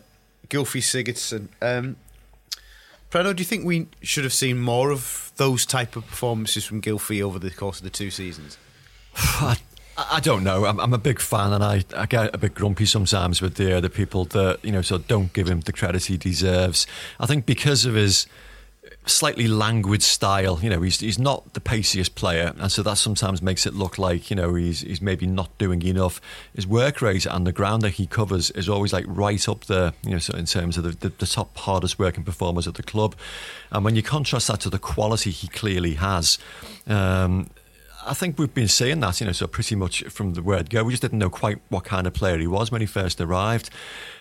Sigurdsson. 0.50 1.48
Um, 1.62 1.96
Preno, 3.10 3.36
do 3.36 3.42
you 3.42 3.46
think 3.46 3.66
we 3.66 3.88
should 4.02 4.24
have 4.24 4.34
seen 4.34 4.58
more 4.58 4.92
of 4.92 5.32
those 5.36 5.66
type 5.66 5.96
of 5.96 6.08
performances 6.08 6.64
from 6.64 6.82
Gylfi 6.82 7.22
over 7.22 7.40
the 7.40 7.52
course 7.52 7.80
of 7.80 7.84
the 7.84 7.90
two 7.90 8.10
seasons? 8.10 8.58
I, 9.16 9.58
I 9.98 10.20
don't 10.22 10.44
know. 10.44 10.66
I'm, 10.66 10.80
I'm 10.80 10.94
a 10.94 10.98
big 10.98 11.20
fan, 11.20 11.52
and 11.52 11.64
I, 11.64 11.84
I 11.96 12.06
get 12.06 12.34
a 12.34 12.38
bit 12.38 12.54
grumpy 12.54 12.86
sometimes 12.86 13.42
with 13.42 13.56
the 13.56 13.76
other 13.76 13.90
people 13.90 14.26
that 14.26 14.64
you 14.64 14.72
know 14.72 14.82
so 14.82 14.98
don't 14.98 15.34
give 15.34 15.50
him 15.50 15.62
the 15.62 15.74
credit 15.74 16.06
he 16.06 16.18
deserves. 16.18 16.88
I 17.20 17.26
think 17.26 17.46
because 17.46 17.86
of 17.86 17.96
his 17.96 18.28
slightly 19.06 19.48
languid 19.48 20.04
style. 20.04 20.60
You 20.62 20.70
know, 20.70 20.82
he's 20.82 21.00
he's 21.00 21.20
not 21.20 21.54
the 21.54 21.62
paciest 21.62 22.16
player, 22.16 22.54
and 22.58 22.72
so 22.72 22.84
that 22.84 22.98
sometimes 22.98 23.42
makes 23.42 23.66
it 23.66 23.74
look 23.74 23.98
like 23.98 24.30
you 24.30 24.36
know 24.36 24.56
he's 24.56 24.82
he's 24.82 25.02
maybe 25.02 25.26
not 25.26 25.58
doing 25.58 25.82
enough. 25.82 26.22
His 26.56 26.68
work 26.68 27.02
rate 27.02 27.26
and 27.26 27.46
the 27.46 27.52
ground 27.52 27.82
that 27.84 27.92
he 27.92 28.06
covers 28.06 28.52
is 28.52 28.70
always 28.70 28.94
like 28.94 29.06
right 29.08 29.48
up 29.50 29.66
there. 29.66 29.94
You 30.04 30.12
know, 30.12 30.20
so 30.20 30.38
in 30.38 30.46
terms 30.46 30.78
of 30.78 30.84
the, 30.84 30.92
the, 30.92 31.10
the 31.10 31.26
top 31.26 31.58
hardest 31.58 31.98
working 32.00 32.24
performers 32.24 32.68
at 32.68 32.76
the 32.76 32.84
club, 32.84 33.16
and 33.72 33.84
when 33.84 33.96
you 33.96 34.04
contrast 34.04 34.48
that 34.48 34.62
to 34.62 34.70
the 34.70 34.80
quality 34.80 35.32
he 35.32 35.48
clearly 35.48 35.96
has. 35.96 36.38
Um, 36.88 37.50
I 38.04 38.16
think 38.16 38.40
we've 38.40 38.52
been 38.52 38.68
saying 38.68 39.00
that, 39.02 39.20
you 39.22 39.28
know, 39.28 39.32
so 39.32 39.46
pretty 39.46 39.76
much 39.76 40.04
from 40.06 40.34
the 40.34 40.42
word 40.42 40.72
go. 40.72 40.84
We 40.84 40.92
just 40.92 41.04
didn't 41.04 41.20
know 41.20 41.30
quite 41.30 41.60
what 41.70 41.84
kind 41.84 42.08
of 42.08 42.14
player 42.14 42.40
he 42.40 42.48
was 42.48 42.72
when 42.72 42.82
he 42.82 42.88
first 42.88 43.22
arrived. 43.22 43.70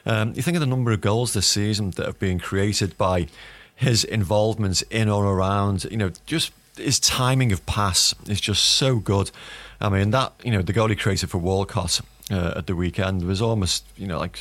Um, 0.05 0.35
you 0.35 0.43
think 0.43 0.57
of 0.57 0.61
the 0.61 0.67
number 0.67 0.93
of 0.93 1.01
goals 1.01 1.33
this 1.33 1.47
season 1.47 1.93
that 1.93 2.05
have 2.05 2.19
been 2.19 2.39
created 2.39 2.99
by 2.99 3.29
his 3.81 4.05
involvements 4.05 4.83
in 4.91 5.09
or 5.09 5.25
around, 5.25 5.85
you 5.91 5.97
know, 5.97 6.13
just 6.27 6.53
his 6.77 7.01
timing 7.01 7.51
of 7.51 7.65
pass 7.65 8.15
is 8.29 8.39
just 8.39 8.63
so 8.63 8.97
good. 8.97 9.31
I 9.81 9.89
mean, 9.89 10.11
that, 10.11 10.35
you 10.45 10.51
know, 10.51 10.61
the 10.61 10.75
goal 10.75 10.89
he 10.89 10.97
created 10.97 11.31
for 11.31 11.39
Walcott 11.39 12.03
uh, 12.31 12.53
at 12.57 12.67
the 12.67 12.77
weekend 12.77 13.25
was 13.25 13.41
almost, 13.41 13.87
you 13.97 14.07
know, 14.07 14.19
like 14.19 14.39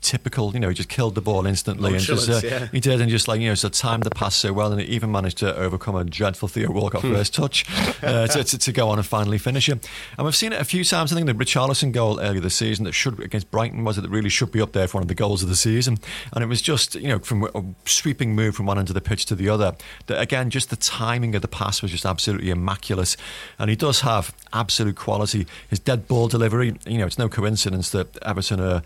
typical, 0.00 0.52
you 0.52 0.60
know, 0.60 0.68
he 0.68 0.74
just 0.74 0.88
killed 0.88 1.14
the 1.14 1.20
ball 1.20 1.46
instantly 1.46 1.92
and 1.94 2.02
just 2.02 2.28
uh, 2.28 2.40
yeah. 2.42 2.66
he 2.66 2.80
did 2.80 3.00
and 3.00 3.10
just 3.10 3.28
like 3.28 3.40
you 3.40 3.48
know, 3.48 3.54
so 3.54 3.68
timed 3.68 4.04
the 4.04 4.10
pass 4.10 4.34
so 4.34 4.52
well, 4.52 4.72
and 4.72 4.80
he 4.80 4.86
even 4.88 5.10
managed 5.10 5.38
to 5.38 5.54
overcome 5.56 5.96
a 5.96 6.04
dreadful 6.04 6.48
Theo 6.48 6.70
Walcott 6.70 7.02
hmm. 7.02 7.12
first 7.12 7.34
touch 7.34 7.64
uh, 8.02 8.26
to, 8.26 8.44
to, 8.44 8.58
to, 8.58 8.72
go 8.72 8.88
on 8.88 8.98
and 8.98 9.06
finally 9.06 9.38
finish 9.38 9.68
him. 9.68 9.80
And 10.16 10.24
we've 10.24 10.36
seen 10.36 10.52
it 10.52 10.60
a 10.60 10.64
few 10.64 10.84
times. 10.84 11.12
I 11.12 11.16
think 11.16 11.26
the 11.26 11.34
Richarlison 11.34 11.92
goal 11.92 12.20
earlier 12.20 12.40
this 12.40 12.56
season 12.56 12.84
that 12.84 12.92
should 12.92 13.20
against 13.20 13.50
Brighton 13.50 13.84
was 13.84 13.98
it 13.98 14.02
that 14.02 14.10
really 14.10 14.30
should 14.30 14.52
be 14.52 14.60
up 14.60 14.72
there 14.72 14.88
for 14.88 14.98
one 14.98 15.02
of 15.02 15.08
the 15.08 15.14
goals 15.14 15.42
of 15.42 15.48
the 15.48 15.56
season, 15.56 15.98
and 16.32 16.42
it 16.42 16.46
was 16.46 16.62
just 16.62 16.94
you 16.94 17.08
know 17.08 17.18
from 17.18 17.44
a 17.54 17.64
sweeping 17.88 18.34
move 18.34 18.54
from 18.54 18.66
one 18.66 18.78
end 18.78 18.88
of 18.88 18.94
the 18.94 19.00
pitch 19.00 19.26
to 19.26 19.34
the 19.34 19.48
other. 19.48 19.76
That 20.06 20.20
again, 20.20 20.50
just 20.50 20.70
the 20.70 20.76
timing 20.76 21.34
of 21.34 21.42
the 21.42 21.48
pass 21.48 21.82
was 21.82 21.90
just 21.90 22.06
absolutely 22.06 22.50
immaculate, 22.50 23.16
and 23.58 23.70
he 23.70 23.76
does 23.76 24.00
have 24.00 24.34
absolute 24.52 24.96
quality. 24.96 25.46
His 25.68 25.78
dead 25.78 26.08
ball 26.08 26.28
delivery, 26.28 26.76
you 26.86 26.98
know, 26.98 27.06
it's 27.06 27.18
no 27.18 27.28
coincidence 27.28 27.90
that 27.90 28.16
Everton 28.22 28.60
are 28.60 28.82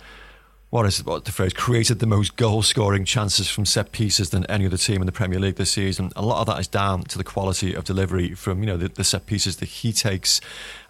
what 0.75 0.87
is 0.87 1.05
what 1.05 1.25
the 1.25 1.31
phrase 1.31 1.53
created 1.53 2.01
the 2.01 2.07
most 2.07 2.35
goal 2.35 2.61
scoring 2.61 3.05
chances 3.05 3.49
from 3.49 3.65
set 3.65 3.93
pieces 3.93 4.31
than 4.31 4.45
any 4.47 4.67
other 4.67 4.77
team 4.77 5.01
in 5.01 5.07
the 5.07 5.13
Premier 5.13 5.39
League 5.39 5.55
this 5.55 5.71
season. 5.71 6.11
A 6.17 6.23
lot 6.23 6.41
of 6.41 6.49
that 6.49 6.59
is 6.59 6.67
down 6.67 7.05
to 7.05 7.17
the 7.17 7.23
quality 7.23 7.75
of 7.75 7.85
delivery 7.85 8.35
from 8.35 8.59
you 8.59 8.67
know 8.67 8.77
the, 8.77 8.89
the 8.89 9.05
set 9.05 9.25
pieces 9.27 9.59
that 9.59 9.67
he 9.67 9.93
takes. 9.93 10.41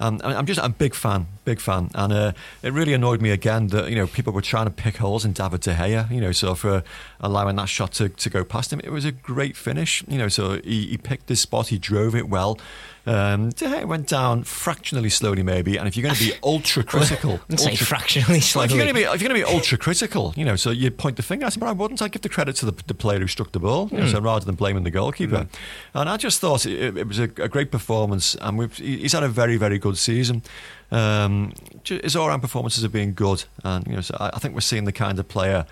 Um, 0.01 0.23
I'm 0.25 0.47
just 0.47 0.59
a 0.59 0.71
big 0.71 0.95
fan, 0.95 1.27
big 1.45 1.61
fan, 1.61 1.91
and 1.95 2.15
uh, 2.15 2.33
it 2.63 2.73
really 2.73 2.95
annoyed 2.95 3.21
me 3.21 3.29
again 3.29 3.67
that 3.69 3.91
you 3.91 3.95
know 3.95 4.07
people 4.07 4.33
were 4.33 4.41
trying 4.41 4.65
to 4.65 4.71
pick 4.71 4.97
holes 4.97 5.23
in 5.23 5.35
David 5.35 5.61
De 5.61 5.75
Gea. 5.75 6.11
You 6.11 6.23
know, 6.23 6.33
so 6.33 6.55
for 6.55 6.83
allowing 7.21 7.57
that 7.57 7.69
shot 7.69 7.93
to, 7.93 8.09
to 8.09 8.31
go 8.31 8.43
past 8.43 8.73
him, 8.73 8.81
it 8.83 8.91
was 8.91 9.05
a 9.05 9.13
great 9.13 9.55
finish. 9.55 10.03
You 10.09 10.17
know, 10.17 10.29
so 10.29 10.63
he, 10.65 10.87
he 10.87 10.97
picked 10.97 11.29
his 11.29 11.41
spot, 11.41 11.69
he 11.69 11.77
drove 11.77 12.15
it 12.15 12.31
well. 12.31 12.59
Um, 13.07 13.51
it 13.61 13.87
went 13.87 14.09
down 14.09 14.45
fractionally 14.45 15.11
slowly, 15.11 15.43
maybe. 15.43 15.77
And 15.77 15.87
if 15.87 15.97
you're 15.97 16.05
going 16.05 16.15
to 16.15 16.25
be 16.25 16.33
ultra 16.43 16.83
critical, 16.83 17.39
say 17.57 17.77
fractionally 17.77 18.41
slowly. 18.41 18.67
if 18.67 18.71
you're 18.73 18.79
going 18.79 18.89
to 18.89 18.95
be 18.95 19.03
if 19.03 19.21
you're 19.21 19.29
going 19.29 19.41
to 19.41 19.47
be 19.47 19.55
ultra 19.55 19.77
critical, 19.77 20.33
you 20.37 20.45
know, 20.45 20.57
so 20.57 20.71
you 20.71 20.91
point 20.91 21.17
the 21.17 21.23
finger. 21.23 21.45
I 21.45 21.51
said, 21.51 21.61
but 21.61 21.69
I 21.69 21.73
wouldn't. 21.73 22.01
I 22.01 22.09
give 22.09 22.23
the 22.23 22.29
credit 22.31 22.57
to 22.57 22.67
the, 22.67 22.83
the 22.87 22.95
player 22.95 23.19
who 23.19 23.27
struck 23.27 23.53
the 23.53 23.61
ball, 23.61 23.89
you 23.93 23.99
know, 23.99 24.05
mm. 24.05 24.13
so 24.13 24.21
rather 24.21 24.47
than 24.47 24.55
blaming 24.55 24.85
the 24.85 24.91
goalkeeper. 24.91 25.37
Mm. 25.37 25.49
And 25.95 26.09
I 26.09 26.17
just 26.17 26.41
thought 26.41 26.65
it, 26.65 26.97
it 26.97 27.07
was 27.07 27.19
a, 27.19 27.25
a, 27.25 27.49
great 27.49 27.71
performance, 27.71 28.37
and 28.41 28.73
he's 28.73 29.13
had 29.13 29.23
a 29.23 29.29
very 29.29 29.57
very 29.57 29.79
good 29.79 29.99
season. 29.99 30.43
Um, 30.91 31.53
his 31.85 32.17
all-round 32.17 32.41
performances 32.41 32.83
have 32.85 32.93
been 32.93 33.13
good, 33.13 33.45
and 33.65 33.87
you 33.87 33.95
know, 33.95 34.01
so 34.01 34.17
I, 34.19 34.31
I 34.35 34.39
think 34.39 34.55
we're 34.55 34.61
seeing 34.61 34.85
the 34.85 34.93
kind 34.93 35.19
of 35.19 35.29
player 35.29 35.67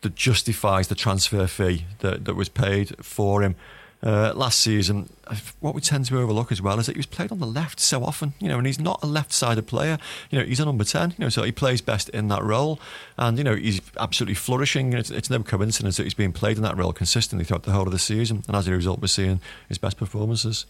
that 0.00 0.14
justifies 0.16 0.88
the 0.88 0.94
transfer 0.94 1.46
fee 1.46 1.84
that, 1.98 2.24
that 2.24 2.34
was 2.34 2.48
paid 2.48 3.04
for 3.04 3.42
him 3.42 3.54
uh, 4.02 4.32
last 4.34 4.60
season, 4.60 5.10
what 5.60 5.74
we 5.74 5.80
tend 5.80 6.06
to 6.06 6.18
overlook 6.18 6.50
as 6.50 6.62
well 6.62 6.78
is 6.78 6.86
that 6.86 6.96
he 6.96 6.98
was 6.98 7.06
played 7.06 7.30
on 7.30 7.38
the 7.38 7.46
left 7.46 7.78
so 7.78 8.02
often, 8.02 8.32
you 8.40 8.48
know, 8.48 8.56
and 8.56 8.66
he's 8.66 8.80
not 8.80 8.98
a 9.02 9.06
left-sided 9.06 9.66
player. 9.66 9.98
You 10.30 10.38
know, 10.38 10.44
he's 10.44 10.60
a 10.60 10.64
number 10.64 10.84
ten, 10.84 11.10
you 11.10 11.24
know, 11.24 11.28
so 11.28 11.42
he 11.42 11.52
plays 11.52 11.80
best 11.80 12.08
in 12.10 12.28
that 12.28 12.42
role, 12.42 12.80
and 13.18 13.36
you 13.36 13.44
know 13.44 13.54
he's 13.54 13.80
absolutely 13.98 14.34
flourishing. 14.34 14.92
It's, 14.94 15.10
it's 15.10 15.28
no 15.28 15.42
coincidence 15.42 15.96
that 15.98 16.04
he's 16.04 16.14
being 16.14 16.32
played 16.32 16.56
in 16.56 16.62
that 16.62 16.76
role 16.76 16.92
consistently 16.92 17.44
throughout 17.44 17.64
the 17.64 17.72
whole 17.72 17.86
of 17.86 17.92
the 17.92 17.98
season, 17.98 18.42
and 18.46 18.56
as 18.56 18.66
a 18.66 18.72
result, 18.72 19.00
we're 19.00 19.08
seeing 19.08 19.40
his 19.68 19.78
best 19.78 19.96
performances. 19.96 20.66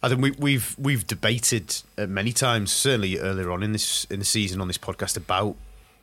I 0.00 0.08
think 0.08 0.22
we, 0.22 0.30
we've 0.32 0.76
we've 0.78 1.04
debated 1.06 1.74
uh, 1.96 2.06
many 2.06 2.32
times, 2.32 2.70
certainly 2.70 3.18
earlier 3.18 3.50
on 3.50 3.64
in 3.64 3.72
this 3.72 4.04
in 4.04 4.20
the 4.20 4.24
season 4.24 4.60
on 4.60 4.68
this 4.68 4.78
podcast 4.78 5.16
about 5.16 5.56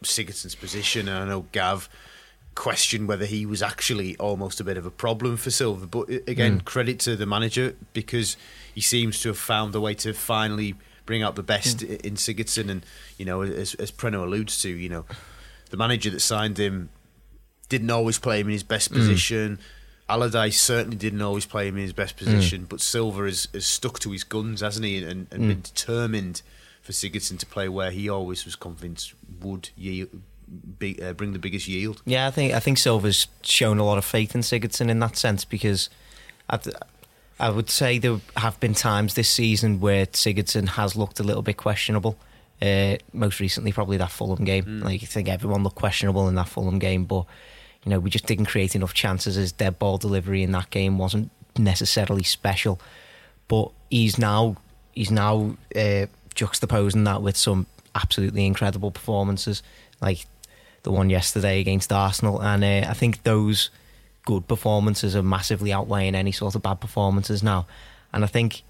Sigurdsson's 0.03 0.55
position, 0.55 1.07
and 1.07 1.17
I 1.17 1.25
know 1.25 1.45
Gav 1.53 1.87
question 2.55 3.05
whether 3.05 3.25
he 3.25 3.45
was 3.45 3.61
actually 3.61 4.15
almost 4.17 4.59
a 4.59 4.63
bit 4.63 4.77
of 4.77 4.85
a 4.85 4.91
problem 4.91 5.37
for 5.37 5.51
Silva. 5.51 5.85
But 5.85 6.09
uh, 6.09 6.19
again, 6.27 6.61
mm. 6.61 6.65
credit 6.65 6.99
to 7.01 7.15
the 7.15 7.25
manager 7.25 7.75
because 7.93 8.37
he 8.73 8.81
seems 8.81 9.19
to 9.21 9.29
have 9.29 9.37
found 9.37 9.75
a 9.75 9.81
way 9.81 9.93
to 9.95 10.13
finally 10.13 10.75
bring 11.05 11.21
out 11.21 11.35
the 11.35 11.43
best 11.43 11.79
mm. 11.79 12.01
in 12.01 12.15
Sigurdsson. 12.15 12.69
And 12.69 12.85
you 13.17 13.25
know, 13.25 13.41
as, 13.41 13.75
as 13.75 13.91
Preno 13.91 14.23
alludes 14.23 14.61
to, 14.61 14.69
you 14.69 14.89
know, 14.89 15.05
the 15.69 15.77
manager 15.77 16.09
that 16.09 16.21
signed 16.21 16.57
him 16.57 16.89
didn't 17.69 17.91
always 17.91 18.17
play 18.19 18.39
him 18.39 18.47
in 18.47 18.53
his 18.53 18.63
best 18.63 18.91
mm. 18.91 18.95
position. 18.95 19.59
Allardyce 20.07 20.61
certainly 20.61 20.97
didn't 20.97 21.21
always 21.21 21.47
play 21.47 21.67
him 21.67 21.77
in 21.77 21.81
his 21.81 21.93
best 21.93 22.15
mm. 22.15 22.19
position, 22.19 22.65
but 22.69 22.79
Silva 22.79 23.23
has, 23.23 23.47
has, 23.53 23.65
stuck 23.65 23.97
to 23.99 24.11
his 24.11 24.23
guns, 24.23 24.61
hasn't 24.61 24.85
he, 24.85 25.03
and, 25.03 25.27
and 25.31 25.43
mm. 25.43 25.47
been 25.47 25.61
determined 25.61 26.43
for 26.81 26.91
Sigurdsson 26.91 27.39
to 27.39 27.45
play 27.47 27.67
where 27.67 27.89
he 27.89 28.07
always 28.07 28.45
was 28.45 28.55
convinced 28.55 29.15
would 29.41 29.69
yield, 29.75 30.21
be, 30.79 31.01
uh, 31.01 31.13
bring 31.13 31.33
the 31.33 31.39
biggest 31.39 31.67
yield. 31.67 32.01
Yeah, 32.05 32.27
I 32.27 32.31
think 32.31 32.53
I 32.53 32.59
think 32.59 32.77
Silva's 32.77 33.27
shown 33.43 33.77
a 33.77 33.83
lot 33.83 33.97
of 33.97 34.05
faith 34.05 34.35
in 34.35 34.41
Sigurdsson 34.41 34.89
in 34.89 34.99
that 34.99 35.17
sense 35.17 35.45
because 35.45 35.89
i 36.49 36.59
I 37.37 37.49
would 37.49 37.69
say 37.69 37.97
there 37.97 38.19
have 38.37 38.59
been 38.59 38.73
times 38.73 39.15
this 39.15 39.29
season 39.29 39.81
where 39.81 40.05
Sigurdsson 40.05 40.69
has 40.69 40.95
looked 40.95 41.19
a 41.19 41.23
little 41.23 41.41
bit 41.41 41.57
questionable. 41.57 42.17
Uh, 42.61 42.95
most 43.11 43.41
recently, 43.41 43.73
probably 43.73 43.97
that 43.97 44.11
Fulham 44.11 44.45
game. 44.45 44.63
Mm. 44.63 44.83
Like 44.83 45.03
I 45.03 45.05
think 45.05 45.27
everyone 45.27 45.63
looked 45.63 45.75
questionable 45.75 46.29
in 46.29 46.35
that 46.35 46.47
Fulham 46.47 46.79
game, 46.79 47.03
but 47.03 47.25
you 47.83 47.89
know 47.89 47.99
we 47.99 48.09
just 48.09 48.25
didn't 48.25 48.45
create 48.45 48.75
enough 48.75 48.93
chances. 48.93 49.35
His 49.35 49.51
dead 49.51 49.77
ball 49.79 49.97
delivery 49.97 50.43
in 50.43 50.51
that 50.53 50.69
game 50.69 50.97
wasn't 50.97 51.29
necessarily 51.57 52.23
special, 52.23 52.79
but 53.49 53.71
he's 53.89 54.17
now 54.17 54.55
he's 54.93 55.11
now 55.11 55.57
uh, 55.75 56.05
juxtaposing 56.33 57.03
that 57.03 57.21
with 57.21 57.35
some 57.35 57.65
absolutely 57.95 58.45
incredible 58.45 58.91
performances. 58.91 59.61
Like 60.01 60.25
the 60.85 60.91
one 60.91 61.09
yesterday 61.09 61.59
against 61.59 61.91
Arsenal, 61.91 62.41
and 62.41 62.63
uh, 62.63 62.89
I 62.89 62.93
think 62.93 63.23
those 63.23 63.69
good 64.23 64.47
performances 64.47 65.15
are 65.15 65.23
massively 65.23 65.73
outweighing 65.73 66.15
any 66.15 66.31
sort 66.31 66.55
of 66.55 66.61
bad 66.61 66.79
performances 66.79 67.43
now. 67.43 67.67
And 68.13 68.23
I 68.23 68.27
think 68.27 68.63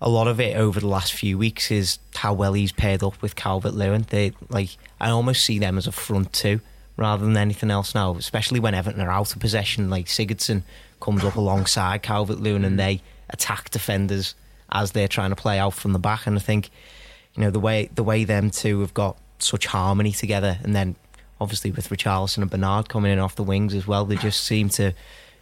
a 0.00 0.08
lot 0.08 0.28
of 0.28 0.40
it 0.40 0.56
over 0.56 0.80
the 0.80 0.88
last 0.88 1.12
few 1.12 1.36
weeks 1.36 1.70
is 1.70 1.98
how 2.14 2.32
well 2.32 2.54
he's 2.54 2.72
paired 2.72 3.02
up 3.02 3.20
with 3.20 3.36
Calvert 3.36 3.74
Lewin. 3.74 4.06
They 4.08 4.32
like 4.48 4.70
I 5.00 5.10
almost 5.10 5.44
see 5.44 5.58
them 5.58 5.76
as 5.76 5.86
a 5.86 5.92
front 5.92 6.32
two 6.32 6.60
rather 6.96 7.24
than 7.24 7.36
anything 7.36 7.70
else 7.70 7.94
now, 7.94 8.14
especially 8.16 8.60
when 8.60 8.74
Everton 8.74 9.00
are 9.00 9.10
out 9.10 9.34
of 9.34 9.40
possession. 9.40 9.90
Like 9.90 10.06
Sigurdsson 10.06 10.62
comes 11.00 11.24
up 11.24 11.36
alongside 11.36 12.02
Calvert 12.02 12.40
Lewin 12.40 12.64
and 12.64 12.78
they 12.78 13.02
attack 13.28 13.70
defenders 13.70 14.34
as 14.70 14.92
they're 14.92 15.08
trying 15.08 15.30
to 15.30 15.36
play 15.36 15.58
out 15.58 15.74
from 15.74 15.92
the 15.92 15.98
back. 15.98 16.26
And 16.26 16.36
I 16.36 16.40
think 16.40 16.70
you 17.34 17.42
know 17.42 17.50
the 17.50 17.60
way 17.60 17.90
the 17.94 18.04
way 18.04 18.24
them 18.24 18.50
two 18.50 18.80
have 18.80 18.94
got 18.94 19.18
such 19.38 19.66
harmony 19.66 20.12
together, 20.12 20.58
and 20.62 20.74
then 20.74 20.96
obviously 21.40 21.70
with 21.70 21.88
Richarlison 21.88 22.38
and 22.38 22.50
Bernard 22.50 22.88
coming 22.88 23.12
in 23.12 23.18
off 23.18 23.36
the 23.36 23.42
wings 23.42 23.74
as 23.74 23.86
well, 23.86 24.04
they 24.04 24.16
just 24.16 24.44
seem 24.44 24.68
to 24.70 24.92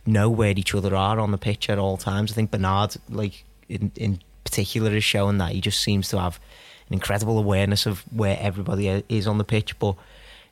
know 0.06 0.28
where 0.28 0.50
each 0.50 0.74
other 0.74 0.94
are 0.94 1.18
on 1.18 1.30
the 1.30 1.38
pitch 1.38 1.70
at 1.70 1.78
all 1.78 1.96
times. 1.96 2.32
I 2.32 2.34
think 2.34 2.50
Bernard, 2.50 2.96
like 3.08 3.44
in, 3.68 3.90
in 3.96 4.20
particular, 4.44 4.94
is 4.94 5.04
showing 5.04 5.38
that 5.38 5.52
he 5.52 5.60
just 5.60 5.80
seems 5.80 6.08
to 6.10 6.20
have 6.20 6.38
an 6.88 6.94
incredible 6.94 7.38
awareness 7.38 7.86
of 7.86 8.00
where 8.14 8.36
everybody 8.40 9.04
is 9.08 9.26
on 9.26 9.38
the 9.38 9.44
pitch. 9.44 9.78
But 9.78 9.96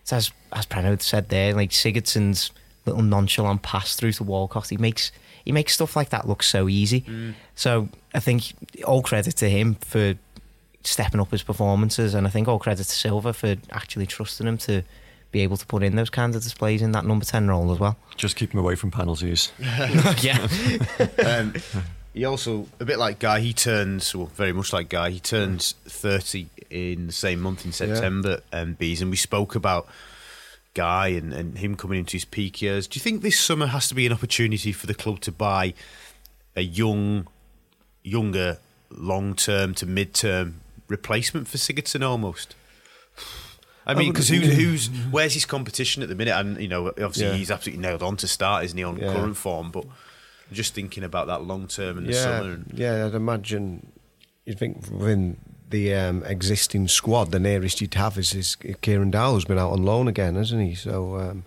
it's 0.00 0.12
as 0.12 0.32
as 0.52 0.66
Preno 0.66 1.00
said 1.00 1.28
there, 1.28 1.54
like 1.54 1.70
Sigurdsson's 1.70 2.50
little 2.86 3.02
nonchalant 3.02 3.62
pass 3.62 3.96
through 3.96 4.12
to 4.12 4.24
Walcott, 4.24 4.68
he 4.68 4.76
makes 4.76 5.12
he 5.44 5.52
makes 5.52 5.74
stuff 5.74 5.96
like 5.96 6.10
that 6.10 6.28
look 6.28 6.42
so 6.42 6.68
easy. 6.68 7.02
Mm. 7.02 7.34
So 7.54 7.88
I 8.14 8.20
think 8.20 8.54
all 8.84 9.02
credit 9.02 9.36
to 9.36 9.50
him 9.50 9.74
for 9.76 10.14
stepping 10.84 11.20
up 11.20 11.30
his 11.30 11.42
performances, 11.42 12.14
and 12.14 12.26
I 12.26 12.30
think 12.30 12.48
all 12.48 12.58
credit 12.58 12.84
to 12.84 12.90
Silva 12.90 13.32
for 13.32 13.56
actually 13.70 14.06
trusting 14.06 14.46
him 14.46 14.58
to 14.58 14.82
be 15.32 15.40
able 15.40 15.56
to 15.56 15.66
put 15.66 15.82
in 15.82 15.96
those 15.96 16.10
kinds 16.10 16.36
of 16.36 16.42
displays 16.42 16.82
in 16.82 16.92
that 16.92 17.04
number 17.04 17.24
10 17.24 17.48
role 17.48 17.72
as 17.72 17.80
well. 17.80 17.96
Just 18.16 18.36
keep 18.36 18.52
him 18.52 18.60
away 18.60 18.76
from 18.76 18.90
penalties. 18.90 19.50
yeah. 19.58 20.46
um, 21.26 21.54
he 22.14 22.26
also, 22.26 22.68
a 22.78 22.84
bit 22.84 22.98
like 22.98 23.18
Gueye, 23.18 23.40
he 23.40 23.52
turns, 23.54 24.14
well, 24.14 24.26
very 24.26 24.52
much 24.52 24.72
like 24.72 24.90
Gueye, 24.90 25.10
he 25.10 25.20
turns 25.20 25.74
30 25.86 26.46
in 26.68 27.06
the 27.06 27.12
same 27.12 27.40
month 27.40 27.64
in 27.64 27.72
September, 27.72 28.42
yeah. 28.52 28.60
um, 28.60 28.74
Bees, 28.74 29.00
and 29.00 29.10
we 29.10 29.16
spoke 29.16 29.54
about 29.54 29.88
Gueye 30.74 31.16
and, 31.16 31.32
and 31.32 31.56
him 31.56 31.74
coming 31.74 31.98
into 31.98 32.12
his 32.12 32.26
peak 32.26 32.60
years. 32.60 32.86
Do 32.86 32.98
you 32.98 33.02
think 33.02 33.22
this 33.22 33.40
summer 33.40 33.66
has 33.66 33.88
to 33.88 33.94
be 33.94 34.06
an 34.06 34.12
opportunity 34.12 34.72
for 34.72 34.86
the 34.86 34.94
club 34.94 35.20
to 35.20 35.32
buy 35.32 35.72
a 36.54 36.62
young, 36.62 37.26
younger, 38.02 38.58
long 38.90 39.34
term 39.34 39.72
to 39.74 39.86
mid 39.86 40.12
term 40.12 40.60
replacement 40.88 41.48
for 41.48 41.56
Sigurdsson 41.56 42.06
almost? 42.06 42.54
I 43.86 43.94
mean, 43.94 44.12
because 44.12 44.28
who, 44.28 44.38
who's 44.38 44.88
where's 45.10 45.34
his 45.34 45.44
competition 45.44 46.02
at 46.02 46.08
the 46.08 46.14
minute? 46.14 46.34
And 46.34 46.60
you 46.60 46.68
know, 46.68 46.88
obviously 46.88 47.26
yeah. 47.26 47.34
he's 47.34 47.50
absolutely 47.50 47.82
nailed 47.82 48.02
on 48.02 48.16
to 48.18 48.28
start, 48.28 48.64
isn't 48.64 48.78
he, 48.78 48.84
on 48.84 48.98
yeah. 48.98 49.12
current 49.12 49.36
form? 49.36 49.70
But 49.70 49.86
just 50.52 50.74
thinking 50.74 51.02
about 51.04 51.26
that 51.26 51.44
long 51.44 51.66
term 51.66 51.98
in 51.98 52.04
the 52.04 52.12
yeah, 52.12 52.22
summer. 52.22 52.52
And, 52.52 52.72
yeah, 52.74 53.06
I'd 53.06 53.14
imagine. 53.14 53.92
You'd 54.44 54.58
think 54.58 54.90
within 54.90 55.36
the 55.70 55.94
um, 55.94 56.24
existing 56.24 56.88
squad, 56.88 57.30
the 57.30 57.40
nearest 57.40 57.80
you'd 57.80 57.94
have 57.94 58.18
is, 58.18 58.34
is 58.34 58.56
Kieran 58.82 59.10
Dowell, 59.10 59.34
who's 59.34 59.44
been 59.44 59.58
out 59.58 59.70
on 59.70 59.84
loan 59.84 60.08
again, 60.08 60.34
hasn't 60.34 60.62
he? 60.62 60.74
So. 60.74 61.16
Um, 61.16 61.44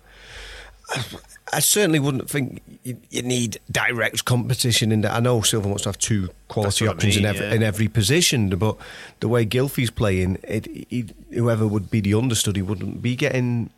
I 1.52 1.60
certainly 1.60 2.00
wouldn't 2.00 2.28
think 2.28 2.62
you, 2.82 2.96
you, 3.10 3.22
need 3.22 3.60
direct 3.70 4.24
competition 4.24 4.90
in 4.90 5.02
that. 5.02 5.12
I 5.12 5.20
know 5.20 5.42
Silva 5.42 5.68
wants 5.68 5.84
to 5.84 5.90
have 5.90 5.98
two 5.98 6.30
quality 6.48 6.88
options 6.88 7.16
I 7.16 7.20
mean, 7.20 7.24
in, 7.26 7.34
every, 7.34 7.46
yeah. 7.46 7.54
in 7.54 7.62
every 7.62 7.88
position, 7.88 8.48
but 8.50 8.76
the 9.20 9.28
way 9.28 9.46
Gylfi's 9.46 9.90
playing, 9.90 10.38
it, 10.42 10.66
it, 10.90 11.14
whoever 11.32 11.66
would 11.66 11.90
be 11.90 12.00
the 12.00 12.14
understudy 12.14 12.62
wouldn't 12.62 13.00
be 13.00 13.14
getting 13.14 13.70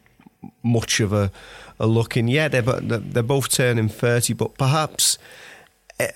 much 0.63 1.01
of 1.01 1.13
a, 1.13 1.31
a 1.79 1.87
look 1.87 2.17
in. 2.17 2.29
Yeah, 2.29 2.49
they're, 2.49 2.63
they're 2.63 3.23
both 3.23 3.51
turning 3.51 3.89
30, 3.89 4.33
but 4.33 4.57
perhaps 4.57 5.19
eh, 6.01 6.11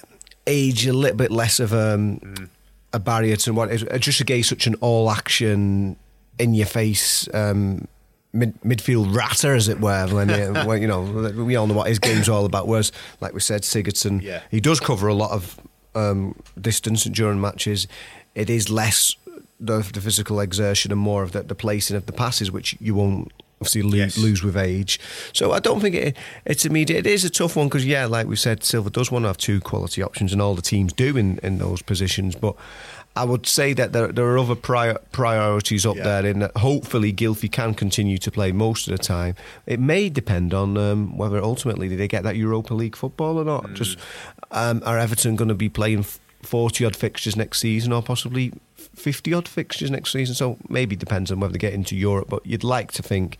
age 0.46 0.86
a 0.86 0.92
little 0.94 1.18
bit 1.18 1.30
less 1.30 1.60
of 1.60 1.74
a, 1.74 1.96
mm. 1.98 2.48
a 2.94 2.98
barrier 2.98 3.36
to 3.36 3.52
what 3.52 3.70
is 3.70 3.84
just 4.00 4.20
against 4.20 4.48
such 4.48 4.66
an 4.66 4.74
all 4.76 5.10
action, 5.10 5.96
in 6.38 6.54
your 6.54 6.66
face. 6.66 7.28
Um, 7.34 7.86
mid, 8.32 8.60
midfield 8.62 9.14
ratter, 9.14 9.54
as 9.54 9.68
it 9.68 9.80
were. 9.80 10.06
When, 10.08 10.30
uh, 10.30 10.64
when, 10.66 10.82
you 10.82 10.88
know, 10.88 11.02
we 11.02 11.56
all 11.56 11.66
know 11.66 11.74
what 11.74 11.88
his 11.88 11.98
game's 11.98 12.28
all 12.28 12.44
about. 12.44 12.66
Whereas, 12.66 12.92
like 13.20 13.34
we 13.34 13.40
said, 13.40 13.62
Sigurdsson, 13.62 14.22
yeah. 14.22 14.42
he 14.50 14.60
does 14.60 14.80
cover 14.80 15.08
a 15.08 15.14
lot 15.14 15.30
of 15.30 15.60
um, 15.94 16.34
distance 16.60 17.04
during 17.04 17.40
matches. 17.40 17.86
It 18.34 18.48
is 18.48 18.70
less 18.70 19.16
the, 19.60 19.78
the, 19.92 20.00
physical 20.00 20.40
exertion 20.40 20.90
and 20.90 21.00
more 21.00 21.22
of 21.22 21.32
the, 21.32 21.42
the 21.42 21.54
placing 21.54 21.96
of 21.96 22.06
the 22.06 22.12
passes, 22.12 22.50
which 22.50 22.76
you 22.80 22.94
won't 22.94 23.32
obviously 23.60 23.82
lose, 23.82 23.94
yes. 23.94 24.18
lose 24.18 24.42
with 24.42 24.56
age. 24.56 24.98
So 25.32 25.52
I 25.52 25.60
don't 25.60 25.80
think 25.80 25.94
it, 25.94 26.16
it's 26.44 26.64
immediate. 26.64 27.06
It 27.06 27.12
is 27.12 27.24
a 27.24 27.30
tough 27.30 27.54
one 27.54 27.68
because, 27.68 27.86
yeah, 27.86 28.06
like 28.06 28.26
we 28.26 28.36
said, 28.36 28.64
Silva 28.64 28.90
does 28.90 29.10
want 29.12 29.22
to 29.22 29.28
have 29.28 29.36
two 29.38 29.60
quality 29.60 30.02
options, 30.02 30.32
and 30.32 30.42
all 30.42 30.54
the 30.54 30.62
teams 30.62 30.92
do 30.92 31.16
in, 31.16 31.38
in 31.42 31.58
those 31.58 31.80
positions. 31.80 32.34
But 32.34 32.56
I 33.14 33.24
would 33.24 33.46
say 33.46 33.74
that 33.74 33.92
there, 33.92 34.08
there 34.08 34.24
are 34.26 34.38
other 34.38 34.54
prior, 34.54 34.98
priorities 35.12 35.84
up 35.84 35.96
yeah. 35.96 36.04
there 36.04 36.26
in 36.26 36.38
that 36.40 36.56
hopefully 36.56 37.12
Gylfi 37.12 37.50
can 37.50 37.74
continue 37.74 38.16
to 38.18 38.30
play 38.30 38.52
most 38.52 38.88
of 38.88 38.96
the 38.96 39.02
time. 39.02 39.36
It 39.66 39.80
may 39.80 40.08
depend 40.08 40.54
on 40.54 40.76
um, 40.78 41.18
whether 41.18 41.42
ultimately 41.42 41.88
they 41.88 42.08
get 42.08 42.22
that 42.22 42.36
Europa 42.36 42.72
League 42.72 42.96
football 42.96 43.38
or 43.38 43.44
not. 43.44 43.64
Mm. 43.64 43.74
Just 43.74 43.98
um, 44.50 44.82
Are 44.86 44.98
Everton 44.98 45.36
going 45.36 45.48
to 45.48 45.54
be 45.54 45.68
playing 45.68 46.06
40 46.42 46.86
odd 46.86 46.96
fixtures 46.96 47.36
next 47.36 47.60
season 47.60 47.92
or 47.92 48.02
possibly 48.02 48.52
50 48.76 49.34
odd 49.34 49.46
fixtures 49.46 49.90
next 49.90 50.12
season? 50.12 50.34
So 50.34 50.56
maybe 50.70 50.96
depends 50.96 51.30
on 51.30 51.38
whether 51.38 51.52
they 51.52 51.58
get 51.58 51.74
into 51.74 51.94
Europe, 51.94 52.28
but 52.30 52.46
you'd 52.46 52.64
like 52.64 52.92
to 52.92 53.02
think 53.02 53.36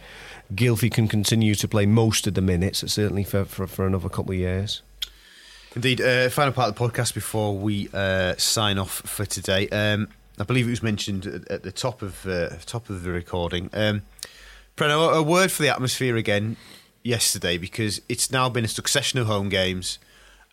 Gylfi 0.54 0.92
can 0.92 1.08
continue 1.08 1.54
to 1.54 1.66
play 1.66 1.86
most 1.86 2.26
of 2.26 2.34
the 2.34 2.42
minutes, 2.42 2.80
certainly 2.92 3.24
for, 3.24 3.46
for, 3.46 3.66
for 3.66 3.86
another 3.86 4.10
couple 4.10 4.32
of 4.32 4.38
years. 4.38 4.82
Indeed. 5.74 6.00
Uh, 6.02 6.28
final 6.28 6.52
part 6.52 6.68
of 6.68 6.74
the 6.74 6.80
podcast 6.80 7.14
before 7.14 7.56
we 7.56 7.88
uh, 7.94 8.34
sign 8.36 8.78
off 8.78 8.90
for 8.90 9.24
today. 9.24 9.68
Um, 9.70 10.08
I 10.38 10.44
believe 10.44 10.66
it 10.66 10.70
was 10.70 10.82
mentioned 10.82 11.26
at, 11.26 11.50
at 11.50 11.62
the 11.62 11.72
top 11.72 12.02
of 12.02 12.26
uh, 12.26 12.50
top 12.66 12.90
of 12.90 13.02
the 13.02 13.10
recording. 13.10 13.70
Um, 13.72 14.02
Preno, 14.76 15.14
a 15.14 15.22
word 15.22 15.50
for 15.50 15.62
the 15.62 15.70
atmosphere 15.70 16.16
again 16.16 16.56
yesterday 17.02 17.56
because 17.56 18.02
it's 18.08 18.30
now 18.30 18.48
been 18.48 18.64
a 18.64 18.68
succession 18.68 19.18
of 19.18 19.26
home 19.26 19.48
games 19.48 19.98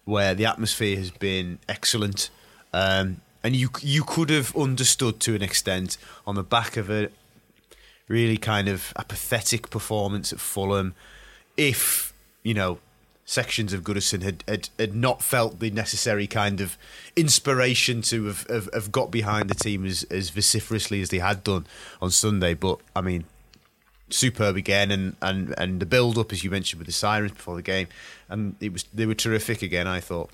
where 0.05 0.33
the 0.33 0.45
atmosphere 0.45 0.97
has 0.97 1.11
been 1.11 1.59
excellent, 1.67 2.29
um, 2.73 3.19
and 3.43 3.57
you 3.57 3.69
you 3.81 4.03
could 4.03 4.29
have 4.29 4.55
understood 4.55 5.19
to 5.21 5.35
an 5.35 5.41
extent 5.41 5.97
on 6.25 6.35
the 6.35 6.43
back 6.43 6.77
of 6.77 6.89
a 6.89 7.09
really 8.07 8.37
kind 8.37 8.69
of 8.69 8.93
apathetic 8.97 9.69
performance 9.69 10.31
at 10.31 10.39
Fulham 10.39 10.95
if 11.57 12.13
you 12.41 12.53
know 12.53 12.79
sections 13.29 13.73
of 13.73 13.83
Goodison 13.83 14.23
had, 14.23 14.43
had, 14.47 14.69
had 14.79 14.95
not 14.95 15.21
felt 15.21 15.59
the 15.59 15.69
necessary 15.69 16.25
kind 16.25 16.59
of 16.59 16.79
inspiration 17.15 18.01
to 18.01 18.25
have, 18.25 18.47
have, 18.47 18.69
have 18.73 18.91
got 18.91 19.11
behind 19.11 19.51
the 19.51 19.55
team 19.55 19.85
as, 19.85 20.01
as 20.05 20.31
vociferously 20.31 20.99
as 20.99 21.09
they 21.09 21.19
had 21.19 21.43
done 21.43 21.67
on 22.01 22.09
Sunday. 22.09 22.55
But 22.55 22.79
I 22.95 23.01
mean, 23.01 23.25
superb 24.09 24.55
again, 24.57 24.89
and, 24.89 25.15
and, 25.21 25.53
and 25.59 25.79
the 25.79 25.85
build 25.85 26.17
up, 26.17 26.33
as 26.33 26.43
you 26.43 26.49
mentioned, 26.49 26.79
with 26.79 26.87
the 26.87 26.91
sirens 26.91 27.33
before 27.33 27.55
the 27.55 27.61
game, 27.61 27.87
and 28.29 28.55
it 28.59 28.73
was 28.73 28.85
they 28.91 29.05
were 29.05 29.13
terrific 29.13 29.61
again. 29.61 29.85
I 29.85 29.99
thought. 29.99 30.31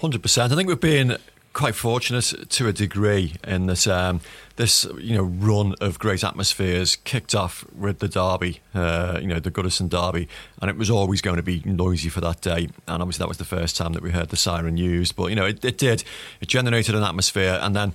Hundred 0.00 0.20
percent. 0.20 0.52
I 0.52 0.56
think 0.56 0.68
we've 0.68 0.78
been 0.78 1.16
quite 1.54 1.76
fortunate 1.76 2.34
to 2.50 2.68
a 2.68 2.72
degree 2.72 3.34
in 3.44 3.66
that 3.66 3.86
um, 3.86 4.20
this 4.56 4.84
you 4.98 5.16
know 5.16 5.22
run 5.22 5.74
of 5.80 5.98
great 5.98 6.22
atmospheres 6.22 6.96
kicked 6.96 7.34
off 7.34 7.64
with 7.72 8.00
the 8.00 8.08
derby, 8.08 8.60
uh, 8.74 9.18
you 9.20 9.28
know 9.28 9.40
the 9.40 9.50
Goodison 9.50 9.88
derby, 9.88 10.28
and 10.60 10.68
it 10.68 10.76
was 10.76 10.90
always 10.90 11.22
going 11.22 11.36
to 11.36 11.42
be 11.42 11.62
noisy 11.64 12.08
for 12.08 12.20
that 12.20 12.40
day. 12.40 12.68
And 12.86 13.00
obviously 13.00 13.22
that 13.22 13.28
was 13.28 13.38
the 13.38 13.44
first 13.44 13.76
time 13.76 13.94
that 13.94 14.02
we 14.02 14.10
heard 14.10 14.28
the 14.28 14.36
siren 14.36 14.76
used, 14.76 15.16
but 15.16 15.30
you 15.30 15.36
know 15.36 15.46
it, 15.46 15.64
it 15.64 15.78
did. 15.78 16.04
It 16.40 16.48
generated 16.48 16.94
an 16.94 17.04
atmosphere, 17.04 17.58
and 17.62 17.74
then 17.74 17.94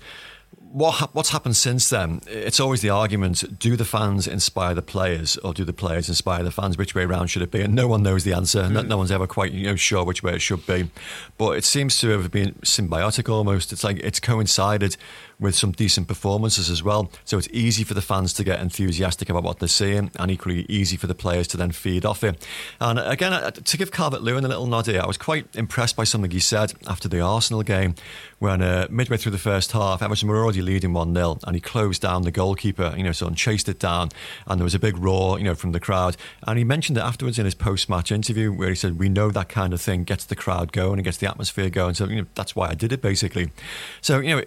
what 0.71 1.13
what's 1.15 1.29
happened 1.29 1.55
since 1.55 1.89
then? 1.89 2.21
It's 2.27 2.59
always 2.59 2.81
the 2.81 2.89
argument: 2.89 3.59
do 3.59 3.75
the 3.75 3.85
fans 3.85 4.27
inspire 4.27 4.73
the 4.73 4.81
players, 4.81 5.37
or 5.37 5.53
do 5.53 5.63
the 5.65 5.73
players 5.73 6.09
inspire 6.09 6.43
the 6.43 6.51
fans? 6.51 6.77
Which 6.77 6.93
way 6.93 7.03
around 7.03 7.27
should 7.27 7.41
it 7.41 7.51
be? 7.51 7.61
And 7.61 7.73
no 7.73 7.87
one 7.87 8.03
knows 8.03 8.23
the 8.23 8.33
answer. 8.33 8.63
Mm. 8.63 8.71
No, 8.71 8.81
no, 8.81 8.97
one's 8.97 9.11
ever 9.11 9.27
quite 9.27 9.51
you 9.51 9.67
know 9.67 9.75
sure 9.75 10.03
which 10.03 10.23
way 10.23 10.33
it 10.33 10.41
should 10.41 10.65
be. 10.65 10.89
But 11.37 11.57
it 11.57 11.65
seems 11.65 11.99
to 12.01 12.09
have 12.09 12.31
been 12.31 12.53
symbiotic 12.63 13.29
almost. 13.29 13.73
It's 13.73 13.83
like 13.83 13.97
it's 13.99 14.19
coincided 14.19 14.95
with 15.39 15.55
some 15.55 15.71
decent 15.71 16.07
performances 16.07 16.69
as 16.69 16.83
well. 16.83 17.11
So 17.25 17.37
it's 17.37 17.47
easy 17.51 17.83
for 17.83 17.93
the 17.93 18.01
fans 18.01 18.33
to 18.33 18.43
get 18.43 18.59
enthusiastic 18.59 19.29
about 19.29 19.43
what 19.43 19.59
they're 19.59 19.67
seeing, 19.67 20.11
and 20.17 20.29
equally 20.29 20.65
easy 20.67 20.97
for 20.97 21.07
the 21.07 21.15
players 21.15 21.47
to 21.49 21.57
then 21.57 21.71
feed 21.71 22.05
off 22.05 22.23
it. 22.23 22.45
And 22.79 22.99
again, 22.99 23.33
uh, 23.33 23.51
to 23.51 23.77
give 23.77 23.91
Calvert 23.91 24.21
Lewin 24.21 24.45
a 24.45 24.47
little 24.47 24.67
nod 24.67 24.87
here, 24.87 25.01
I 25.01 25.07
was 25.07 25.17
quite 25.17 25.47
impressed 25.55 25.95
by 25.95 26.03
something 26.03 26.31
he 26.31 26.39
said 26.39 26.73
after 26.87 27.07
the 27.07 27.21
Arsenal 27.21 27.63
game 27.63 27.95
when 28.39 28.61
uh, 28.61 28.87
midway 28.89 29.17
through 29.17 29.33
the 29.33 29.37
first 29.37 29.73
half, 29.73 30.01
Everton 30.01 30.29
were 30.29 30.41
already 30.41 30.61
leading 30.61 30.93
1 30.93 31.13
0, 31.13 31.39
and 31.43 31.55
he 31.55 31.61
closed 31.61 32.01
down 32.01 32.23
the 32.23 32.31
goalkeeper, 32.31 32.93
you 32.97 33.03
know, 33.03 33.11
so 33.11 33.27
and 33.27 33.37
chased 33.37 33.69
it 33.69 33.79
down, 33.79 34.09
and 34.47 34.59
there 34.59 34.63
was 34.63 34.75
a 34.75 34.79
big 34.79 34.97
roar, 34.97 35.37
you 35.37 35.43
know, 35.43 35.55
from 35.55 35.73
the 35.73 35.79
crowd. 35.79 36.15
And 36.43 36.57
he 36.57 36.63
mentioned 36.63 36.97
it 36.97 37.01
afterwards 37.01 37.37
in 37.37 37.45
his 37.45 37.55
post 37.55 37.89
match 37.89 38.11
interview 38.11 38.51
where 38.51 38.69
he 38.69 38.75
said, 38.75 38.97
We 38.97 39.09
know 39.09 39.29
that 39.31 39.49
kind 39.49 39.73
of 39.73 39.81
thing 39.81 40.03
gets 40.03 40.25
the 40.25 40.35
crowd 40.35 40.71
going 40.71 40.93
and 40.93 41.03
gets 41.03 41.17
the 41.17 41.27
atmosphere 41.27 41.69
going. 41.69 41.95
So, 41.95 42.05
you 42.05 42.21
know, 42.21 42.27
that's 42.35 42.55
why 42.55 42.69
I 42.69 42.75
did 42.75 42.93
it, 42.93 43.01
basically. 43.01 43.51
So, 44.01 44.19
you 44.19 44.35
know, 44.35 44.43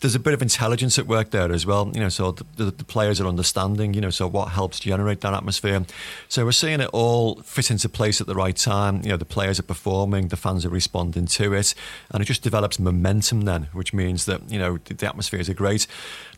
there's 0.00 0.14
a 0.14 0.20
bit 0.20 0.34
of 0.34 0.42
intelligence 0.42 0.98
at 0.98 1.06
work 1.06 1.30
there 1.30 1.50
as 1.52 1.64
well. 1.64 1.90
You 1.94 2.00
know, 2.00 2.08
so 2.08 2.32
the, 2.32 2.64
the, 2.70 2.84
players 2.84 3.20
are 3.20 3.26
understanding. 3.26 3.94
You 3.94 4.00
know, 4.00 4.10
so 4.10 4.26
what 4.26 4.48
helps 4.48 4.80
generate 4.80 5.20
that 5.22 5.32
atmosphere. 5.32 5.84
So 6.28 6.44
we're 6.44 6.52
seeing 6.52 6.80
it 6.80 6.90
all 6.92 7.36
fit 7.42 7.70
into 7.70 7.88
place 7.88 8.20
at 8.20 8.26
the 8.26 8.34
right 8.34 8.56
time. 8.56 9.02
You 9.02 9.10
know, 9.10 9.16
the 9.16 9.24
players 9.24 9.58
are 9.58 9.64
performing, 9.64 10.28
the 10.28 10.36
fans 10.36 10.66
are 10.66 10.70
responding 10.70 11.26
to 11.26 11.54
it, 11.54 11.74
and 12.10 12.22
it 12.22 12.26
just 12.26 12.42
develops 12.42 12.78
momentum 12.78 13.42
then, 13.42 13.68
which 13.72 13.94
means 13.94 14.26
that 14.26 14.50
you 14.50 14.58
know 14.58 14.78
the, 14.84 14.94
the 14.94 15.06
atmospheres 15.06 15.48
are 15.48 15.54
great. 15.54 15.86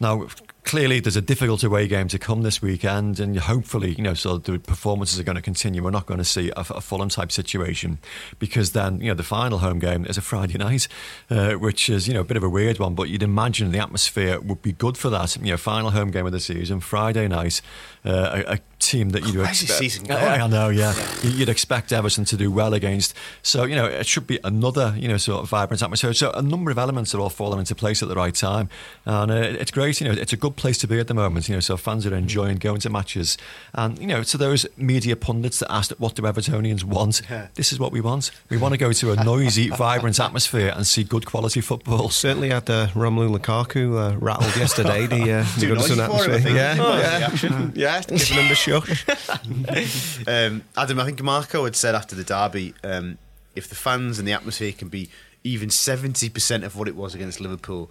Now, 0.00 0.28
clearly 0.68 1.00
there's 1.00 1.16
a 1.16 1.22
difficult 1.22 1.64
away 1.64 1.88
game 1.88 2.08
to 2.08 2.18
come 2.18 2.42
this 2.42 2.60
weekend, 2.60 3.18
and 3.18 3.38
hopefully, 3.38 3.94
you 3.94 4.02
know, 4.02 4.12
so 4.12 4.36
the 4.36 4.58
performances 4.58 5.18
are 5.18 5.22
going 5.22 5.34
to 5.34 5.40
continue. 5.40 5.82
We're 5.82 5.90
not 5.90 6.04
going 6.04 6.18
to 6.18 6.26
see 6.26 6.50
a, 6.50 6.60
a 6.60 6.82
Fulham 6.82 7.08
type 7.08 7.32
situation 7.32 7.96
because 8.38 8.72
then, 8.72 9.00
you 9.00 9.08
know, 9.08 9.14
the 9.14 9.22
final 9.22 9.60
home 9.60 9.78
game 9.78 10.04
is 10.04 10.18
a 10.18 10.20
Friday 10.20 10.58
night, 10.66 10.86
uh, 11.30 11.52
which 11.54 11.88
is, 11.88 12.06
you 12.06 12.12
know, 12.12 12.20
a 12.20 12.24
bit 12.24 12.36
of 12.36 12.44
a 12.44 12.50
weird 12.50 12.78
one, 12.78 12.94
but 12.94 13.08
you'd 13.08 13.22
imagine 13.22 13.72
the 13.72 13.78
atmosphere 13.78 14.38
would 14.40 14.60
be 14.60 14.72
good 14.72 14.98
for 14.98 15.08
that. 15.08 15.36
You 15.36 15.52
know, 15.52 15.56
final 15.56 15.90
home 15.90 16.10
game 16.10 16.26
of 16.26 16.32
the 16.32 16.40
season, 16.40 16.80
Friday 16.80 17.26
night, 17.28 17.62
uh, 18.04 18.42
a, 18.46 18.54
a 18.54 18.58
team 18.78 19.10
that 19.10 19.26
you'd 19.26 19.40
expect. 19.44 20.10
I, 20.10 20.38
I 20.38 20.46
know, 20.46 20.68
yeah. 20.68 20.94
yeah. 21.22 21.30
You'd 21.30 21.48
expect 21.48 21.92
Everton 21.92 22.24
to 22.26 22.36
do 22.36 22.50
well 22.50 22.74
against. 22.74 23.14
So, 23.42 23.64
you 23.64 23.74
know, 23.74 23.86
it 23.86 24.06
should 24.06 24.26
be 24.26 24.38
another, 24.44 24.94
you 24.96 25.08
know, 25.08 25.16
sort 25.16 25.42
of 25.42 25.48
vibrant 25.48 25.82
atmosphere. 25.82 26.12
So, 26.14 26.30
a 26.32 26.42
number 26.42 26.70
of 26.70 26.78
elements 26.78 27.14
are 27.14 27.20
all 27.20 27.30
falling 27.30 27.58
into 27.58 27.74
place 27.74 28.02
at 28.02 28.08
the 28.08 28.14
right 28.14 28.34
time. 28.34 28.68
And 29.04 29.30
uh, 29.30 29.34
it's 29.34 29.70
great, 29.70 30.00
you 30.00 30.08
know, 30.08 30.14
it's 30.14 30.32
a 30.32 30.36
good 30.36 30.56
place 30.56 30.78
to 30.78 30.86
be 30.86 30.98
at 30.98 31.08
the 31.08 31.14
moment, 31.14 31.48
you 31.48 31.54
know, 31.54 31.60
so 31.60 31.76
fans 31.76 32.06
are 32.06 32.14
enjoying 32.14 32.56
going 32.56 32.80
to 32.80 32.90
matches. 32.90 33.36
And, 33.74 33.98
you 33.98 34.06
know, 34.06 34.22
to 34.22 34.38
those 34.38 34.66
media 34.76 35.16
pundits 35.16 35.58
that 35.58 35.70
asked, 35.72 35.92
what 35.98 36.14
do 36.14 36.22
Evertonians 36.22 36.84
want? 36.84 37.22
Yeah. 37.28 37.48
This 37.54 37.72
is 37.72 37.78
what 37.78 37.92
we 37.92 38.00
want. 38.00 38.30
We 38.48 38.56
want 38.56 38.72
to 38.72 38.78
go 38.78 38.90
to 38.92 39.12
a 39.12 39.24
noisy, 39.24 39.68
vibrant 39.76 40.18
atmosphere 40.18 40.72
and 40.74 40.86
see 40.86 41.04
good 41.04 41.26
quality 41.26 41.60
football. 41.60 42.08
Certainly 42.08 42.50
had 42.50 42.70
uh, 42.70 42.86
Romelu 42.88 43.36
Lukaku 43.36 44.14
uh, 44.14 44.16
rattled 44.18 44.56
yesterday. 44.56 45.06
The, 45.06 45.32
uh, 45.32 45.44
Too 45.60 45.74
noisy 45.74 45.94
for 45.96 46.38
him, 46.38 46.56
yeah, 46.56 46.76
oh, 46.78 46.98
yeah, 46.98 47.18
yeah. 47.74 47.87
Yeah, 47.88 48.16
giving 48.18 48.44
him 48.44 48.48
the 48.48 48.54
um, 50.26 50.64
Adam, 50.76 51.00
I 51.00 51.04
think 51.04 51.22
Marco 51.22 51.64
had 51.64 51.76
said 51.76 51.94
after 51.94 52.14
the 52.14 52.24
derby, 52.24 52.74
um, 52.84 53.18
if 53.54 53.68
the 53.68 53.74
fans 53.74 54.18
and 54.18 54.28
the 54.28 54.32
atmosphere 54.32 54.72
can 54.72 54.88
be 54.88 55.08
even 55.44 55.70
seventy 55.70 56.28
percent 56.28 56.64
of 56.64 56.76
what 56.76 56.88
it 56.88 56.96
was 56.96 57.14
against 57.14 57.40
Liverpool, 57.40 57.90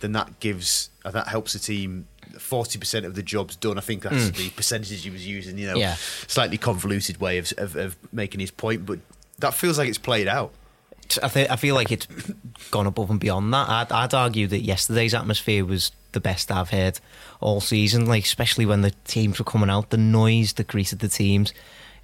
then 0.00 0.12
that 0.12 0.40
gives 0.40 0.90
uh, 1.04 1.10
that 1.10 1.28
helps 1.28 1.52
the 1.52 1.58
team 1.58 2.06
forty 2.38 2.78
percent 2.78 3.06
of 3.06 3.14
the 3.14 3.22
job's 3.22 3.56
done. 3.56 3.78
I 3.78 3.80
think 3.80 4.02
that's 4.02 4.30
mm. 4.30 4.36
the 4.36 4.50
percentage 4.50 5.02
he 5.02 5.10
was 5.10 5.26
using. 5.26 5.58
You 5.58 5.68
know, 5.68 5.76
yeah. 5.76 5.96
slightly 6.26 6.58
convoluted 6.58 7.20
way 7.20 7.38
of, 7.38 7.52
of, 7.58 7.76
of 7.76 7.96
making 8.12 8.40
his 8.40 8.50
point, 8.50 8.86
but 8.86 8.98
that 9.38 9.54
feels 9.54 9.78
like 9.78 9.88
it's 9.88 9.98
played 9.98 10.28
out. 10.28 10.52
I, 11.22 11.28
th- 11.28 11.50
I 11.50 11.56
feel 11.56 11.74
like 11.74 11.90
it's 11.90 12.06
gone 12.70 12.86
above 12.86 13.10
and 13.10 13.20
beyond 13.20 13.52
that. 13.54 13.68
I'd, 13.68 13.92
I'd 13.92 14.14
argue 14.14 14.46
that 14.48 14.60
yesterday's 14.60 15.14
atmosphere 15.14 15.64
was 15.64 15.92
the 16.12 16.20
best 16.20 16.50
I've 16.50 16.70
heard 16.70 17.00
all 17.40 17.60
season. 17.60 18.06
Like 18.06 18.24
especially 18.24 18.66
when 18.66 18.82
the 18.82 18.92
teams 19.04 19.38
were 19.38 19.44
coming 19.44 19.70
out, 19.70 19.90
the 19.90 19.96
noise 19.96 20.54
that 20.54 20.66
greeted 20.66 20.98
the 20.98 21.08
teams. 21.08 21.52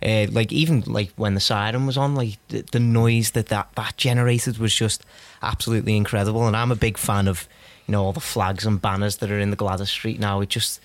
Uh, 0.03 0.27
like 0.31 0.53
even 0.53 0.83
like 0.83 1.11
when 1.17 1.35
the 1.35 1.41
siren 1.41 1.87
was 1.87 1.97
on, 1.97 2.15
like 2.15 2.39
the, 2.49 2.63
the 2.73 2.81
noise 2.81 3.31
that, 3.33 3.47
that 3.47 3.69
that 3.77 3.97
generated 3.97 4.59
was 4.59 4.75
just 4.75 5.05
absolutely 5.43 5.97
incredible. 5.97 6.47
And 6.47 6.57
I'm 6.57 6.73
a 6.73 6.77
big 6.77 6.99
fan 6.99 7.29
of 7.29 7.49
you 7.87 7.93
know 7.93 8.05
all 8.05 8.13
the 8.13 8.21
flags 8.21 8.67
and 8.67 8.81
banners 8.81 9.19
that 9.19 9.31
are 9.31 9.39
in 9.39 9.51
the 9.51 9.57
Gladys 9.57 9.91
Street 9.91 10.21
now. 10.21 10.41
It 10.41 10.49
just 10.49 10.81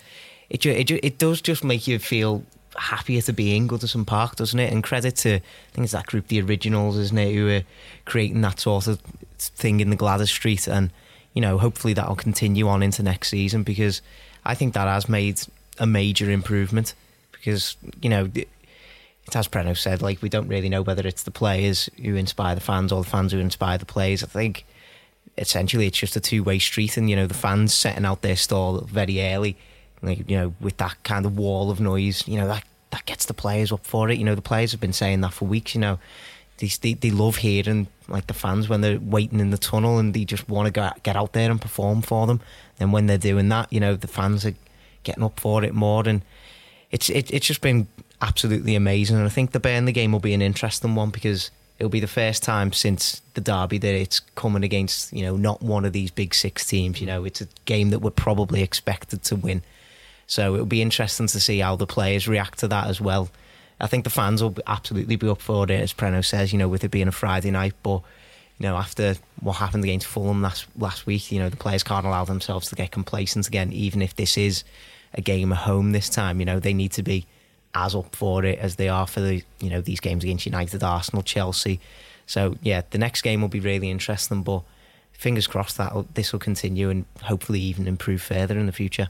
it 0.50 0.66
it 0.66 0.92
it 0.92 1.18
does 1.18 1.42
just 1.42 1.64
make 1.64 1.88
you 1.88 2.00
feel 2.00 2.44
happier 2.78 3.22
to 3.22 3.34
be 3.34 3.56
in 3.56 3.68
Goodison 3.68 4.06
Park, 4.06 4.36
doesn't 4.36 4.60
it? 4.60 4.72
And 4.72 4.84
credit 4.84 5.16
to 5.18 5.36
I 5.36 5.42
think 5.74 5.86
it's 5.86 5.94
that 5.94 6.08
group, 6.08 6.28
the 6.28 6.42
originals, 6.42 6.98
isn't 6.98 7.18
it, 7.18 7.34
who 7.34 7.50
are 7.50 7.64
creating 8.06 8.42
that 8.42 8.60
sort 8.60 8.88
of 8.88 9.00
thing 9.38 9.80
in 9.80 9.90
the 9.90 9.96
Gladys 9.96 10.30
Street, 10.30 10.68
and 10.68 10.92
you 11.34 11.42
know 11.42 11.58
hopefully 11.58 11.94
that'll 11.94 12.16
continue 12.16 12.68
on 12.68 12.84
into 12.84 13.04
next 13.04 13.30
season 13.30 13.64
because 13.64 14.02
I 14.46 14.56
think 14.56 14.74
that 14.74 14.88
has 14.88 15.10
made 15.10 15.42
a 15.78 15.88
major 15.88 16.30
improvement 16.30 16.94
because 17.32 17.78
you 18.02 18.10
know. 18.10 18.30
It's 19.26 19.36
as 19.36 19.48
Preno 19.48 19.78
said, 19.78 20.02
like 20.02 20.24
we 20.24 20.30
don't 20.30 20.48
really 20.48 20.70
know 20.70 20.82
whether 20.82 21.06
it's 21.06 21.22
the 21.22 21.30
players 21.30 21.88
who 22.02 22.16
inspire 22.16 22.56
the 22.56 22.62
fans 22.62 22.92
or 22.92 23.04
the 23.04 23.10
fans 23.12 23.32
who 23.32 23.38
inspire 23.38 23.78
the 23.78 23.86
players. 23.86 24.24
I 24.24 24.26
think 24.26 24.66
essentially 25.38 25.88
it's 25.88 25.98
just 25.98 26.16
a 26.16 26.20
two 26.20 26.44
way 26.44 26.60
street, 26.60 26.98
and 26.98 27.10
you 27.10 27.16
know 27.16 27.28
the 27.28 27.34
fans 27.34 27.74
setting 27.74 28.06
out 28.06 28.22
their 28.22 28.36
stall 28.36 28.82
very 28.82 29.22
early, 29.22 29.58
like 30.02 30.30
you 30.30 30.38
know 30.38 30.54
with 30.60 30.78
that 30.78 31.02
kind 31.04 31.26
of 31.26 31.38
wall 31.38 31.72
of 31.72 31.80
noise, 31.80 32.28
you 32.28 32.38
know 32.38 32.48
that 32.48 32.64
that 32.92 33.06
gets 33.06 33.26
the 33.26 33.34
players 33.34 33.72
up 33.72 33.86
for 33.86 34.10
it. 34.10 34.18
You 34.18 34.26
know 34.26 34.36
the 34.36 34.42
players 34.42 34.72
have 34.72 34.82
been 34.82 34.94
saying 34.94 35.22
that 35.22 35.34
for 35.34 35.46
weeks. 35.46 35.76
You 35.76 35.82
know 35.82 36.00
they 36.60 36.68
they, 36.82 36.94
they 36.94 37.12
love 37.12 37.38
hearing 37.38 37.88
like 38.08 38.28
the 38.28 38.34
fans 38.34 38.70
when 38.70 38.82
they're 38.82 39.00
waiting 39.00 39.40
in 39.40 39.50
the 39.50 39.58
tunnel 39.58 40.00
and 40.00 40.14
they 40.14 40.26
just 40.26 40.48
want 40.50 40.68
to 40.68 40.72
go 40.72 40.90
get 41.04 41.16
out 41.16 41.34
there 41.34 41.50
and 41.50 41.62
perform 41.62 42.02
for 42.02 42.28
them. 42.28 42.42
And 42.80 42.94
when 42.94 43.06
they're 43.08 43.18
doing 43.18 43.50
that, 43.50 43.72
you 43.72 43.80
know 43.80 43.96
the 43.96 44.08
fans 44.08 44.46
are 44.46 44.56
getting 45.04 45.24
up 45.24 45.40
for 45.40 45.64
it 45.64 45.74
more, 45.74 46.08
and 46.08 46.22
it's 46.92 47.10
it, 47.10 47.32
it's 47.32 47.48
just 47.48 47.62
been 47.62 47.88
absolutely 48.22 48.76
amazing. 48.76 49.18
And 49.18 49.26
I 49.26 49.30
think 49.30 49.52
the 49.52 49.60
Burnley 49.60 49.92
game 49.92 50.12
will 50.12 50.20
be 50.20 50.34
an 50.34 50.42
interesting 50.42 50.96
one 50.96 51.10
because 51.10 51.52
it'll 51.78 51.90
be 51.90 52.02
the 52.02 52.08
first 52.08 52.44
time 52.44 52.74
since 52.74 53.22
the 53.34 53.42
derby 53.42 53.78
that 53.78 53.96
it's 53.96 54.20
coming 54.20 54.64
against 54.64 55.14
you 55.14 55.24
know 55.24 55.38
not 55.38 55.62
one 55.62 55.86
of 55.86 55.94
these 55.94 56.12
big 56.12 56.34
six 56.34 56.66
teams. 56.66 57.00
You 57.00 57.08
know, 57.08 57.26
it's 57.26 57.42
a 57.42 57.48
game 57.66 57.90
that 57.92 58.00
we're 58.00 58.12
probably 58.12 58.62
expected 58.62 59.24
to 59.24 59.36
win. 59.36 59.64
So 60.30 60.54
it'll 60.54 60.68
be 60.68 60.84
interesting 60.84 61.26
to 61.26 61.40
see 61.40 61.58
how 61.58 61.76
the 61.76 61.88
players 61.88 62.28
react 62.28 62.60
to 62.60 62.68
that 62.68 62.86
as 62.86 63.02
well. 63.02 63.32
I 63.82 63.88
think 63.88 64.04
the 64.04 64.12
fans 64.12 64.44
will 64.44 64.56
absolutely 64.68 65.16
be 65.16 65.28
up 65.28 65.42
for 65.42 65.64
it, 65.64 65.72
as 65.72 65.92
Preno 65.92 66.24
says. 66.24 66.54
You 66.54 66.60
know, 66.60 66.70
with 66.70 66.84
it 66.84 66.92
being 66.92 67.08
a 67.08 67.12
Friday 67.12 67.50
night, 67.50 67.74
but 67.82 68.04
you 68.60 68.68
know, 68.68 68.76
after 68.76 69.16
what 69.40 69.54
happened 69.54 69.84
against 69.84 70.06
Fulham 70.06 70.44
last 70.44 70.68
last 70.78 71.08
week, 71.08 71.32
you 71.32 71.40
know, 71.40 71.50
the 71.50 71.58
players 71.58 71.82
can't 71.82 72.06
allow 72.06 72.26
themselves 72.26 72.70
to 72.70 72.76
get 72.76 72.92
complacent 72.92 73.48
again, 73.48 73.74
even 73.74 74.04
if 74.04 74.16
this 74.18 74.38
is 74.38 74.64
a 75.16 75.22
game 75.22 75.52
at 75.52 75.58
home 75.58 75.94
this 75.94 76.10
time. 76.10 76.40
You 76.40 76.46
know, 76.46 76.60
they 76.60 76.74
need 76.74 76.92
to 76.92 77.04
be 77.04 77.26
as 77.74 77.96
up 77.96 78.16
for 78.16 78.46
it 78.46 78.60
as 78.60 78.76
they 78.76 78.88
are 78.88 79.08
for 79.08 79.22
the 79.22 79.42
you 79.60 79.72
know 79.72 79.82
these 79.82 80.00
games 80.00 80.24
against 80.24 80.46
United, 80.46 80.84
Arsenal, 80.84 81.24
Chelsea. 81.24 81.80
So 82.28 82.56
yeah, 82.62 82.84
the 82.92 83.00
next 83.00 83.24
game 83.24 83.42
will 83.42 83.50
be 83.50 83.62
really 83.62 83.90
interesting. 83.90 84.44
But 84.44 84.62
fingers 85.12 85.48
crossed 85.48 85.78
that 85.78 86.14
this 86.14 86.34
will 86.34 86.40
continue 86.40 86.92
and 86.92 87.06
hopefully 87.24 87.62
even 87.62 87.88
improve 87.88 88.22
further 88.22 88.60
in 88.60 88.68
the 88.68 88.72
future. 88.72 89.10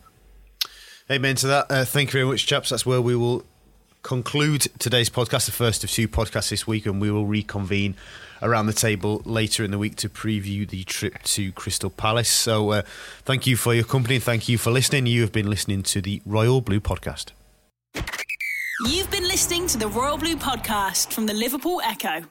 Amen 1.12 1.36
to 1.38 1.48
that. 1.48 1.66
Uh, 1.72 1.86
thank 1.86 2.10
you 2.10 2.20
very 2.20 2.26
much, 2.26 2.46
chaps. 2.46 2.70
That's 2.70 2.86
where 2.86 3.02
we 3.02 3.16
will 3.16 3.44
conclude 4.04 4.68
today's 4.78 5.10
podcast, 5.10 5.46
the 5.46 5.52
first 5.52 5.84
of 5.84 5.90
two 5.90 6.08
podcasts 6.08 6.50
this 6.50 6.68
week, 6.68 6.86
and 6.86 7.02
we 7.02 7.10
will 7.10 7.26
reconvene 7.26 7.96
around 8.42 8.68
the 8.68 8.74
table 8.74 9.22
later 9.26 9.64
in 9.64 9.72
the 9.72 9.78
week 9.78 9.96
to 9.98 10.08
preview 10.08 10.70
the 10.70 10.84
trip 10.84 11.24
to 11.24 11.52
Crystal 11.54 11.90
Palace. 11.90 12.30
So, 12.30 12.72
uh, 12.72 12.82
thank 13.26 13.48
you 13.48 13.58
for 13.58 13.74
your 13.74 13.84
company 13.84 14.20
thank 14.20 14.48
you 14.48 14.58
for 14.58 14.72
listening. 14.72 15.08
You 15.08 15.22
have 15.22 15.32
been 15.32 15.50
listening 15.50 15.84
to 15.84 16.02
the 16.02 16.22
Royal 16.26 16.62
Blue 16.62 16.80
Podcast. 16.80 17.32
You've 18.86 19.12
been 19.12 19.28
listening 19.28 19.68
to 19.68 19.78
the 19.78 19.88
Royal 19.88 20.18
Blue 20.18 20.36
Podcast 20.36 21.12
from 21.12 21.26
the 21.26 21.34
Liverpool 21.34 21.82
Echo. 21.84 22.24